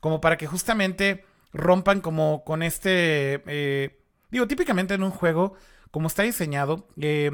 [0.00, 3.98] como para que justamente rompan como con este, eh,
[4.30, 5.54] digo, típicamente en un juego,
[5.90, 7.30] como está diseñado, eh,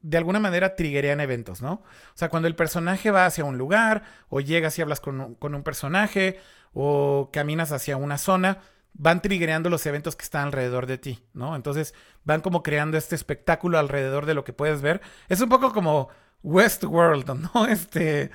[0.00, 1.74] de alguna manera triggerean eventos, ¿no?
[1.74, 5.54] O sea, cuando el personaje va hacia un lugar, o llegas y hablas con con
[5.54, 6.40] un personaje,
[6.74, 8.58] o caminas hacia una zona,
[8.94, 11.56] van triggereando los eventos que están alrededor de ti, ¿no?
[11.56, 11.94] Entonces
[12.24, 15.00] van como creando este espectáculo alrededor de lo que puedes ver.
[15.28, 16.08] Es un poco como
[16.42, 17.66] Westworld, ¿no?
[17.68, 18.30] Este,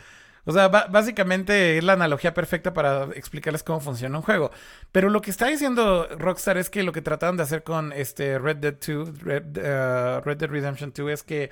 [0.46, 4.50] o sea, básicamente es la analogía perfecta para explicarles cómo funciona un juego.
[4.92, 8.40] Pero lo que está diciendo Rockstar es que lo que trataron de hacer con este
[8.40, 11.52] Red Dead 2, Red, uh, Red Dead Redemption 2 es que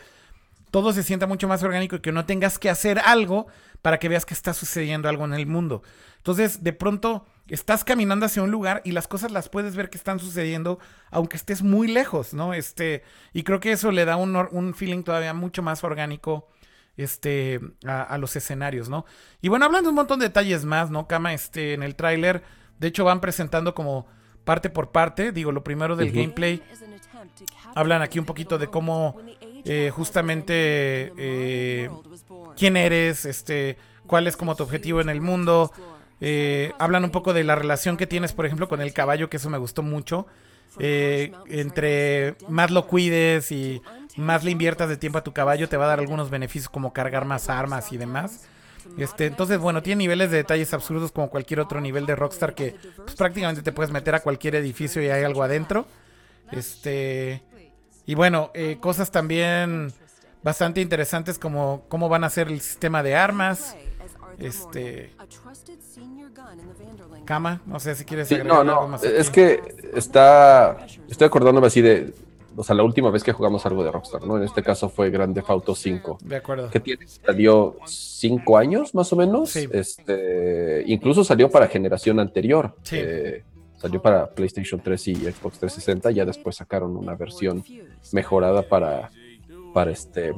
[0.72, 3.48] todo se sienta mucho más orgánico y que no tengas que hacer algo
[3.82, 5.84] para que veas que está sucediendo algo en el mundo.
[6.18, 9.98] Entonces, de pronto estás caminando hacia un lugar y las cosas las puedes ver que
[9.98, 10.80] están sucediendo
[11.12, 12.54] aunque estés muy lejos, ¿no?
[12.54, 13.04] Este,
[13.34, 16.48] y creo que eso le da un, un feeling todavía mucho más orgánico
[16.98, 19.06] este, a, los escenarios, ¿no?
[19.42, 21.08] Y bueno, hablando de un montón de detalles más, ¿no?
[21.08, 22.44] Kama, este, en el tráiler,
[22.80, 24.08] de hecho van presentando como
[24.44, 26.62] parte por parte, digo, lo primero del gameplay,
[27.74, 29.18] hablan aquí un poquito de cómo
[29.66, 31.90] eh, justamente eh,
[32.56, 33.78] quién eres, este,
[34.08, 35.72] cuál es como tu objetivo en el mundo,
[36.22, 39.38] eh, hablan un poco de la relación que tienes, por ejemplo, con el caballo, que
[39.38, 40.28] eso me gustó mucho.
[40.80, 43.82] Eh, entre más lo cuides y
[44.18, 46.94] más le inviertas de tiempo a tu caballo, te va a dar algunos beneficios como
[46.94, 48.48] cargar más armas y demás.
[48.98, 52.76] Este, entonces, bueno, tiene niveles de detalles absurdos como cualquier otro nivel de Rockstar que
[52.98, 55.88] pues, prácticamente te puedes meter a cualquier edificio y hay algo adentro.
[56.52, 57.44] Este,
[58.06, 59.92] y bueno, eh, cosas también
[60.44, 63.76] bastante interesantes como cómo van a ser el sistema de armas.
[64.38, 65.16] Este,
[67.26, 69.62] Cama, no sé si quieres no, no, es que
[69.94, 72.14] está, estoy acordándome así de,
[72.56, 74.38] o sea, la última vez que jugamos algo de Rockstar, ¿no?
[74.38, 76.20] En este caso fue Grande Auto 5.
[76.24, 76.70] De acuerdo.
[76.70, 79.50] Que tiene, salió cinco años más o menos.
[79.50, 79.68] Sí.
[79.72, 82.76] Este, incluso salió para generación anterior.
[82.84, 82.98] Sí.
[83.00, 83.44] Eh,
[83.78, 86.12] salió para PlayStation 3 y Xbox 360.
[86.12, 87.64] Ya después sacaron una versión
[88.14, 89.10] mejorada para,
[89.74, 90.34] para este,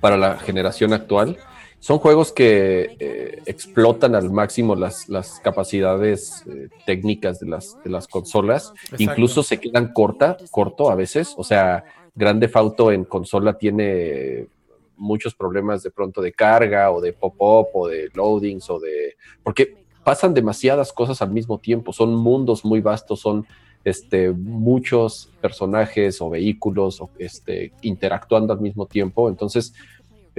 [0.00, 1.36] para la generación actual.
[1.80, 7.90] Son juegos que eh, explotan al máximo las, las capacidades eh, técnicas de las, de
[7.90, 8.72] las consolas.
[8.98, 11.34] Incluso se quedan corta, corto a veces.
[11.36, 11.84] O sea,
[12.14, 14.48] Grande Auto en consola tiene
[14.96, 19.16] muchos problemas de pronto de carga o de pop-up o de loadings o de...
[19.44, 21.92] Porque pasan demasiadas cosas al mismo tiempo.
[21.92, 23.46] Son mundos muy vastos, son
[23.84, 29.28] este, muchos personajes o vehículos este, interactuando al mismo tiempo.
[29.28, 29.74] Entonces,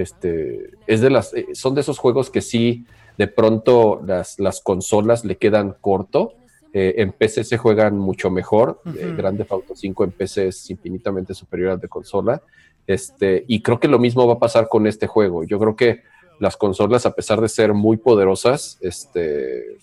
[0.00, 2.86] este, es de las, eh, son de esos juegos que sí,
[3.18, 6.34] de pronto las, las consolas le quedan corto.
[6.72, 8.80] Eh, en PC se juegan mucho mejor.
[8.84, 12.42] Uh Grande Auto 5 en PC es infinitamente superior al de consola.
[12.86, 15.44] Este, y creo que lo mismo va a pasar con este juego.
[15.44, 16.02] Yo creo que
[16.38, 19.78] las consolas, a pesar de ser muy poderosas, este,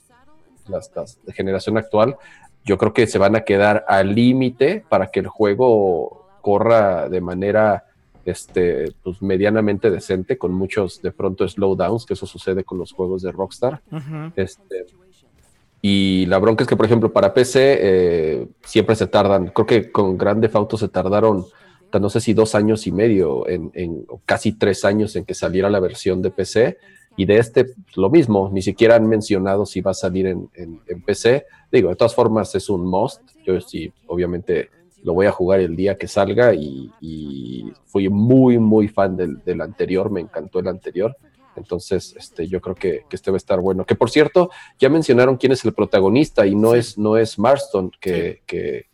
[0.67, 2.17] las, las de generación actual,
[2.65, 7.21] yo creo que se van a quedar al límite para que el juego corra de
[7.21, 7.86] manera
[8.27, 13.21] este, pues medianamente decente, con muchos de pronto slowdowns, que eso sucede con los juegos
[13.21, 13.81] de Rockstar.
[14.35, 14.85] este,
[15.81, 19.91] y la bronca es que, por ejemplo, para PC eh, siempre se tardan, creo que
[19.91, 21.45] con Grande Auto se tardaron,
[21.99, 25.79] no sé si dos años y medio, en, casi tres años en que saliera la
[25.79, 26.77] versión de PC.
[27.15, 30.49] Y de este, pues, lo mismo, ni siquiera han mencionado si va a salir en,
[30.53, 31.45] en PC.
[31.71, 33.21] Digo, de todas formas es un must.
[33.45, 34.69] Yo sí, obviamente
[35.07, 36.91] lo voy a jugar el día que salga y,
[37.85, 41.15] fui muy, muy fan del, anterior, me encantó el anterior.
[41.55, 43.85] Entonces, este, yo creo que, este va a estar bueno.
[43.85, 47.89] Que por cierto, ya mencionaron quién es el protagonista y no es, no es Marston,
[48.01, 48.85] que, que,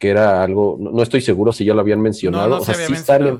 [0.00, 2.58] era algo, no, estoy seguro si ya lo habían mencionado.
[2.58, 3.38] o sea, sí sale,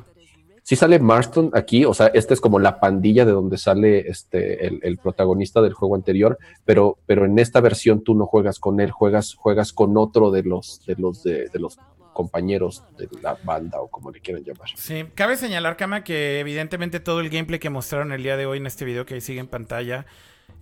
[0.63, 4.67] sí sale Marston aquí, o sea, esta es como la pandilla de donde sale este,
[4.67, 8.93] el, protagonista del juego anterior, pero, pero en esta versión tú no juegas con él,
[8.93, 11.77] juegas, juegas con otro de los, de los, de los
[12.15, 14.69] compañeros de la banda o como le quieran llamar.
[14.77, 18.59] Sí, cabe señalar, Kama, que evidentemente todo el gameplay que mostraron el día de hoy
[18.59, 20.07] en este video que ahí sigue en pantalla,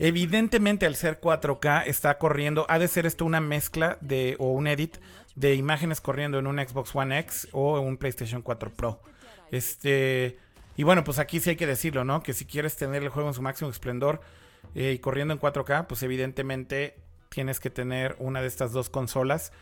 [0.00, 4.66] evidentemente al ser 4K está corriendo, ha de ser esto una mezcla de o un
[4.66, 4.96] edit
[5.36, 9.00] de imágenes corriendo en un Xbox One X o un PlayStation 4 Pro.
[9.50, 10.38] Este,
[10.76, 12.22] y bueno, pues aquí sí hay que decirlo, ¿no?
[12.22, 14.20] Que si quieres tener el juego en su máximo esplendor
[14.74, 16.96] eh, y corriendo en 4K, pues evidentemente
[17.28, 19.52] tienes que tener una de estas dos consolas.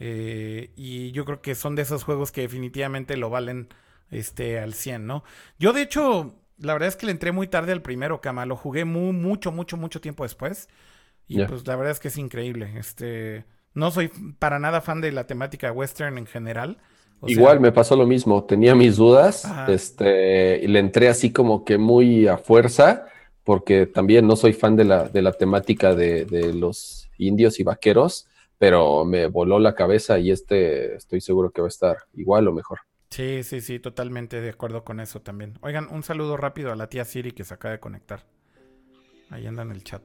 [0.00, 3.68] Eh, y yo creo que son de esos juegos que definitivamente lo valen
[4.10, 5.24] este, al 100, ¿no?
[5.58, 8.46] Yo, de hecho, la verdad es que le entré muy tarde al primero, Cama.
[8.46, 10.68] Lo jugué muy, mucho, mucho, mucho tiempo después.
[11.28, 12.72] Y pues la verdad es que es increíble.
[12.76, 13.44] Este,
[13.74, 14.08] no soy
[14.38, 16.78] para nada fan de la temática western en general.
[17.20, 19.70] O sea, Igual me pasó lo mismo, tenía mis dudas, Ajá.
[19.70, 23.06] este, y le entré así como que muy a fuerza,
[23.44, 27.62] porque también no soy fan de la, de la temática de, de los indios y
[27.62, 28.26] vaqueros,
[28.60, 32.52] pero me voló la cabeza y este estoy seguro que va a estar igual o
[32.52, 32.80] mejor.
[33.08, 35.58] Sí, sí, sí, totalmente de acuerdo con eso también.
[35.62, 38.26] Oigan, un saludo rápido a la tía Siri que se acaba de conectar.
[39.30, 40.02] Ahí anda en el chat.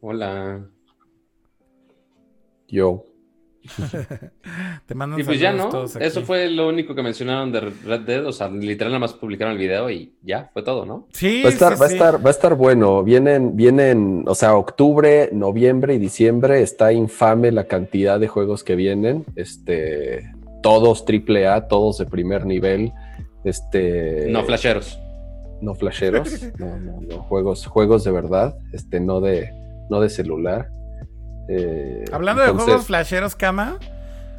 [0.00, 0.68] Hola.
[2.66, 3.04] Yo.
[4.86, 5.68] Te mandan Y pues ya, ¿no?
[5.68, 6.04] todos aquí.
[6.04, 8.26] Eso fue lo único que mencionaron de Red Dead.
[8.26, 11.06] O sea, literal nada más publicaron el video y ya, fue todo, ¿no?
[11.12, 11.94] Sí, Va a estar, sí, va a sí.
[11.94, 13.02] estar, va a estar bueno.
[13.04, 18.76] Vienen, vienen, o sea, octubre, noviembre y diciembre está infame la cantidad de juegos que
[18.76, 19.24] vienen.
[19.36, 20.30] Este,
[20.62, 22.92] todos triple A, todos de primer nivel.
[23.44, 24.98] Este, No flasheros.
[25.60, 29.50] no flasheros, no, no, no, juegos, juegos de verdad, este, no de,
[29.88, 30.68] no de celular.
[31.50, 33.78] Eh, Hablando de juegos flasheros, Kama,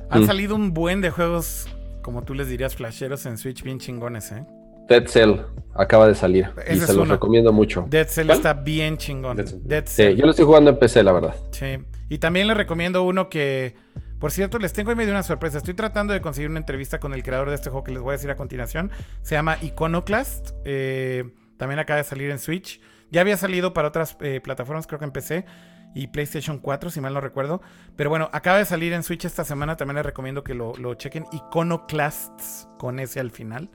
[0.09, 0.25] han Mm.
[0.27, 1.67] salido un buen de juegos,
[2.01, 4.45] como tú les dirías, flasheros en Switch bien chingones, ¿eh?
[4.87, 5.35] Dead Cell
[5.75, 7.13] acaba de salir y se los uno.
[7.13, 7.85] recomiendo mucho.
[7.89, 8.37] Dead Cell ¿Cuál?
[8.37, 9.37] está bien chingón.
[9.37, 9.59] Dead Cell.
[9.63, 10.15] Dead Sí, Cell.
[10.17, 11.35] yo lo estoy jugando en PC, la verdad.
[11.51, 11.77] Sí.
[12.09, 13.75] Y también les recomiendo uno que,
[14.19, 15.59] por cierto, les tengo en medio una sorpresa.
[15.59, 18.09] Estoy tratando de conseguir una entrevista con el creador de este juego que les voy
[18.09, 18.91] a decir a continuación.
[19.21, 20.51] Se llama Iconoclast.
[20.65, 21.23] Eh,
[21.55, 22.81] también acaba de salir en Switch.
[23.11, 25.45] Ya había salido para otras eh, plataformas, creo que en PC
[25.93, 27.61] y PlayStation 4, si mal no recuerdo.
[27.95, 29.75] Pero bueno, acaba de salir en Switch esta semana.
[29.77, 31.25] También les recomiendo que lo, lo chequen.
[31.31, 33.69] Iconoclasts con S al final.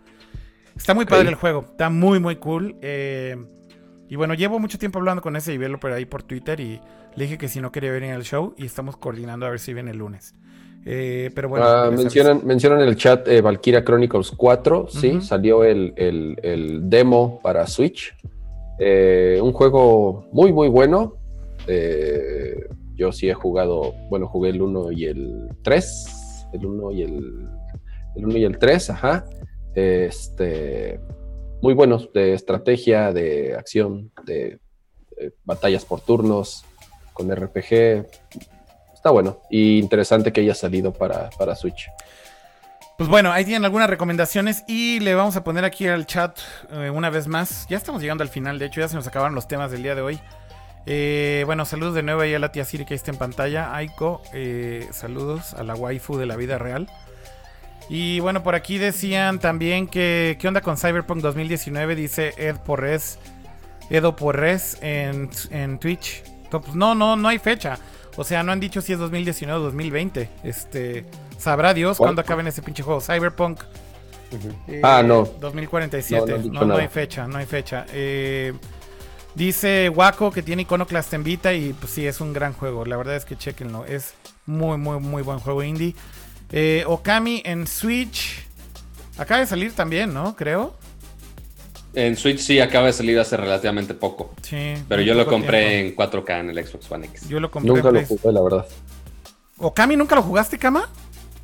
[0.76, 1.64] Está muy padre el juego.
[1.70, 2.76] Está muy, muy cool.
[2.82, 3.36] Eh,
[4.08, 6.80] y bueno, llevo mucho tiempo hablando con ese developer ahí por Twitter y
[7.16, 9.74] le dije que si no quería venir al show y estamos coordinando a ver si
[9.74, 10.34] viene el lunes.
[10.84, 15.64] Eh, pero bueno, Ah, mencionan, mencionan en el chat eh, Valkyria Chronicles 4, sí, salió
[15.64, 18.14] el, el- el demo para Switch.
[18.78, 21.14] Eh, un juego muy, muy bueno.
[21.66, 26.48] Eh, yo sí he jugado, bueno, jugué el 1 y el 3.
[26.52, 27.48] El 1 y el,
[28.16, 29.24] el 1 y el 3, ajá.
[29.74, 30.98] Este,
[31.60, 34.58] muy buenos de estrategia, de acción, de,
[35.44, 36.64] batallas por turnos,
[37.12, 38.06] con RPG.
[38.94, 41.88] Está bueno y interesante que haya salido para, para Switch.
[42.96, 46.38] Pues bueno, ahí tienen algunas recomendaciones y le vamos a poner aquí al chat
[46.70, 47.66] eh, una vez más.
[47.68, 49.94] Ya estamos llegando al final, de hecho ya se nos acabaron los temas del día
[49.94, 50.20] de hoy.
[50.86, 53.74] Eh, bueno, saludos de nuevo ahí a la tía Siri que está en pantalla.
[53.74, 56.88] Aiko, eh, saludos a la waifu de la vida real.
[57.88, 63.18] Y bueno, por aquí decían también que qué onda con Cyberpunk 2019, dice Ed Porres,
[63.90, 66.22] Edo Porres en, en Twitch.
[66.50, 67.78] Pues no, no, no hay fecha.
[68.16, 70.28] O sea, no han dicho si es 2019 o 2020.
[70.42, 71.04] Este,
[71.38, 73.00] sabrá Dios cuándo acaben ese pinche juego.
[73.00, 73.60] Cyberpunk
[74.68, 75.24] eh, Ah, no.
[75.40, 76.38] 2047.
[76.50, 77.86] No, no hay fecha, no hay fecha.
[77.92, 78.52] Eh,
[79.36, 82.84] dice Waco que tiene Iconoclast en Vita y pues sí, es un gran juego.
[82.84, 83.84] La verdad es que chequenlo.
[83.84, 84.14] Es
[84.46, 85.94] muy, muy, muy buen juego indie.
[86.50, 88.44] Eh, Okami en Switch.
[89.18, 90.34] Acaba de salir también, ¿no?
[90.34, 90.74] Creo.
[91.94, 94.34] En Switch sí acaba de salir hace relativamente poco.
[94.42, 94.74] Sí.
[94.88, 96.02] Pero yo lo compré tiempo.
[96.02, 97.28] en 4K en el Xbox One X.
[97.28, 98.66] Yo lo compré Nunca en lo jugué, la verdad.
[99.58, 100.88] ¿Okami nunca lo jugaste, Kama?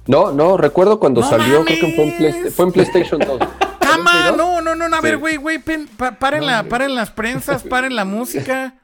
[0.06, 3.40] No, no, recuerdo cuando ¡No salió, creo que fue en, fue en PlayStation 2.
[4.05, 4.29] ¡Kama!
[4.31, 4.97] ¿Sí, No, no, no, no.
[4.97, 5.59] A ver, güey, güey.
[5.59, 8.74] pa- Paren, la, paren las prensas, paren la música.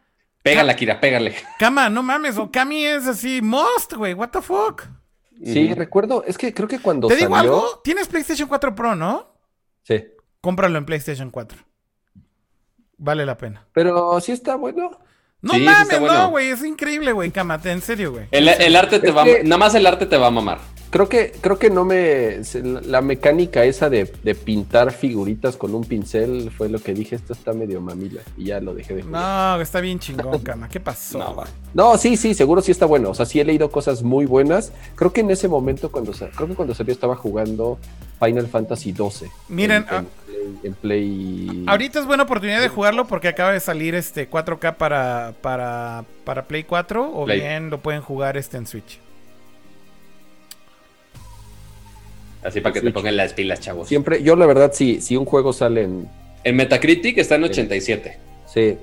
[0.42, 1.34] Pégale, Kira, pégale.
[1.58, 2.38] Kama, no mames.
[2.38, 4.14] Okami es así, most, güey.
[4.14, 4.82] What the fuck.
[5.44, 7.80] Sí, recuerdo, es que creo que cuando ¿Te digo algo?
[7.84, 9.34] Tienes PlayStation 4 Pro, ¿no?
[9.82, 10.04] Sí,
[10.40, 11.58] Cómpralo en PlayStation 4.
[12.96, 13.66] Vale la pena.
[13.72, 14.98] pero sí está bueno.
[15.40, 16.48] No Sí, sí mames, no, güey.
[16.48, 17.30] Es increíble, güey.
[17.30, 18.26] Kama, en serio, güey.
[18.32, 20.58] El, el arte te Es va que- Nada más el arte te va a mamar.
[20.90, 22.40] Creo que, creo que no me...
[22.86, 27.34] La mecánica esa de, de pintar figuritas con un pincel fue lo que dije, esto
[27.34, 28.22] está medio mamila.
[28.38, 29.56] Y ya lo dejé de jugar.
[29.56, 30.68] No, está bien chingón, Kama.
[30.68, 31.18] ¿Qué pasó?
[31.18, 31.46] No, va.
[31.74, 33.10] No, sí, sí, seguro sí está bueno.
[33.10, 34.72] O sea, sí he leído cosas muy buenas.
[34.94, 37.78] Creo que en ese momento, cuando creo que cuando salió estaba jugando
[38.18, 39.28] Final Fantasy XII.
[39.48, 43.52] Miren, en, ah, en Play, en Play- Ahorita es buena oportunidad de jugarlo porque acaba
[43.52, 47.40] de salir este 4K para, para, para Play 4 o Play.
[47.40, 49.00] bien lo pueden jugar este en Switch.
[52.44, 53.88] Así para que te pongan las pilas, chavos.
[53.88, 56.08] Siempre, yo la verdad, sí, si un juego sale en.
[56.44, 58.16] En Metacritic está en 87.
[58.46, 58.78] Sí,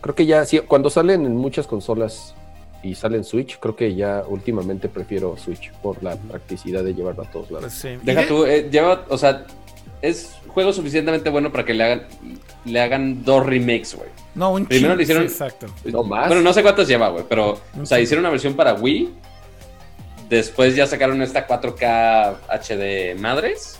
[0.00, 2.34] creo que ya, sí, cuando salen en muchas consolas
[2.82, 7.26] y salen Switch, creo que ya últimamente prefiero Switch por la practicidad de llevarlo a
[7.30, 7.64] todos lados.
[7.66, 7.98] Pues sí.
[8.02, 9.44] Deja tú, eh, lleva, o sea,
[10.00, 12.02] es juego suficientemente bueno para que le hagan,
[12.64, 14.08] le hagan dos remakes, güey.
[14.34, 15.66] No, un primero chin- le hicieron- sí, exacto.
[15.84, 16.28] No más.
[16.28, 19.10] Bueno, no sé cuántos lleva, güey, pero, o sea, hicieron una versión para Wii.
[20.30, 23.78] Después ya sacaron esta 4K HD madres.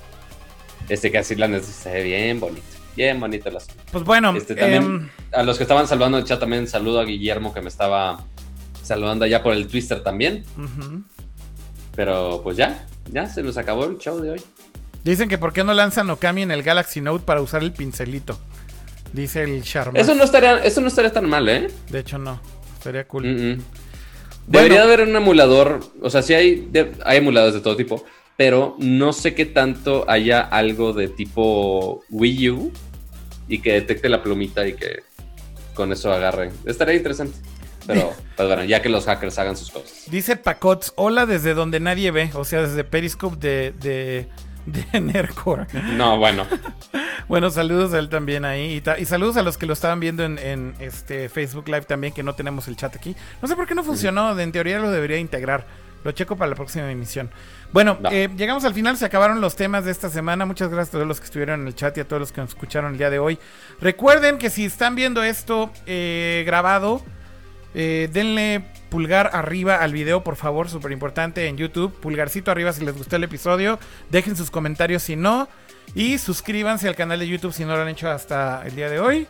[0.89, 2.67] Este que así la se ve bien bonito.
[2.97, 3.83] Bien bonito asunto.
[3.93, 6.99] Pues bueno, Este, también- em, A los que estaban saludando en el chat también saludo
[7.01, 8.25] a Guillermo que me estaba
[8.83, 10.45] saludando allá por el Twister también.
[11.95, 14.43] Pero pues ya, ya se nos acabó el show de hoy.
[15.05, 18.39] Dicen que por qué no lanzan Okami en el Galaxy Note para usar el pincelito.
[19.13, 19.99] Dice el Sharma.
[19.99, 21.69] Eso no estaría, eso no estaría tan mal, ¿eh?
[21.89, 22.41] De hecho, no.
[22.77, 23.25] Estaría cool.
[23.27, 23.63] Mm, mm.
[24.51, 28.05] Debería haber un emulador, o sea, sí hay, de- hay emuladores de todo tipo,
[28.37, 32.73] pero no sé qué tanto haya algo de tipo Wii U
[33.49, 35.03] y que detecte la plumita y que
[35.75, 36.51] con eso agarre.
[36.67, 37.39] Estaría interesante.
[37.87, 40.05] Pero, pues bueno, ya que los hackers hagan sus cosas.
[40.11, 44.29] Dice Pacots, hola desde donde nadie ve, o sea, desde Periscope de, de,
[44.73, 45.67] de Nerdcore.
[45.97, 46.47] No, bueno.
[47.29, 48.83] Bueno, saludos a él también ahí.
[48.99, 52.25] Y, saludos a los que lo estaban viendo en, en, este Facebook Live también, que
[52.25, 53.15] no tenemos el chat aquí.
[53.41, 55.65] No sé por qué no funcionó, en teoría lo debería integrar.
[56.03, 57.31] Lo checo para la próxima emisión.
[57.73, 60.47] Bueno, eh, llegamos al final, se acabaron los temas de esta semana.
[60.47, 62.41] Muchas gracias a todos los que estuvieron en el chat y a todos los que
[62.41, 63.39] nos escucharon el día de hoy.
[63.81, 67.03] Recuerden que si están viendo esto eh, grabado,
[67.75, 71.99] eh, denle pulgar arriba al video, por favor, súper importante en YouTube.
[72.01, 73.79] Pulgarcito arriba si les gustó el episodio.
[74.11, 75.49] Dejen sus comentarios si no.
[75.95, 79.01] Y suscríbanse al canal de YouTube si no lo han hecho hasta el día de
[79.01, 79.27] hoy.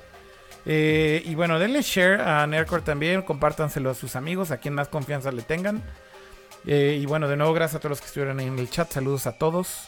[0.67, 3.23] Eh, y bueno, denle share a Nerdcore también.
[3.23, 5.83] Compártanselo a sus amigos, a quien más confianza le tengan.
[6.67, 8.91] Eh, y bueno, de nuevo, gracias a todos los que estuvieron ahí en el chat.
[8.91, 9.85] Saludos a todos.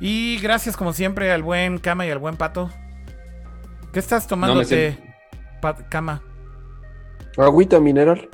[0.00, 2.70] Y gracias, como siempre, al buen Kama y al buen Pato.
[3.92, 4.98] ¿Qué estás tomándote,
[5.62, 6.20] Pat- Kama?
[7.38, 8.28] Agüita mineral.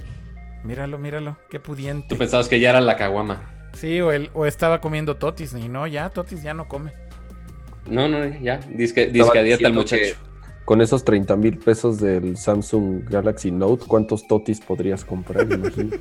[0.64, 2.08] Míralo, míralo, qué pudiente.
[2.08, 3.42] Tú pensabas que ya era la caguama.
[3.72, 6.92] Sí, o, el, o estaba comiendo totis, y no, ya, totis ya no come.
[7.86, 8.58] No, no, ya.
[8.68, 10.02] Dice que, dice Estaba que a dieta el muchacho.
[10.02, 10.14] que
[10.64, 15.46] Con esos 30 mil pesos del Samsung Galaxy Note, ¿cuántos totis podrías comprar?
[15.46, 15.96] Me imagino.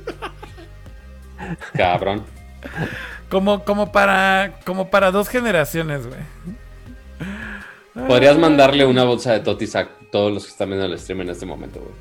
[1.74, 2.24] Cabrón.
[3.30, 6.20] Como, como para, como para dos generaciones, güey.
[8.06, 11.30] Podrías mandarle una bolsa de totis a todos los que están viendo el stream en
[11.30, 11.92] este momento, güey.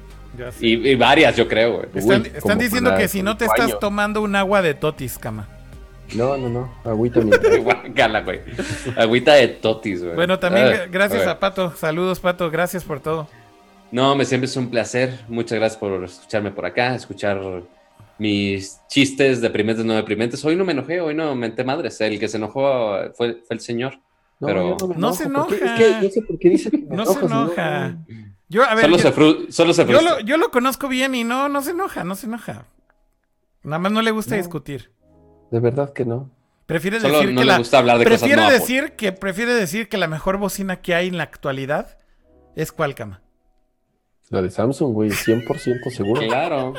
[0.61, 1.85] Y, y varias, yo creo, güey.
[1.93, 3.77] Están, Uy, están como diciendo que si no te estás baño.
[3.79, 5.47] tomando un agua de totis, Kama.
[6.15, 6.73] No, no, no.
[6.83, 7.19] Agüita.
[7.63, 8.39] Guácala, güey.
[8.97, 10.15] Agüita de totis, güey.
[10.15, 11.75] Bueno, también Ah, gra- gracias a Pato.
[11.75, 12.49] Saludos, Pato.
[12.49, 13.27] Gracias por todo.
[13.91, 15.19] No, me siempre es un placer.
[15.27, 17.39] Muchas gracias por escucharme por acá, escuchar
[18.17, 20.43] mis chistes deprimentes, no deprimentes.
[20.45, 21.99] Hoy no me enojé, hoy no menté madres.
[22.01, 23.99] El que se enojó fue, fue el señor.
[24.39, 25.55] No, Pero- No se enoja.
[25.55, 27.97] Es que no sé por qué dice que me No se enojo, enoja.
[28.49, 30.15] Yo, a ver, Solo, yo, se fru- solo se yo frustra.
[30.15, 32.65] lo, yo lo conozco bien y no, no se enoja, no se enoja.
[33.63, 34.41] Nada más no le gusta No.
[34.41, 34.91] discutir.
[35.51, 36.31] De verdad que no.
[36.65, 38.59] Prefiere Solo decir no que le la, gusta hablar de cosas prefiere Apple.
[38.59, 41.97] decir que prefiere decir que la mejor bocina que hay en la actualidad
[42.55, 43.21] es Kama.
[44.29, 46.21] La de Samsung, güey, 100% seguro.
[46.21, 46.73] Claro.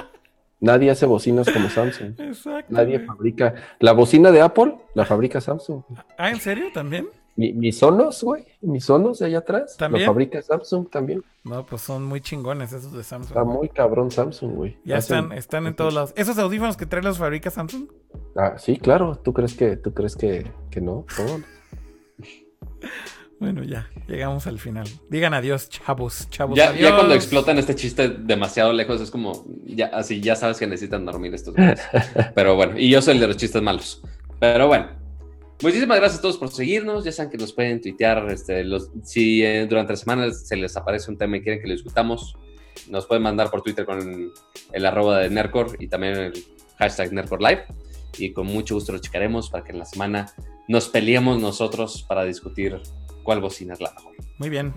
[0.61, 2.21] Nadie hace bocinas como Samsung.
[2.21, 2.67] Exacto.
[2.73, 3.55] Nadie fabrica.
[3.81, 5.83] La bocina de Apple la fabrica Samsung.
[6.19, 7.09] Ah, ¿en serio también?
[7.37, 10.05] Mi- mis Sonos, güey, mis Sonos de allá atrás, ¿También?
[10.07, 11.23] lo fabrica Samsung también.
[11.45, 13.29] No, pues son muy chingones esos de Samsung.
[13.31, 14.77] Está muy cabrón Samsung, güey.
[14.85, 16.13] Ya Hacen- están, están en todos lados.
[16.17, 17.89] ¿Esos audífonos que trae los fabrica Samsung?
[18.37, 19.17] Ah, sí, claro.
[19.17, 21.07] ¿Tú crees que, tú crees que, que no?
[21.19, 21.43] No.
[23.39, 24.87] Bueno, ya, llegamos al final.
[25.09, 26.59] Digan adiós, chavos, chavos.
[26.59, 26.83] Ya, adiós.
[26.91, 31.07] ya cuando explotan este chiste demasiado lejos es como, ya, así ya sabes que necesitan
[31.07, 31.81] dormir estos güeyes.
[32.35, 34.03] Pero bueno, y yo soy el de los chistes malos.
[34.41, 34.89] Pero bueno,
[35.63, 37.05] muchísimas gracias a todos por seguirnos.
[37.05, 40.77] Ya saben que nos pueden tuitear, este, los, si eh, durante la semana se les
[40.77, 42.37] aparece un tema y quieren que lo discutamos,
[42.89, 44.33] nos pueden mandar por Twitter con
[44.73, 46.45] el arroba de Nercor y también el
[46.79, 47.65] hashtag Nercor Live.
[48.19, 50.33] Y con mucho gusto lo checaremos para que en la semana
[50.69, 52.81] nos peleemos nosotros para discutir
[53.23, 54.13] cuál bocina es la mejor.
[54.39, 54.75] Muy bien.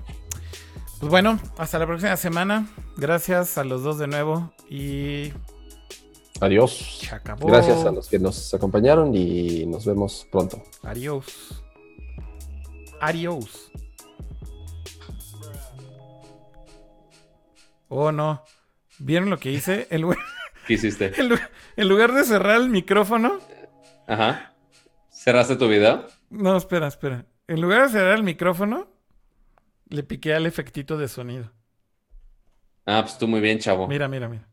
[0.99, 2.67] Pues bueno, hasta la próxima semana.
[2.95, 4.53] Gracias a los dos de nuevo.
[4.69, 5.33] Y
[6.43, 6.99] Adiós.
[7.01, 7.47] se acabó.
[7.47, 10.61] Gracias a los que nos acompañaron y nos vemos pronto.
[10.83, 11.63] Adiós.
[12.99, 13.71] Adiós.
[17.87, 18.43] Oh, no.
[18.99, 19.87] ¿Vieron lo que hice?
[19.91, 20.17] El güey-
[20.67, 21.11] ¿Qué hiciste?
[21.75, 23.39] en lugar de cerrar el micrófono.
[24.07, 24.53] Ajá.
[25.09, 26.05] ¿Cerraste tu video?
[26.29, 27.25] No, espera, espera.
[27.47, 28.87] En lugar de cerrar el micrófono,
[29.89, 31.51] le piqué al efectito de sonido.
[32.85, 33.87] Ah, pues tú muy bien, chavo.
[33.87, 34.47] Mira, mira, mira.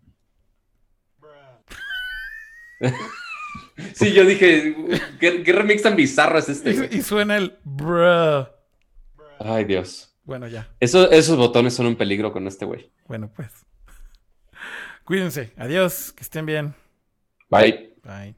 [3.94, 4.76] Sí, yo dije,
[5.18, 6.74] ¿qué, qué remix tan bizarro es este?
[6.74, 6.88] güey?
[6.92, 8.46] Y, y suena el bruh.
[9.38, 10.14] Ay, Dios.
[10.24, 10.68] Bueno, ya.
[10.80, 12.92] Eso- esos botones son un peligro con este güey.
[13.08, 13.48] Bueno, pues.
[15.04, 15.52] Cuídense.
[15.56, 16.12] Adiós.
[16.12, 16.74] Que estén bien.
[17.48, 17.94] Bye.
[18.04, 18.34] Bye.